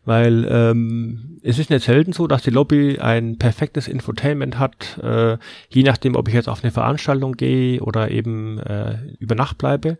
Weil 0.05 0.47
ähm, 0.49 1.39
es 1.43 1.59
ist 1.59 1.69
nicht 1.69 1.83
selten 1.83 2.13
so, 2.13 2.25
dass 2.25 2.41
die 2.41 2.49
Lobby 2.49 2.99
ein 2.99 3.37
perfektes 3.37 3.87
Infotainment 3.87 4.57
hat, 4.57 4.97
äh, 5.03 5.37
je 5.69 5.83
nachdem, 5.83 6.15
ob 6.15 6.27
ich 6.27 6.33
jetzt 6.33 6.49
auf 6.49 6.63
eine 6.63 6.71
Veranstaltung 6.71 7.33
gehe 7.33 7.81
oder 7.81 8.09
eben 8.09 8.59
äh, 8.59 8.97
über 9.19 9.35
Nacht 9.35 9.57
bleibe 9.57 9.97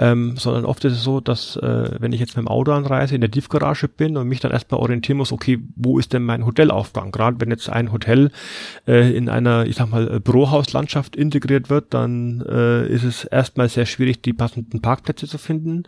ähm, 0.00 0.36
sondern 0.36 0.64
oft 0.64 0.84
ist 0.84 0.94
es 0.94 1.04
so, 1.04 1.20
dass 1.20 1.56
äh, 1.56 1.90
wenn 2.00 2.12
ich 2.12 2.20
jetzt 2.20 2.36
mit 2.36 2.44
dem 2.44 2.48
Auto 2.48 2.72
anreise, 2.72 3.14
in 3.14 3.20
der 3.20 3.30
Tiefgarage 3.30 3.86
bin 3.86 4.16
und 4.16 4.26
mich 4.26 4.40
dann 4.40 4.50
erstmal 4.50 4.80
orientieren 4.80 5.18
muss, 5.18 5.30
okay, 5.30 5.60
wo 5.76 5.98
ist 5.98 6.12
denn 6.12 6.24
mein 6.24 6.44
Hotelaufgang? 6.44 7.12
Gerade 7.12 7.40
wenn 7.40 7.50
jetzt 7.50 7.68
ein 7.68 7.92
Hotel 7.92 8.30
äh, 8.88 9.16
in 9.16 9.28
einer, 9.28 9.66
ich 9.66 9.76
sag 9.76 9.90
mal, 9.90 10.18
Bürohauslandschaft 10.20 11.14
integriert 11.14 11.70
wird, 11.70 11.94
dann 11.94 12.40
äh, 12.40 12.88
ist 12.88 13.04
es 13.04 13.24
erstmal 13.24 13.68
sehr 13.68 13.86
schwierig, 13.86 14.20
die 14.22 14.32
passenden 14.32 14.82
Parkplätze 14.82 15.28
zu 15.28 15.38
finden, 15.38 15.84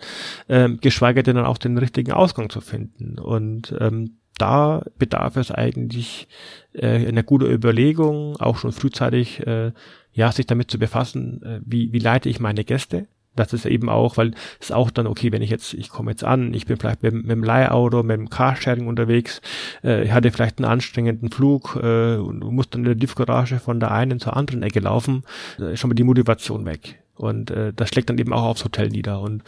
ähm, 0.48 0.78
geschweige 0.80 1.24
denn 1.24 1.36
dann 1.36 1.46
auch 1.46 1.58
den 1.58 1.76
richtigen 1.76 2.12
Ausgang 2.12 2.48
zu 2.48 2.60
finden. 2.60 3.18
Und 3.18 3.74
ähm, 3.80 4.18
da 4.38 4.84
bedarf 4.98 5.36
es 5.36 5.50
eigentlich 5.50 6.28
äh, 6.74 7.06
einer 7.08 7.22
guten 7.22 7.50
Überlegung, 7.50 8.36
auch 8.36 8.58
schon 8.58 8.72
frühzeitig, 8.72 9.46
äh, 9.46 9.72
ja, 10.12 10.32
sich 10.32 10.46
damit 10.46 10.70
zu 10.70 10.78
befassen, 10.78 11.42
äh, 11.42 11.60
wie, 11.64 11.92
wie 11.92 11.98
leite 11.98 12.28
ich 12.28 12.40
meine 12.40 12.64
Gäste, 12.64 13.06
das 13.36 13.52
ist 13.52 13.66
eben 13.66 13.88
auch, 13.88 14.16
weil 14.16 14.32
es 14.60 14.72
auch 14.72 14.90
dann, 14.90 15.06
okay, 15.06 15.32
wenn 15.32 15.42
ich 15.42 15.50
jetzt, 15.50 15.74
ich 15.74 15.88
komme 15.88 16.10
jetzt 16.10 16.24
an, 16.24 16.54
ich 16.54 16.66
bin 16.66 16.76
vielleicht 16.76 17.02
mit, 17.02 17.14
mit 17.14 17.30
dem 17.30 17.44
Leihauto, 17.44 18.02
mit 18.02 18.16
dem 18.16 18.30
Carsharing 18.30 18.86
unterwegs, 18.86 19.40
äh, 19.84 20.04
ich 20.04 20.12
hatte 20.12 20.30
vielleicht 20.30 20.58
einen 20.58 20.70
anstrengenden 20.70 21.30
Flug 21.30 21.78
äh, 21.80 22.16
und 22.16 22.40
muss 22.40 22.70
dann 22.70 22.82
in 22.82 22.86
der 22.86 22.98
Tiefgarage 22.98 23.58
von 23.58 23.80
der 23.80 23.92
einen 23.92 24.18
zur 24.20 24.36
anderen 24.36 24.62
Ecke 24.62 24.80
laufen, 24.80 25.22
äh, 25.58 25.76
schon 25.76 25.88
mal 25.88 25.94
die 25.94 26.04
Motivation 26.04 26.64
weg. 26.64 26.98
Und 27.16 27.50
äh, 27.50 27.72
das 27.74 27.88
schlägt 27.88 28.10
dann 28.10 28.18
eben 28.18 28.32
auch 28.32 28.44
aufs 28.44 28.64
Hotel 28.64 28.88
nieder. 28.88 29.20
Und 29.20 29.42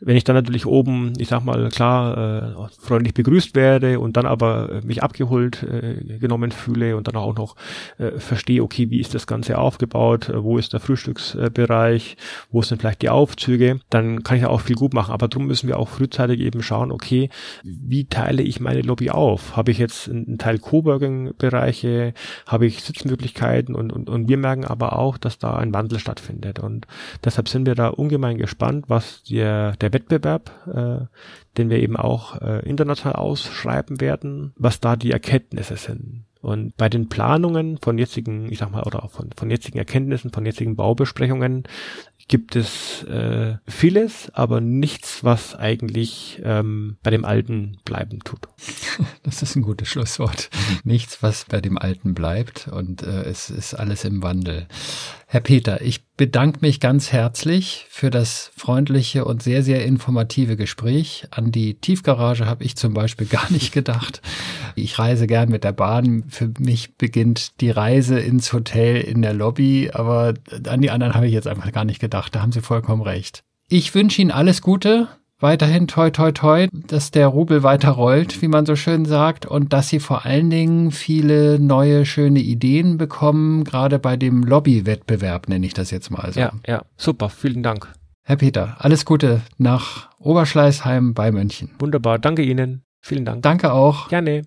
wenn 0.00 0.16
ich 0.16 0.24
dann 0.24 0.36
natürlich 0.36 0.66
oben, 0.66 1.12
ich 1.18 1.28
sag 1.28 1.44
mal, 1.44 1.68
klar, 1.68 2.16
äh, 2.16 2.68
freundlich 2.80 3.14
begrüßt 3.14 3.54
werde 3.54 4.00
und 4.00 4.16
dann 4.16 4.26
aber 4.26 4.70
äh, 4.70 4.86
mich 4.86 5.02
abgeholt 5.02 5.62
äh, 5.62 6.18
genommen 6.18 6.52
fühle 6.52 6.96
und 6.96 7.06
dann 7.06 7.16
auch 7.16 7.34
noch 7.34 7.56
äh, 7.98 8.12
verstehe, 8.18 8.62
okay, 8.62 8.90
wie 8.90 9.00
ist 9.00 9.14
das 9.14 9.26
Ganze 9.26 9.58
aufgebaut, 9.58 10.28
äh, 10.28 10.42
wo 10.42 10.58
ist 10.58 10.72
der 10.72 10.80
Frühstücksbereich, 10.80 12.16
wo 12.50 12.62
sind 12.62 12.80
vielleicht 12.80 13.02
die 13.02 13.10
Aufzüge, 13.10 13.80
dann 13.90 14.22
kann 14.22 14.38
ich 14.38 14.46
auch 14.46 14.62
viel 14.62 14.76
gut 14.76 14.94
machen. 14.94 15.12
Aber 15.12 15.28
darum 15.28 15.46
müssen 15.46 15.68
wir 15.68 15.78
auch 15.78 15.88
frühzeitig 15.88 16.40
eben 16.40 16.62
schauen, 16.62 16.92
okay, 16.92 17.28
wie 17.62 18.06
teile 18.06 18.42
ich 18.42 18.60
meine 18.60 18.82
Lobby 18.82 19.10
auf? 19.10 19.56
Habe 19.56 19.70
ich 19.70 19.78
jetzt 19.78 20.08
einen 20.08 20.38
Teil 20.38 20.58
Coworking-Bereiche, 20.58 22.14
habe 22.46 22.66
ich 22.66 22.82
Sitzmöglichkeiten 22.82 23.74
und, 23.74 23.92
und, 23.92 24.08
und 24.08 24.28
wir 24.28 24.38
merken 24.38 24.64
aber 24.64 24.98
auch, 24.98 25.18
dass 25.18 25.38
da 25.38 25.56
ein 25.56 25.74
Wandel 25.74 25.98
stattfindet. 25.98 26.58
Und 26.58 26.86
deshalb 27.24 27.48
sind 27.48 27.66
wir 27.66 27.74
da 27.74 27.88
ungemein 27.88 28.38
gespannt, 28.38 28.86
was 28.88 29.22
der, 29.24 29.76
der 29.76 29.89
Wettbewerb, 29.92 30.50
äh, 30.66 31.06
den 31.56 31.70
wir 31.70 31.78
eben 31.78 31.96
auch 31.96 32.40
äh, 32.40 32.68
international 32.68 33.16
ausschreiben 33.16 34.00
werden, 34.00 34.52
was 34.56 34.80
da 34.80 34.96
die 34.96 35.12
Erkenntnisse 35.12 35.76
sind. 35.76 36.24
Und 36.40 36.74
bei 36.78 36.88
den 36.88 37.08
Planungen 37.10 37.76
von 37.78 37.98
jetzigen, 37.98 38.50
ich 38.50 38.58
sag 38.58 38.70
mal, 38.70 38.82
oder 38.84 39.06
von, 39.10 39.28
von 39.36 39.50
jetzigen 39.50 39.76
Erkenntnissen, 39.76 40.32
von 40.32 40.46
jetzigen 40.46 40.74
Baubesprechungen 40.74 41.64
gibt 42.28 42.56
es 42.56 43.02
äh, 43.04 43.56
vieles, 43.66 44.30
aber 44.32 44.60
nichts, 44.60 45.22
was 45.22 45.54
eigentlich 45.54 46.40
ähm, 46.42 46.96
bei 47.02 47.10
dem 47.10 47.24
Alten 47.24 47.78
bleiben 47.84 48.20
tut. 48.20 48.48
Das 49.22 49.42
ist 49.42 49.54
ein 49.54 49.62
gutes 49.62 49.88
Schlusswort. 49.88 50.50
nichts, 50.84 51.22
was 51.22 51.44
bei 51.44 51.60
dem 51.60 51.76
Alten 51.76 52.14
bleibt 52.14 52.68
und 52.68 53.02
äh, 53.02 53.22
es 53.24 53.50
ist 53.50 53.74
alles 53.74 54.04
im 54.04 54.22
Wandel. 54.22 54.66
Herr 55.32 55.38
Peter, 55.38 55.80
ich 55.80 56.04
bedanke 56.16 56.58
mich 56.60 56.80
ganz 56.80 57.12
herzlich 57.12 57.86
für 57.88 58.10
das 58.10 58.50
freundliche 58.56 59.24
und 59.24 59.44
sehr, 59.44 59.62
sehr 59.62 59.84
informative 59.84 60.56
Gespräch. 60.56 61.28
An 61.30 61.52
die 61.52 61.74
Tiefgarage 61.74 62.46
habe 62.46 62.64
ich 62.64 62.74
zum 62.74 62.94
Beispiel 62.94 63.26
gar 63.30 63.48
nicht 63.52 63.70
gedacht. 63.72 64.22
Ich 64.74 64.98
reise 64.98 65.28
gern 65.28 65.48
mit 65.48 65.62
der 65.62 65.70
Bahn. 65.70 66.24
Für 66.26 66.50
mich 66.58 66.96
beginnt 66.96 67.60
die 67.60 67.70
Reise 67.70 68.18
ins 68.18 68.52
Hotel 68.52 68.96
in 68.96 69.22
der 69.22 69.32
Lobby, 69.32 69.92
aber 69.92 70.34
an 70.66 70.80
die 70.80 70.90
anderen 70.90 71.14
habe 71.14 71.28
ich 71.28 71.32
jetzt 71.32 71.46
einfach 71.46 71.70
gar 71.70 71.84
nicht 71.84 72.00
gedacht. 72.00 72.34
Da 72.34 72.42
haben 72.42 72.50
Sie 72.50 72.60
vollkommen 72.60 73.02
recht. 73.02 73.44
Ich 73.68 73.94
wünsche 73.94 74.20
Ihnen 74.20 74.32
alles 74.32 74.62
Gute 74.62 75.06
weiterhin 75.40 75.88
toi 75.88 76.10
toi 76.10 76.32
toi, 76.32 76.68
dass 76.72 77.10
der 77.10 77.26
Rubel 77.26 77.62
weiter 77.62 77.90
rollt, 77.90 78.40
wie 78.42 78.48
man 78.48 78.66
so 78.66 78.76
schön 78.76 79.04
sagt, 79.04 79.46
und 79.46 79.72
dass 79.72 79.88
sie 79.88 80.00
vor 80.00 80.24
allen 80.24 80.50
Dingen 80.50 80.90
viele 80.90 81.58
neue 81.58 82.06
schöne 82.06 82.40
Ideen 82.40 82.98
bekommen, 82.98 83.64
gerade 83.64 83.98
bei 83.98 84.16
dem 84.16 84.42
Lobbywettbewerb 84.42 85.48
nenne 85.48 85.66
ich 85.66 85.74
das 85.74 85.90
jetzt 85.90 86.10
mal 86.10 86.32
so. 86.32 86.40
Ja, 86.40 86.52
ja, 86.66 86.82
super, 86.96 87.28
vielen 87.28 87.62
Dank. 87.62 87.88
Herr 88.22 88.36
Peter, 88.36 88.76
alles 88.78 89.04
Gute 89.04 89.40
nach 89.58 90.08
Oberschleißheim 90.18 91.14
bei 91.14 91.32
München. 91.32 91.70
Wunderbar, 91.78 92.18
danke 92.18 92.42
Ihnen. 92.42 92.84
Vielen 93.00 93.24
Dank. 93.24 93.42
Danke 93.42 93.72
auch. 93.72 94.08
Gerne. 94.08 94.42